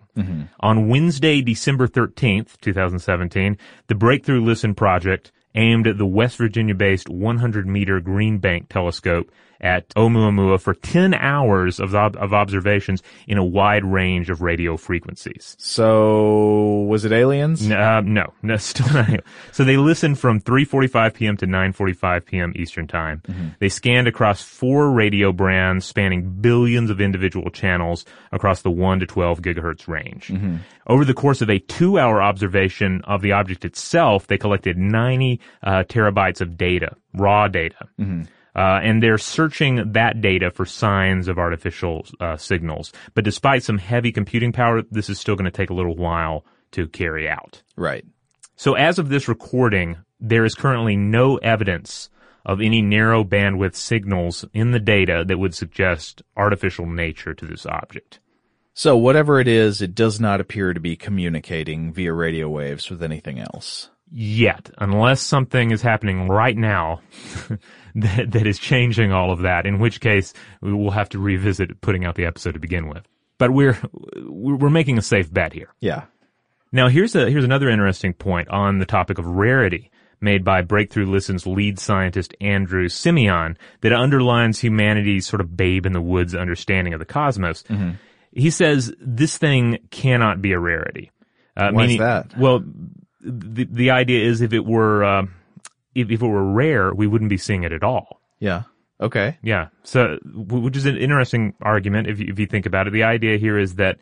On 0.60 0.88
Wednesday, 0.88 1.42
December 1.42 1.86
13th, 1.86 2.58
2017, 2.62 3.58
the 3.88 3.94
Breakthrough 3.94 4.40
Listen 4.42 4.74
project 4.74 5.30
aimed 5.54 5.86
at 5.86 5.98
the 5.98 6.06
West 6.06 6.36
Virginia-based 6.36 7.08
100-meter 7.08 8.00
Green 8.00 8.38
Bank 8.38 8.68
telescope 8.68 9.30
at 9.60 9.88
Oumuamua 9.90 10.58
for 10.58 10.72
10 10.72 11.12
hours 11.14 11.80
of, 11.80 11.94
ob- 11.94 12.16
of 12.16 12.32
observations 12.32 13.02
in 13.26 13.36
a 13.36 13.44
wide 13.44 13.84
range 13.84 14.30
of 14.30 14.40
radio 14.40 14.76
frequencies. 14.76 15.54
So, 15.58 16.86
was 16.88 17.04
it 17.04 17.12
aliens? 17.12 17.70
Uh, 17.70 18.00
no, 18.00 18.32
no, 18.42 18.56
still 18.56 18.90
not. 18.92 19.20
So 19.52 19.64
they 19.64 19.76
listened 19.76 20.18
from 20.18 20.40
3:45 20.40 21.14
p.m. 21.14 21.36
to 21.38 21.46
9:45 21.46 22.24
p.m. 22.24 22.52
Eastern 22.56 22.86
Time. 22.86 23.22
They 23.58 23.68
scanned 23.68 24.08
across 24.08 24.42
four 24.42 24.90
radio 24.92 25.32
brands 25.32 25.84
spanning 25.84 26.40
billions 26.40 26.88
of 26.90 27.00
individual 27.00 27.50
channels 27.50 28.04
across 28.32 28.62
the 28.62 28.70
1 28.70 29.00
to 29.00 29.06
12 29.06 29.42
gigahertz 29.42 29.88
range. 29.88 30.32
Over 30.86 31.04
the 31.04 31.14
course 31.14 31.40
of 31.42 31.50
a 31.50 31.58
two-hour 31.58 32.20
observation 32.22 33.02
of 33.04 33.22
the 33.22 33.32
object 33.32 33.64
itself, 33.64 34.26
they 34.26 34.38
collected 34.38 34.76
90 34.76 35.39
uh, 35.62 35.84
terabytes 35.84 36.40
of 36.40 36.56
data, 36.56 36.96
raw 37.14 37.48
data. 37.48 37.88
Uh, 38.54 38.80
and 38.82 39.02
they're 39.02 39.18
searching 39.18 39.92
that 39.92 40.20
data 40.20 40.50
for 40.50 40.66
signs 40.66 41.28
of 41.28 41.38
artificial 41.38 42.04
uh, 42.18 42.36
signals. 42.36 42.92
But 43.14 43.24
despite 43.24 43.62
some 43.62 43.78
heavy 43.78 44.10
computing 44.10 44.52
power, 44.52 44.82
this 44.90 45.08
is 45.08 45.20
still 45.20 45.36
going 45.36 45.44
to 45.44 45.50
take 45.50 45.70
a 45.70 45.74
little 45.74 45.96
while 45.96 46.44
to 46.72 46.88
carry 46.88 47.28
out. 47.28 47.62
Right. 47.76 48.04
So 48.56 48.74
as 48.74 48.98
of 48.98 49.08
this 49.08 49.28
recording, 49.28 49.98
there 50.18 50.44
is 50.44 50.54
currently 50.54 50.96
no 50.96 51.36
evidence 51.38 52.10
of 52.44 52.60
any 52.60 52.82
narrow 52.82 53.22
bandwidth 53.22 53.74
signals 53.74 54.44
in 54.52 54.70
the 54.72 54.80
data 54.80 55.24
that 55.26 55.38
would 55.38 55.54
suggest 55.54 56.22
artificial 56.36 56.86
nature 56.86 57.34
to 57.34 57.46
this 57.46 57.66
object. 57.66 58.18
So 58.72 58.96
whatever 58.96 59.40
it 59.40 59.48
is, 59.48 59.82
it 59.82 59.94
does 59.94 60.20
not 60.20 60.40
appear 60.40 60.72
to 60.72 60.80
be 60.80 60.96
communicating 60.96 61.92
via 61.92 62.12
radio 62.12 62.48
waves 62.48 62.88
with 62.88 63.02
anything 63.02 63.38
else. 63.38 63.90
Yet, 64.12 64.70
unless 64.78 65.20
something 65.20 65.70
is 65.70 65.82
happening 65.82 66.28
right 66.28 66.56
now 66.56 67.00
that, 67.94 68.32
that 68.32 68.46
is 68.46 68.58
changing 68.58 69.12
all 69.12 69.30
of 69.30 69.40
that, 69.40 69.66
in 69.66 69.78
which 69.78 70.00
case 70.00 70.34
we 70.60 70.72
will 70.72 70.90
have 70.90 71.08
to 71.10 71.18
revisit 71.18 71.80
putting 71.80 72.04
out 72.04 72.16
the 72.16 72.26
episode 72.26 72.52
to 72.52 72.60
begin 72.60 72.88
with. 72.88 73.04
But 73.38 73.52
we're, 73.52 73.78
we're 74.26 74.70
making 74.70 74.98
a 74.98 75.02
safe 75.02 75.32
bet 75.32 75.52
here. 75.52 75.72
Yeah. 75.80 76.04
Now 76.72 76.88
here's 76.88 77.14
a, 77.14 77.30
here's 77.30 77.44
another 77.44 77.68
interesting 77.68 78.12
point 78.12 78.48
on 78.48 78.78
the 78.78 78.86
topic 78.86 79.18
of 79.18 79.26
rarity 79.26 79.90
made 80.20 80.44
by 80.44 80.62
Breakthrough 80.62 81.06
Listen's 81.06 81.46
lead 81.46 81.78
scientist 81.78 82.34
Andrew 82.40 82.88
Siemion 82.88 83.56
that 83.80 83.92
underlines 83.92 84.60
humanity's 84.60 85.26
sort 85.26 85.40
of 85.40 85.56
babe 85.56 85.86
in 85.86 85.92
the 85.92 86.00
woods 86.00 86.34
understanding 86.34 86.92
of 86.92 87.00
the 87.00 87.06
cosmos. 87.06 87.62
Mm-hmm. 87.64 87.92
He 88.32 88.50
says 88.50 88.92
this 89.00 89.38
thing 89.38 89.78
cannot 89.90 90.42
be 90.42 90.52
a 90.52 90.58
rarity. 90.58 91.10
Uh, 91.56 91.70
Why 91.72 91.86
is 91.86 91.98
that? 91.98 92.38
Well, 92.38 92.62
the 93.20 93.64
the 93.64 93.90
idea 93.90 94.24
is 94.24 94.40
if 94.40 94.52
it 94.52 94.64
were 94.64 95.04
uh, 95.04 95.26
if, 95.94 96.10
if 96.10 96.22
it 96.22 96.26
were 96.26 96.52
rare, 96.52 96.94
we 96.94 97.06
wouldn't 97.06 97.30
be 97.30 97.38
seeing 97.38 97.64
it 97.64 97.72
at 97.72 97.82
all. 97.82 98.20
Yeah. 98.38 98.62
Okay. 99.00 99.38
Yeah. 99.42 99.68
So, 99.82 100.18
which 100.24 100.76
is 100.76 100.86
an 100.86 100.96
interesting 100.96 101.54
argument 101.62 102.08
if 102.08 102.20
you, 102.20 102.26
if 102.28 102.38
you 102.38 102.46
think 102.46 102.66
about 102.66 102.86
it. 102.86 102.92
The 102.92 103.04
idea 103.04 103.38
here 103.38 103.58
is 103.58 103.76
that 103.76 103.98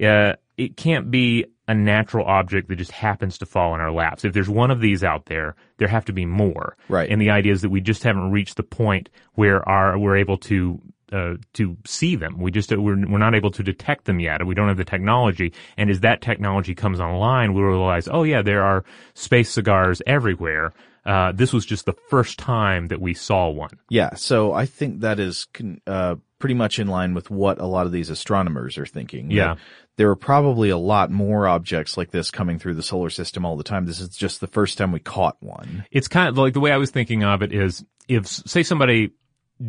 uh, 0.00 0.34
it 0.56 0.76
can't 0.76 1.10
be 1.10 1.46
a 1.68 1.74
natural 1.74 2.26
object 2.26 2.68
that 2.68 2.76
just 2.76 2.90
happens 2.90 3.38
to 3.38 3.46
fall 3.46 3.74
in 3.74 3.80
our 3.80 3.92
laps. 3.92 4.24
If 4.24 4.34
there's 4.34 4.48
one 4.48 4.70
of 4.70 4.80
these 4.80 5.02
out 5.02 5.26
there, 5.26 5.54
there 5.78 5.88
have 5.88 6.04
to 6.06 6.12
be 6.12 6.26
more. 6.26 6.76
Right. 6.88 7.10
And 7.10 7.20
the 7.20 7.30
idea 7.30 7.52
is 7.52 7.62
that 7.62 7.70
we 7.70 7.80
just 7.80 8.02
haven't 8.02 8.30
reached 8.30 8.56
the 8.56 8.62
point 8.62 9.08
where 9.34 9.66
our 9.66 9.98
we're 9.98 10.16
able 10.16 10.36
to 10.38 10.80
uh, 11.12 11.34
to 11.54 11.76
see 11.86 12.16
them. 12.16 12.38
We 12.38 12.50
just 12.50 12.70
we're 12.70 13.06
we're 13.06 13.18
not 13.18 13.34
able 13.34 13.50
to 13.52 13.62
detect 13.62 14.06
them 14.06 14.18
yet. 14.18 14.44
We 14.46 14.54
don't 14.54 14.68
have 14.68 14.76
the 14.76 14.84
technology. 14.84 15.52
And 15.76 15.90
as 15.90 16.00
that 16.00 16.22
technology 16.22 16.74
comes 16.74 17.00
online, 17.00 17.54
we 17.54 17.62
realize, 17.62 18.08
oh 18.10 18.22
yeah, 18.22 18.42
there 18.42 18.62
are 18.62 18.84
space 19.14 19.50
cigars 19.50 20.00
everywhere. 20.06 20.72
Uh, 21.04 21.32
this 21.32 21.52
was 21.52 21.66
just 21.66 21.84
the 21.84 21.94
first 22.08 22.38
time 22.38 22.86
that 22.86 23.00
we 23.00 23.12
saw 23.12 23.48
one. 23.48 23.70
Yeah. 23.88 24.14
So 24.14 24.52
I 24.52 24.66
think 24.66 25.00
that 25.00 25.18
is 25.18 25.48
uh, 25.86 26.16
pretty 26.38 26.54
much 26.54 26.78
in 26.78 26.86
line 26.86 27.14
with 27.14 27.28
what 27.28 27.60
a 27.60 27.66
lot 27.66 27.86
of 27.86 27.92
these 27.92 28.08
astronomers 28.08 28.78
are 28.78 28.86
thinking. 28.86 29.30
Yeah. 29.30 29.56
There 29.96 30.08
are 30.10 30.16
probably 30.16 30.70
a 30.70 30.78
lot 30.78 31.10
more 31.10 31.46
objects 31.46 31.96
like 31.96 32.12
this 32.12 32.30
coming 32.30 32.58
through 32.58 32.74
the 32.74 32.82
solar 32.82 33.10
system 33.10 33.44
all 33.44 33.56
the 33.56 33.64
time. 33.64 33.84
This 33.84 34.00
is 34.00 34.10
just 34.10 34.40
the 34.40 34.46
first 34.46 34.78
time 34.78 34.92
we 34.92 35.00
caught 35.00 35.36
one. 35.40 35.84
it's 35.90 36.08
kind 36.08 36.28
of 36.28 36.38
like 36.38 36.54
the 36.54 36.60
way 36.60 36.72
I 36.72 36.78
was 36.78 36.90
thinking 36.90 37.24
of 37.24 37.42
it 37.42 37.52
is 37.52 37.84
if 38.08 38.26
say 38.26 38.62
somebody 38.62 39.10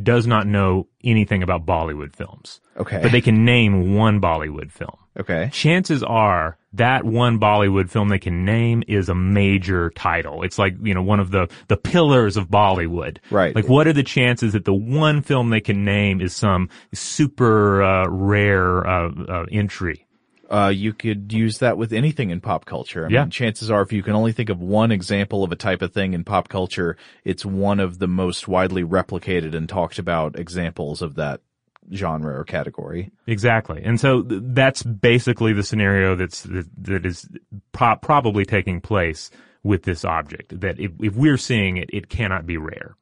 does 0.02 0.26
not 0.26 0.48
know 0.48 0.88
anything 1.04 1.44
about 1.44 1.66
Bollywood 1.66 2.16
films, 2.16 2.60
Okay. 2.78 3.00
but 3.02 3.12
they 3.12 3.22
can 3.22 3.46
name 3.46 3.94
one 3.96 4.20
Bollywood 4.22 4.72
film. 4.72 4.96
okay. 5.20 5.50
Chances 5.52 6.02
are 6.02 6.58
that 6.74 7.04
one 7.06 7.40
Bollywood 7.40 7.90
film 7.90 8.10
they 8.10 8.18
can 8.18 8.46
name 8.46 8.82
is 8.88 9.10
a 9.10 9.14
major 9.16 9.92
title. 9.92 10.42
It's 10.42 10.58
like, 10.58 10.74
you 10.82 10.94
know, 10.96 11.04
one 11.04 11.20
of 11.20 11.30
the, 11.30 11.48
the 11.68 11.78
pillars 11.78 12.38
of 12.38 12.48
Bollywood. 12.48 13.18
Right. 13.30 13.56
Like 13.56 13.68
what 13.70 13.86
are 13.88 13.94
the 13.94 14.02
chances 14.04 14.54
that 14.54 14.66
the 14.66 14.74
one 14.74 15.22
film 15.22 15.50
they 15.52 15.62
can 15.62 15.86
name 15.86 16.22
is 16.22 16.34
some 16.36 16.70
super, 16.94 17.84
uh, 17.84 18.08
rare, 18.10 18.88
uh, 18.88 19.12
uh, 19.28 19.46
entry? 19.52 20.08
Uh, 20.50 20.72
you 20.76 20.94
could 20.94 21.32
use 21.32 21.60
that 21.60 21.78
with 21.78 21.94
anything 21.94 22.30
in 22.30 22.42
pop 22.42 22.66
culture. 22.66 23.06
I 23.06 23.10
Yeah. 23.10 23.22
mean, 23.22 23.32
chances 23.32 23.72
are 23.72 23.82
if 23.82 23.94
you 23.94 24.04
can 24.04 24.14
only 24.14 24.34
think 24.34 24.50
of 24.50 24.60
one 24.60 24.92
example 24.92 25.44
of 25.44 25.52
a 25.52 25.56
type 25.56 25.82
of 25.82 25.94
thing 25.94 26.14
in 26.14 26.24
pop 26.26 26.50
culture, 26.50 26.98
it's 27.24 27.46
one 27.46 27.80
of 27.80 28.00
the 28.00 28.08
most 28.08 28.48
widely 28.48 28.84
replicated 28.84 29.56
and 29.56 29.70
talked 29.70 30.00
about 30.00 30.38
examples 30.38 31.02
of 31.02 31.16
that 31.16 31.42
genre 31.94 32.38
or 32.38 32.44
category. 32.44 33.12
Exactly. 33.26 33.82
And 33.84 34.00
so 34.00 34.22
th- 34.22 34.42
that's 34.46 34.84
basically 34.84 35.54
the 35.54 35.64
scenario 35.64 36.16
that's, 36.16 36.44
that, 36.44 36.68
that 36.84 37.06
is 37.06 37.28
pro- 37.72 37.96
probably 37.96 38.46
taking 38.46 38.80
place 38.82 39.32
with 39.64 39.84
this 39.84 40.04
object. 40.06 40.60
That 40.60 40.80
if, 40.80 40.92
if 41.02 41.16
we're 41.16 41.38
seeing 41.38 41.78
it, 41.78 41.90
it 41.94 42.10
cannot 42.10 42.46
be 42.46 42.58
rare. 42.58 42.96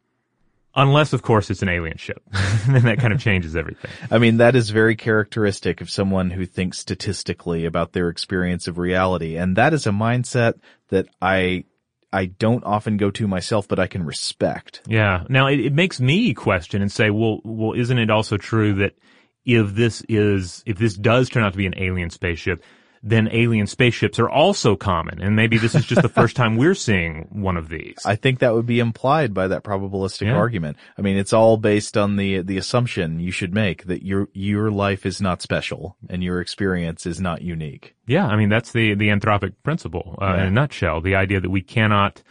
Unless, 0.75 1.13
of 1.13 1.21
course, 1.21 1.49
it's 1.49 1.61
an 1.61 1.69
alien 1.69 1.97
ship. 1.97 2.21
then 2.67 2.83
that 2.83 2.99
kind 2.99 3.13
of 3.13 3.19
changes 3.19 3.55
everything. 3.55 3.91
I 4.09 4.17
mean, 4.17 4.37
that 4.37 4.55
is 4.55 4.69
very 4.69 4.95
characteristic 4.95 5.81
of 5.81 5.89
someone 5.89 6.29
who 6.29 6.45
thinks 6.45 6.79
statistically 6.79 7.65
about 7.65 7.93
their 7.93 8.09
experience 8.09 8.67
of 8.67 8.77
reality. 8.77 9.37
And 9.37 9.55
that 9.57 9.73
is 9.73 9.87
a 9.87 9.91
mindset 9.91 10.59
that 10.89 11.07
I, 11.21 11.65
I 12.13 12.25
don't 12.25 12.63
often 12.63 12.97
go 12.97 13.11
to 13.11 13.27
myself, 13.27 13.67
but 13.67 13.79
I 13.79 13.87
can 13.87 14.05
respect. 14.05 14.81
Yeah. 14.87 15.23
Now 15.29 15.47
it, 15.47 15.59
it 15.59 15.73
makes 15.73 15.99
me 15.99 16.33
question 16.33 16.81
and 16.81 16.91
say, 16.91 17.09
well, 17.09 17.41
well, 17.43 17.73
isn't 17.73 17.97
it 17.97 18.09
also 18.09 18.37
true 18.37 18.75
that 18.75 18.93
if 19.45 19.73
this 19.73 20.03
is, 20.07 20.63
if 20.65 20.77
this 20.77 20.95
does 20.95 21.29
turn 21.29 21.43
out 21.43 21.53
to 21.53 21.57
be 21.57 21.65
an 21.65 21.77
alien 21.77 22.09
spaceship, 22.11 22.63
then 23.03 23.27
alien 23.31 23.65
spaceships 23.67 24.19
are 24.19 24.29
also 24.29 24.75
common. 24.75 25.21
And 25.21 25.35
maybe 25.35 25.57
this 25.57 25.73
is 25.75 25.85
just 25.85 26.01
the 26.01 26.09
first 26.09 26.35
time 26.41 26.55
we're 26.55 26.75
seeing 26.75 27.27
one 27.31 27.57
of 27.57 27.69
these. 27.69 27.97
I 28.05 28.15
think 28.15 28.39
that 28.39 28.53
would 28.53 28.65
be 28.65 28.79
implied 28.79 29.33
by 29.33 29.47
that 29.47 29.63
probabilistic 29.63 30.27
Yeah. 30.27 30.35
argument. 30.35 30.77
I 30.97 31.01
mean, 31.01 31.17
it's 31.17 31.33
all 31.33 31.57
based 31.57 31.97
on 31.97 32.15
the, 32.15 32.41
the 32.41 32.57
assumption 32.57 33.19
you 33.19 33.31
should 33.31 33.53
make 33.53 33.85
that 33.85 34.03
your, 34.05 34.27
your 34.33 34.69
life 34.71 35.05
is 35.05 35.19
not 35.21 35.41
special 35.41 35.97
and 36.09 36.23
your 36.23 36.41
experience 36.41 37.05
is 37.05 37.19
not 37.19 37.41
unique. 37.41 37.95
Yeah, 38.07 38.27
I 38.27 38.35
mean 38.35 38.49
that's 38.49 38.71
the 38.73 38.93
the 38.95 39.07
anthropic 39.09 39.53
principle 39.63 40.17
uh, 40.21 40.33
in 40.33 40.39
a 40.47 40.51
nutshell. 40.51 40.99
The 41.01 41.15
idea 41.15 41.39
that 41.39 41.49
we 41.49 41.61
cannot 41.61 42.21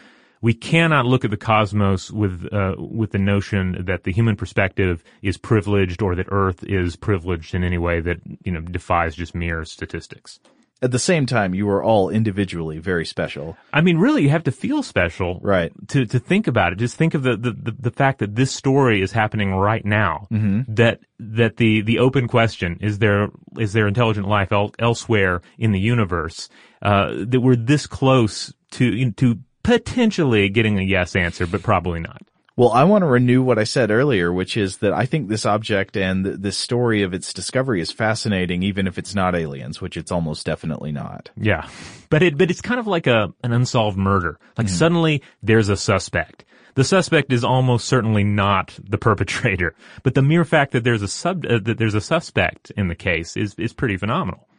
we 0.43 0.53
cannot 0.53 1.07
look 1.07 1.25
at 1.25 1.31
the 1.31 1.37
cosmos 1.37 2.11
with 2.11 2.47
uh, 2.53 2.75
with 2.79 3.13
the 3.13 3.19
notion 3.19 3.85
that 3.87 4.05
the 4.05 4.13
human 4.13 4.37
perspective 4.37 5.03
is 5.23 5.39
privileged 5.39 6.03
or 6.03 6.15
that 6.15 6.27
Earth 6.31 6.63
is 6.65 6.97
privileged 6.97 7.55
in 7.55 7.65
any 7.65 7.79
way 7.79 8.01
that 8.01 8.19
you 8.45 8.53
know 8.53 8.61
defies 8.61 9.15
just 9.15 9.35
mere 9.35 9.65
statistics. 9.65 10.39
At 10.83 10.93
the 10.93 10.99
same 10.99 11.27
time, 11.27 11.55
you 11.55 11.69
are 11.69 11.83
all 11.83 12.09
individually 12.09 12.79
very 12.79 13.05
special. 13.05 13.57
I 13.73 13.83
mean, 13.83 13.99
really, 13.99 14.23
you 14.23 14.31
have 14.31 14.45
to 14.45 14.53
feel 14.53 14.83
special, 14.83 15.39
Right. 15.43 15.73
To 15.89 16.07
to 16.07 16.19
think 16.19 16.47
about 16.47 16.73
it. 16.73 16.79
Just 16.79 16.97
think 16.97 17.15
of 17.15 17.23
the 17.23 17.37
the, 17.37 17.53
the, 17.53 17.77
the 17.79 17.91
fact 17.91 18.21
that 18.21 18.35
this 18.35 18.51
story 18.51 19.03
is 19.03 19.13
happening 19.13 19.55
right 19.55 19.85
now. 19.85 20.27
Mm-hmm. 20.33 20.75
That 20.75 21.01
that 21.19 21.59
the 21.59 21.83
the 21.83 21.99
open 21.99 22.29
question 22.29 22.79
is 22.81 22.99
there 22.99 23.29
is 23.59 23.73
there 23.73 23.87
intelligent 23.87 24.27
life 24.27 24.53
el- 24.53 24.75
elsewhere 24.79 25.43
in 25.59 25.73
the 25.73 25.81
universe? 25.81 26.49
Uh, 26.81 27.25
that 27.27 27.41
we're 27.41 27.57
this 27.57 27.87
close 27.87 28.55
to 28.73 29.11
to 29.13 29.39
potentially 29.63 30.49
getting 30.49 30.79
a 30.79 30.83
yes 30.83 31.15
answer, 31.15 31.47
but 31.47 31.63
probably 31.63 32.01
not. 32.01 32.23
Well, 32.61 32.73
I 32.73 32.85
want 32.85 33.01
to 33.01 33.07
renew 33.07 33.43
what 33.43 33.59
I 33.59 33.65
said 33.65 33.91
earlier, 33.91 34.31
which 34.31 34.55
is 34.55 34.77
that 34.79 34.93
I 34.93 35.07
think 35.07 35.29
this 35.29 35.47
object 35.47 35.97
and 35.97 36.27
th- 36.27 36.37
this 36.41 36.59
story 36.59 37.03
of 37.03 37.15
its 37.15 37.33
discovery 37.33 37.81
is 37.81 37.91
fascinating, 37.91 38.63
even 38.63 38.87
if 38.87 38.99
it's 38.99 39.15
not 39.15 39.35
aliens, 39.35 39.81
which 39.81 39.97
it's 39.97 40.13
almost 40.13 40.45
definitely 40.45 40.93
not. 40.93 41.31
Yeah, 41.39 41.67
but 42.11 42.23
it 42.23 42.37
but 42.37 42.51
it's 42.51 42.61
kind 42.61 42.79
of 42.79 42.87
like 42.87 43.07
a 43.07 43.33
an 43.43 43.55
unsolved 43.55 43.97
murder. 43.97 44.39
Like 44.59 44.69
suddenly 44.69 45.23
there's 45.43 45.71
a 45.71 45.77
suspect. 45.77 46.45
The 46.75 46.85
suspect 46.85 47.33
is 47.33 47.45
almost 47.45 47.89
certainly 47.89 48.25
not 48.25 48.79
the 48.79 48.99
perpetrator, 49.09 49.75
but 50.03 50.15
the 50.15 50.21
mere 50.21 50.45
fact 50.45 50.73
that 50.73 50.85
there's 50.85 51.01
a 51.01 51.09
sub 51.09 51.47
uh, 51.47 51.61
that 51.63 51.79
there's 51.79 51.95
a 51.95 52.01
suspect 52.03 52.73
in 52.77 52.89
the 52.89 52.95
case 52.95 53.39
is 53.39 53.55
is 53.55 53.73
pretty 53.73 53.97
phenomenal. 53.97 54.50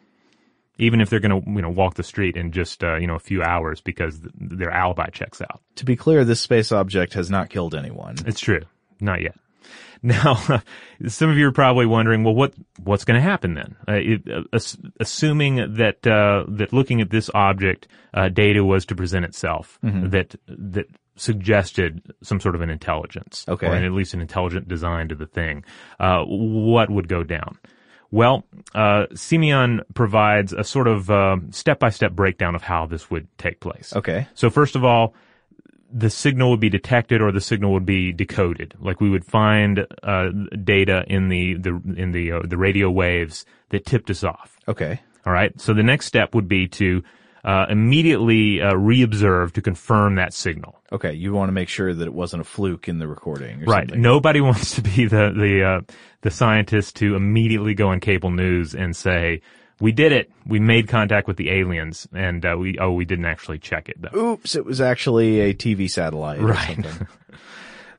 Even 0.77 0.99
if 1.01 1.09
they're 1.09 1.19
going 1.19 1.41
to 1.43 1.49
you 1.51 1.61
know 1.61 1.69
walk 1.69 1.95
the 1.95 2.03
street 2.03 2.35
in 2.37 2.51
just 2.51 2.83
uh, 2.83 2.95
you 2.97 3.05
know 3.07 3.15
a 3.15 3.19
few 3.19 3.43
hours 3.43 3.81
because 3.81 4.19
th- 4.19 4.31
their 4.35 4.71
alibi 4.71 5.07
checks 5.09 5.41
out. 5.41 5.61
To 5.75 5.85
be 5.85 5.95
clear, 5.95 6.23
this 6.25 6.41
space 6.41 6.71
object 6.71 7.13
has 7.13 7.29
not 7.29 7.49
killed 7.49 7.75
anyone. 7.75 8.15
It's 8.25 8.39
true. 8.39 8.61
Not 8.99 9.21
yet. 9.21 9.35
Now, 10.03 10.33
some 11.07 11.29
of 11.29 11.37
you 11.37 11.47
are 11.47 11.51
probably 11.51 11.85
wondering, 11.85 12.23
well, 12.23 12.33
what 12.33 12.55
what's 12.83 13.05
going 13.05 13.17
to 13.17 13.21
happen 13.21 13.53
then? 13.53 13.75
Uh, 13.87 13.93
it, 13.97 14.21
uh, 14.27 14.41
ass- 14.51 14.75
assuming 14.99 15.75
that 15.75 16.07
uh, 16.07 16.45
that 16.47 16.73
looking 16.73 17.01
at 17.01 17.11
this 17.11 17.29
object, 17.35 17.87
uh, 18.15 18.27
data 18.29 18.65
was 18.65 18.83
to 18.87 18.95
present 18.95 19.25
itself 19.25 19.77
that 19.83 20.33
that 20.47 20.87
suggested 21.17 22.01
some 22.23 22.39
sort 22.39 22.55
of 22.55 22.61
an 22.61 22.71
intelligence, 22.71 23.45
Okay. 23.47 23.67
or 23.67 23.75
at 23.75 23.91
least 23.91 24.15
an 24.15 24.21
intelligent 24.21 24.67
design 24.67 25.07
to 25.09 25.15
the 25.15 25.27
thing. 25.27 25.63
Uh, 25.99 26.23
what 26.25 26.89
would 26.89 27.07
go 27.07 27.23
down? 27.23 27.59
Well, 28.11 28.43
uh, 28.75 29.07
Siemion 29.15 29.81
provides 29.93 30.51
a 30.51 30.63
sort 30.63 30.87
of 30.87 31.09
uh, 31.09 31.37
step-by-step 31.49 32.11
breakdown 32.11 32.55
of 32.55 32.61
how 32.61 32.85
this 32.85 33.09
would 33.09 33.27
take 33.37 33.61
place. 33.61 33.95
Okay. 33.95 34.27
So 34.33 34.49
first 34.49 34.75
of 34.75 34.83
all, 34.83 35.15
the 35.93 36.09
signal 36.09 36.49
would 36.51 36.59
be 36.59 36.69
detected 36.69 37.21
or 37.21 37.31
the 37.31 37.41
signal 37.41 37.71
would 37.73 37.85
be 37.85 38.11
decoded. 38.11 38.73
Like 38.79 39.01
we 39.01 39.09
would 39.09 39.25
find 39.25 39.85
uh, 40.03 40.29
data 40.63 41.03
in 41.07 41.29
the 41.29 41.55
the 41.55 41.81
in 41.95 42.11
the 42.11 42.31
uh, 42.31 42.41
the 42.43 42.57
radio 42.57 42.89
waves 42.89 43.45
that 43.69 43.85
tipped 43.85 44.09
us 44.09 44.23
off. 44.23 44.57
Okay. 44.67 45.01
All 45.25 45.33
right. 45.33 45.59
So 45.59 45.73
the 45.73 45.83
next 45.83 46.05
step 46.05 46.33
would 46.33 46.47
be 46.47 46.67
to 46.69 47.03
uh, 47.43 47.65
immediately 47.69 48.61
uh, 48.61 48.73
reobserve 48.73 49.51
to 49.53 49.61
confirm 49.61 50.15
that 50.15 50.33
signal. 50.33 50.79
Okay. 50.91 51.13
You 51.13 51.33
want 51.33 51.49
to 51.49 51.53
make 51.53 51.69
sure 51.69 51.93
that 51.93 52.05
it 52.05 52.13
wasn't 52.13 52.41
a 52.41 52.43
fluke 52.43 52.87
in 52.87 52.99
the 52.99 53.07
recording 53.07 53.63
or 53.63 53.65
Right. 53.65 53.83
something. 53.87 54.01
Nobody 54.01 54.41
wants 54.49 54.75
to 54.75 54.81
be 54.81 55.05
the 55.07 55.31
the 55.35 55.63
uh, 55.63 55.81
the 56.21 56.31
scientist 56.31 56.95
to 56.97 57.15
immediately 57.15 57.73
go 57.73 57.89
on 57.89 57.99
cable 57.99 58.31
news 58.31 58.73
and 58.75 58.95
say. 58.95 59.41
We 59.79 59.91
did 59.91 60.11
it. 60.11 60.29
We 60.45 60.59
made 60.59 60.87
contact 60.87 61.27
with 61.27 61.37
the 61.37 61.49
aliens, 61.49 62.07
and 62.13 62.45
uh, 62.45 62.55
we 62.55 62.77
oh 62.77 62.91
we 62.91 63.03
didn't 63.03 63.25
actually 63.25 63.57
check 63.57 63.89
it 63.89 63.99
though. 63.99 64.15
Oops, 64.33 64.53
it 64.55 64.63
was 64.63 64.79
actually 64.79 65.39
a 65.39 65.55
TV 65.55 65.89
satellite 65.89 66.39
Right. 66.39 66.85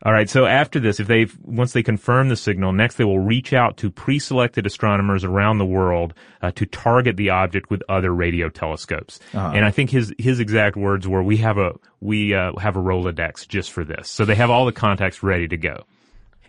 All 0.05 0.13
right. 0.13 0.29
So 0.29 0.47
after 0.47 0.81
this, 0.81 0.99
if 0.99 1.07
they 1.07 1.27
once 1.45 1.73
they 1.73 1.83
confirm 1.83 2.29
the 2.29 2.37
signal, 2.37 2.73
next 2.73 2.97
they 2.97 3.05
will 3.05 3.21
reach 3.21 3.53
out 3.53 3.77
to 3.79 3.91
pre-selected 3.91 4.67
astronomers 4.67 5.23
around 5.23 5.59
the 5.59 5.67
world 5.67 6.13
uh, 6.41 6.51
to 6.53 6.67
target 6.67 7.17
the 7.17 7.31
object 7.31 7.71
with 7.71 7.83
other 7.89 8.13
radio 8.13 8.49
telescopes. 8.49 9.21
And 9.55 9.65
I 9.65 9.71
think 9.71 9.91
his 9.91 10.13
his 10.19 10.41
exact 10.41 10.77
words 10.77 11.07
were, 11.07 11.23
"We 11.23 11.37
have 11.39 11.57
a 11.57 11.75
we 12.01 12.35
uh, 12.35 12.57
have 12.59 12.77
a 12.77 12.81
Rolodex 12.81 13.47
just 13.47 13.71
for 13.71 13.85
this." 13.85 14.11
So 14.11 14.25
they 14.25 14.35
have 14.35 14.51
all 14.51 14.67
the 14.67 14.73
contacts 14.73 15.23
ready 15.23 15.47
to 15.49 15.57
go. 15.57 15.85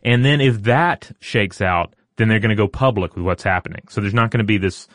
And 0.03 0.25
then 0.25 0.41
if 0.41 0.63
that 0.63 1.11
shakes 1.19 1.61
out, 1.61 1.93
then 2.17 2.27
they're 2.27 2.39
going 2.39 2.49
to 2.49 2.55
go 2.55 2.67
public 2.67 3.15
with 3.15 3.25
what's 3.25 3.43
happening. 3.43 3.81
So 3.89 4.01
there's 4.01 4.13
not 4.13 4.31
going 4.31 4.39
to 4.39 4.43
be 4.43 4.57
this 4.57 4.87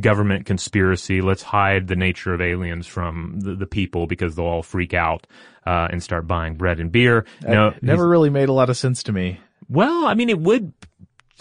government 0.00 0.46
conspiracy. 0.46 1.20
Let's 1.20 1.42
hide 1.42 1.88
the 1.88 1.96
nature 1.96 2.34
of 2.34 2.40
aliens 2.40 2.86
from 2.86 3.40
the, 3.40 3.54
the 3.54 3.66
people 3.66 4.06
because 4.06 4.34
they'll 4.36 4.44
all 4.46 4.62
freak 4.62 4.94
out 4.94 5.26
uh, 5.66 5.88
and 5.90 6.02
start 6.02 6.26
buying 6.26 6.54
bread 6.56 6.80
and 6.80 6.90
beer. 6.92 7.24
No, 7.42 7.74
Never 7.82 8.08
really 8.08 8.30
made 8.30 8.48
a 8.48 8.52
lot 8.52 8.70
of 8.70 8.76
sense 8.76 9.02
to 9.04 9.12
me. 9.12 9.40
well, 9.68 10.06
I 10.06 10.14
mean, 10.14 10.28
it 10.30 10.38
would 10.38 10.72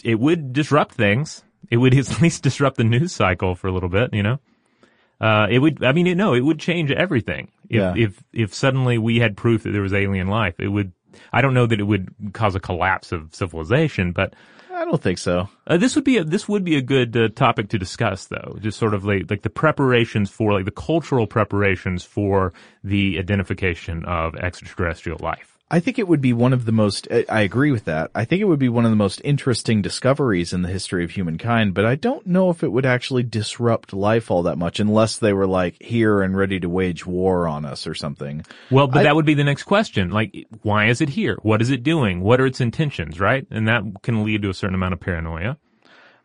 it 0.03 0.20
would 0.20 0.53
disrupt 0.53 0.95
things. 0.95 1.43
It 1.70 1.78
would 1.78 1.93
at 1.97 2.22
least 2.22 2.43
disrupt 2.43 2.78
the 2.78 2.84
news 2.84 3.11
cycle 3.14 3.55
for 3.55 3.68
a 3.68 3.72
little 3.72 3.89
bit. 3.89 4.14
You 4.14 4.24
know, 4.24 4.39
uh, 5.22 5.47
it 5.49 5.59
would. 5.59 5.84
I 5.84 5.91
mean, 5.91 6.07
it, 6.07 6.16
no, 6.16 6.34
it 6.34 6.41
would 6.41 6.59
change 6.59 6.91
everything. 6.91 7.51
If 7.70 7.76
Yeah. 7.78 7.93
if 7.95 8.24
if 8.34 8.53
suddenly 8.53 8.97
we 8.97 9.20
had 9.20 9.38
proof 9.38 9.64
that 9.64 9.72
there 9.72 9.82
was 9.82 9.93
alien 9.93 10.28
life, 10.28 10.59
it 10.59 10.70
would. 10.70 10.91
I 11.32 11.41
don't 11.41 11.53
know 11.53 11.66
that 11.68 11.80
it 11.80 11.84
would 11.84 12.14
cause 12.34 12.55
a 12.55 12.59
collapse 12.59 13.11
of 13.11 13.34
civilization, 13.36 14.11
but 14.14 14.34
I 14.74 14.86
don't 14.86 15.01
think 15.01 15.17
so. 15.17 15.49
uh, 15.67 15.78
this 15.78 15.95
would 15.95 16.03
be 16.03 16.17
a 16.17 16.24
this 16.24 16.47
would 16.49 16.63
be 16.63 16.76
a 16.76 16.82
good 16.82 17.15
uh, 17.15 17.30
topic 17.30 17.69
to 17.69 17.78
discuss, 17.78 18.26
though. 18.26 18.57
Just 18.59 18.80
sort 18.80 18.93
of 18.93 19.05
like 19.05 19.30
like 19.30 19.41
the 19.43 19.49
preparations 19.49 20.30
for 20.30 20.53
like 20.53 20.65
the 20.65 20.71
cultural 20.71 21.28
preparations 21.28 22.03
for 22.03 22.53
the 22.84 23.19
identification 23.19 24.03
of 24.05 24.36
extraterrestrial 24.36 25.19
life. 25.21 25.52
I 25.74 25.80
think 25.80 25.97
it 25.97 26.07
would 26.07 26.21
be 26.21 26.34
one 26.34 26.53
of 26.53 26.65
the 26.65 26.71
most, 26.71 27.07
I 27.11 27.41
agree 27.41 27.71
with 27.71 27.86
that. 27.86 28.11
I 28.13 28.26
think 28.26 28.43
it 28.43 28.45
would 28.45 28.59
be 28.59 28.69
one 28.69 28.86
of 28.86 28.91
the 28.91 28.95
most 28.95 29.19
interesting 29.24 29.82
discoveries 29.82 30.53
in 30.53 30.61
the 30.61 30.69
history 30.69 31.03
of 31.03 31.09
humankind, 31.09 31.74
but 31.74 31.84
I 31.84 31.95
don't 31.95 32.28
know 32.28 32.51
if 32.51 32.61
it 32.61 32.71
would 32.71 32.86
actually 32.86 33.24
disrupt 33.24 33.91
life 33.91 34.30
all 34.30 34.43
that 34.43 34.59
much 34.59 34.80
unless 34.80 35.17
they 35.17 35.34
were 35.34 35.47
like 35.47 35.82
here 35.82 36.21
and 36.21 36.38
ready 36.38 36.59
to 36.59 36.69
wage 36.69 37.07
war 37.07 37.47
on 37.47 37.65
us 37.65 37.88
or 37.88 37.95
something. 37.95 38.45
Well, 38.69 38.86
but 38.86 38.99
I- 38.99 39.03
that 39.05 39.15
would 39.15 39.26
be 39.26 39.34
the 39.34 39.43
next 39.43 39.63
question. 39.63 40.11
Like, 40.11 40.45
why 40.61 40.89
is 40.89 41.01
it 41.01 41.09
here? 41.09 41.39
What 41.41 41.59
is 41.59 41.71
it 41.71 41.82
doing? 41.82 42.21
What 42.21 42.39
are 42.39 42.45
its 42.45 42.61
intentions? 42.61 43.19
Right, 43.19 43.47
and 43.49 43.67
that 43.67 43.82
can 44.03 44.24
lead 44.24 44.43
to 44.43 44.51
a 44.51 44.53
certain 44.53 44.76
amount 44.76 44.93
of 44.93 44.99
paranoia. 44.99 45.57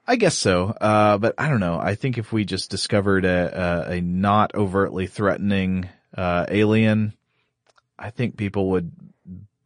I 0.07 0.16
guess 0.16 0.36
so. 0.36 0.74
Uh, 0.78 1.16
but 1.16 1.34
I 1.38 1.49
don't 1.49 1.61
know. 1.61 1.80
I 1.80 1.94
think 1.94 2.18
if 2.18 2.34
we 2.34 2.44
just 2.44 2.70
discovered 2.70 3.24
a, 3.24 3.86
a, 3.88 3.92
a 3.92 4.01
not 4.03 4.55
overtly 4.55 5.07
threatening, 5.07 5.88
uh, 6.14 6.44
alien, 6.51 7.14
I 7.99 8.11
think 8.11 8.36
people 8.36 8.72
would 8.72 8.92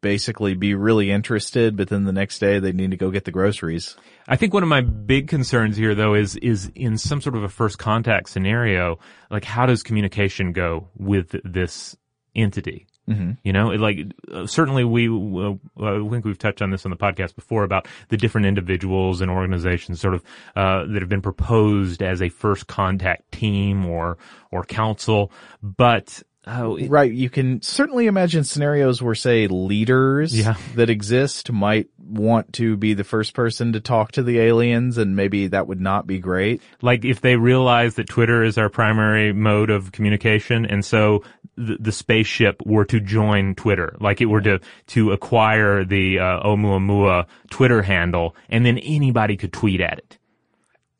basically 0.03 0.55
be 0.55 0.75
really 0.75 1.11
interested, 1.11 1.77
but 1.77 1.89
then 1.89 2.05
the 2.05 2.13
next 2.13 2.39
day 2.39 2.59
they 2.59 2.73
need 2.73 2.91
to 2.91 2.97
go 2.99 3.11
get 3.11 3.25
the 3.25 3.31
groceries. 3.31 3.97
I 4.29 4.37
think 4.37 4.53
one 4.53 4.63
of 4.63 4.69
my 4.69 4.83
big 4.83 5.29
concerns 5.29 5.77
here, 5.77 5.95
though, 5.95 6.15
is 6.15 6.37
is 6.37 6.71
in 6.75 6.99
some 6.99 7.23
sort 7.23 7.37
of 7.37 7.43
a 7.43 7.49
first 7.49 7.79
contact 7.79 8.29
scenario. 8.29 8.99
Like, 9.31 9.45
how 9.45 9.65
does 9.65 9.83
communication 9.83 10.53
go 10.53 10.89
with 10.97 11.35
this 11.45 11.97
entity? 12.35 12.87
Mm-hmm. 13.09 13.33
You 13.43 13.53
know, 13.53 13.73
it, 13.73 13.81
like 13.81 13.99
uh, 14.31 14.47
certainly 14.47 14.85
we, 14.85 15.09
uh, 15.09 15.55
I 15.83 16.09
think 16.09 16.25
we've 16.25 16.39
touched 16.39 16.63
on 16.63 16.71
this 16.71 16.85
on 16.85 16.91
the 16.91 16.97
podcast 16.97 17.35
before 17.35 17.65
about 17.65 17.89
the 18.11 18.17
different 18.17 18.47
individuals 18.47 19.21
and 19.21 19.31
organizations, 19.31 20.01
sort 20.01 20.15
of 20.15 20.23
uh, 20.55 20.85
that 20.87 21.03
have 21.03 21.09
been 21.09 21.23
proposed 21.23 22.01
as 22.03 22.23
a 22.23 22.29
first 22.29 22.69
contact 22.69 23.33
team 23.33 23.87
or 23.87 24.19
or 24.51 24.65
council, 24.65 25.33
but. 25.63 26.23
Uh, 26.45 26.75
it- 26.79 26.91
Right. 26.91 27.13
You 27.13 27.31
can 27.31 27.63
certainly 27.63 28.07
imagine 28.07 28.43
scenarios 28.43 29.01
where 29.01 29.15
say 29.15 29.47
leaders 29.47 30.37
Yeah. 30.37 30.57
that 30.75 30.91
exist 30.91 31.53
might 31.53 31.87
want 31.99 32.53
to 32.55 32.77
be 32.77 32.95
the 32.95 33.05
first 33.05 33.33
person 33.33 33.73
to 33.75 33.81
talk 33.81 34.13
to 34.13 34.23
the 34.25 34.41
aliens 34.41 34.99
and 34.99 35.15
maybe 35.15 35.47
that 35.47 35.69
would 35.69 35.81
not 35.81 36.07
be 36.07 36.19
great. 36.19 36.61
like 36.83 37.05
if 37.05 37.21
they 37.21 37.37
realize 37.37 37.95
that 37.95 38.09
Twitter 38.09 38.43
is 38.43 38.59
our 38.59 38.69
primary 38.69 39.33
mode 39.33 39.71
of 39.71 39.93
communication, 39.93 40.67
and 40.67 40.85
so 40.85 41.23
the, 41.57 41.77
the 41.79 41.93
spaceship 41.93 42.61
were 42.67 42.85
to 42.87 42.99
join 42.99 43.55
Twitter, 43.55 43.97
like 44.01 44.21
it 44.21 44.27
were 44.27 44.41
to 44.41 44.59
to 44.89 45.13
acquire 45.13 45.85
the 45.85 46.19
uh, 46.19 46.41
Oumuamua 46.43 47.27
Twitter 47.51 47.83
handle, 47.83 48.35
and 48.49 48.67
then 48.67 48.79
anybody 48.79 49.37
could 49.37 49.53
tweet 49.53 49.81
at 49.81 49.99
it. 49.99 50.19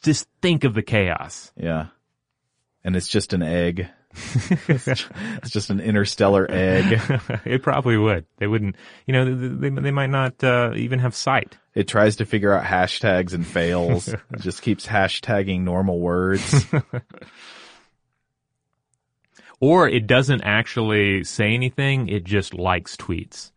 Just 0.03 0.29
think 0.41 0.63
of 0.65 0.75
the 0.75 0.83
chaos. 0.83 1.51
Yeah. 1.57 1.87
And 2.85 2.95
it's 2.97 3.09
just 3.09 3.33
an 3.33 3.43
egg. 3.43 3.89
it's 4.69 5.51
just 5.51 5.71
an 5.71 5.81
interstellar 5.81 6.47
egg. 6.51 7.01
it 7.45 7.63
probably 7.63 7.97
would. 7.97 8.27
They 8.39 8.47
wouldn't. 8.47 8.77
You 9.07 9.13
know, 9.15 9.35
they 9.35 9.69
they, 9.69 9.91
might 9.91 10.11
not 10.11 10.43
uh, 10.45 10.73
even 10.75 10.99
have 10.99 11.15
sight. 11.15 11.59
It 11.75 11.89
tries 11.89 12.17
to 12.17 12.27
figure 12.27 12.53
out 12.53 12.65
hashtags 12.65 13.33
and 13.33 13.47
fails. 13.47 14.09
it 14.09 14.21
just 14.41 14.63
keeps 14.63 14.87
hashtagging 14.87 15.61
normal 15.61 15.99
words. 15.99 16.67
Or 19.63 19.89
it 19.89 20.09
doesn't 20.09 20.43
actually 20.43 21.23
say 21.23 21.55
anything. 21.55 22.09
It 22.09 22.25
just 22.25 22.53
likes 22.53 22.97
tweets. 22.97 23.53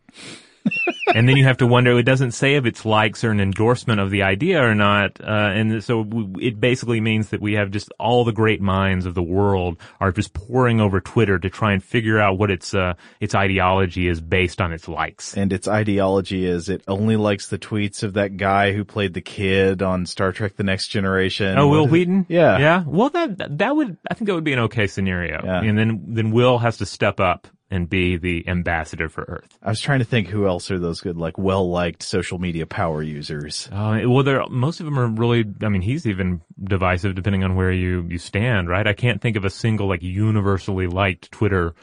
and 1.13 1.27
then 1.29 1.37
you 1.37 1.43
have 1.43 1.57
to 1.57 1.67
wonder, 1.67 1.97
it 1.97 2.03
doesn't 2.03 2.31
say 2.31 2.55
if 2.55 2.65
it's 2.65 2.85
likes 2.85 3.23
or 3.23 3.31
an 3.31 3.39
endorsement 3.39 3.99
of 3.99 4.09
the 4.09 4.23
idea 4.23 4.63
or 4.63 4.73
not. 4.73 5.19
Uh, 5.21 5.51
and 5.53 5.83
so 5.83 6.01
we, 6.01 6.47
it 6.47 6.59
basically 6.59 6.99
means 7.01 7.29
that 7.29 7.41
we 7.41 7.53
have 7.53 7.71
just 7.71 7.91
all 7.99 8.23
the 8.25 8.31
great 8.31 8.61
minds 8.61 9.05
of 9.05 9.13
the 9.13 9.23
world 9.23 9.77
are 9.99 10.11
just 10.11 10.33
poring 10.33 10.79
over 10.79 10.99
Twitter 10.99 11.37
to 11.37 11.49
try 11.49 11.73
and 11.73 11.83
figure 11.83 12.19
out 12.19 12.37
what 12.37 12.49
its, 12.49 12.73
uh, 12.73 12.93
its 13.19 13.35
ideology 13.35 14.07
is 14.07 14.19
based 14.21 14.61
on 14.61 14.73
its 14.73 14.87
likes. 14.87 15.35
and 15.37 15.53
its 15.53 15.67
ideology 15.67 16.45
is 16.45 16.69
it 16.69 16.81
only 16.87 17.17
likes 17.17 17.49
the 17.49 17.59
tweets 17.59 18.03
of 18.03 18.13
that 18.13 18.37
guy 18.37 18.71
who 18.71 18.83
played 18.83 19.13
the 19.13 19.21
kid 19.21 19.81
on 19.81 20.05
Star 20.05 20.31
Trek 20.31 20.55
The 20.55 20.63
Next 20.63 20.87
Generation. 20.87 21.57
Oh, 21.57 21.67
Wil 21.67 21.87
Wheaton? 21.87 22.25
Yeah. 22.29 22.57
Yeah. 22.57 22.83
Well, 22.85 23.09
that, 23.09 23.57
that 23.59 23.75
would, 23.75 23.97
I 24.09 24.13
think 24.13 24.27
that 24.27 24.35
would 24.35 24.43
be 24.43 24.53
an 24.53 24.59
okay 24.59 24.87
scenario. 24.87 25.41
Yeah. 25.43 25.61
And 25.61 25.77
then, 25.77 26.03
then 26.07 26.31
Wil 26.31 26.57
has 26.57 26.77
to 26.77 26.85
step 26.85 27.19
up 27.19 27.47
and 27.72 27.89
be 27.89 28.18
the 28.18 28.47
ambassador 28.47 29.09
for 29.09 29.24
Earth. 29.28 29.57
I 29.61 29.70
was 29.70 29.82
trying 29.82 29.99
to 29.99 30.05
think 30.05 30.28
who 30.28 30.47
else 30.47 30.70
are 30.70 30.80
those 30.80 31.01
good, 31.01 31.18
like 31.18 31.38
well-liked 31.38 32.03
social 32.03 32.38
media 32.38 32.66
power 32.66 33.01
users. 33.01 33.68
Uh, 33.72 34.01
well, 34.05 34.24
there 34.24 34.43
most 34.49 34.80
of 34.80 34.86
them 34.86 34.99
are 34.99 35.07
really. 35.07 35.45
I 35.61 35.70
mean, 35.70 35.82
he's 35.82 36.05
even 36.05 36.41
divisive 36.63 37.16
depending 37.16 37.43
on 37.43 37.55
where 37.55 37.72
you 37.72 38.05
you 38.09 38.18
stand, 38.18 38.70
right? 38.70 38.86
I 38.86 38.93
can't 38.93 39.22
think 39.22 39.36
of 39.36 39.45
a 39.45 39.49
single 39.49 39.88
like 39.88 40.03
universally 40.03 40.88
liked 40.88 41.32
Twitter 41.32 41.74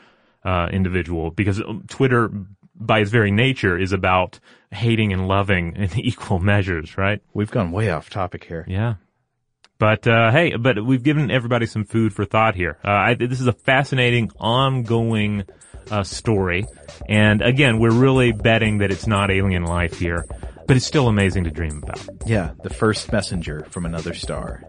uh, 0.44 0.68
individual 0.72 1.30
because 1.30 1.60
um, 1.60 1.84
Twitter, 1.88 2.30
by 2.74 3.00
its 3.00 3.10
very 3.10 3.30
nature, 3.30 3.76
is 3.76 3.92
about 3.92 4.38
hating 4.70 5.12
and 5.12 5.28
loving 5.28 5.74
in 5.76 5.90
equal 5.98 6.38
measures, 6.38 6.96
right? 6.96 7.20
We've 7.34 7.50
gone 7.50 7.72
way 7.72 7.90
off 7.90 8.08
topic 8.10 8.44
here. 8.44 8.64
Yeah. 8.68 8.94
But 9.82 10.06
uh, 10.06 10.30
hey, 10.30 10.54
but 10.54 10.86
we've 10.86 11.02
given 11.02 11.28
everybody 11.32 11.66
some 11.66 11.84
food 11.84 12.14
for 12.14 12.24
thought 12.24 12.54
here. 12.54 12.78
Uh, 12.84 12.90
I, 12.90 13.14
this 13.14 13.40
is 13.40 13.48
a 13.48 13.52
fascinating, 13.52 14.30
ongoing 14.38 15.42
uh, 15.90 16.04
story, 16.04 16.66
and 17.08 17.42
again, 17.42 17.80
we're 17.80 17.90
really 17.90 18.30
betting 18.30 18.78
that 18.78 18.92
it's 18.92 19.08
not 19.08 19.32
alien 19.32 19.64
life 19.64 19.98
here, 19.98 20.24
but 20.68 20.76
it's 20.76 20.86
still 20.86 21.08
amazing 21.08 21.42
to 21.44 21.50
dream 21.50 21.82
about. 21.82 21.98
Yeah, 22.24 22.52
the 22.62 22.70
first 22.70 23.10
messenger 23.10 23.66
from 23.70 23.84
another 23.84 24.14
star. 24.14 24.62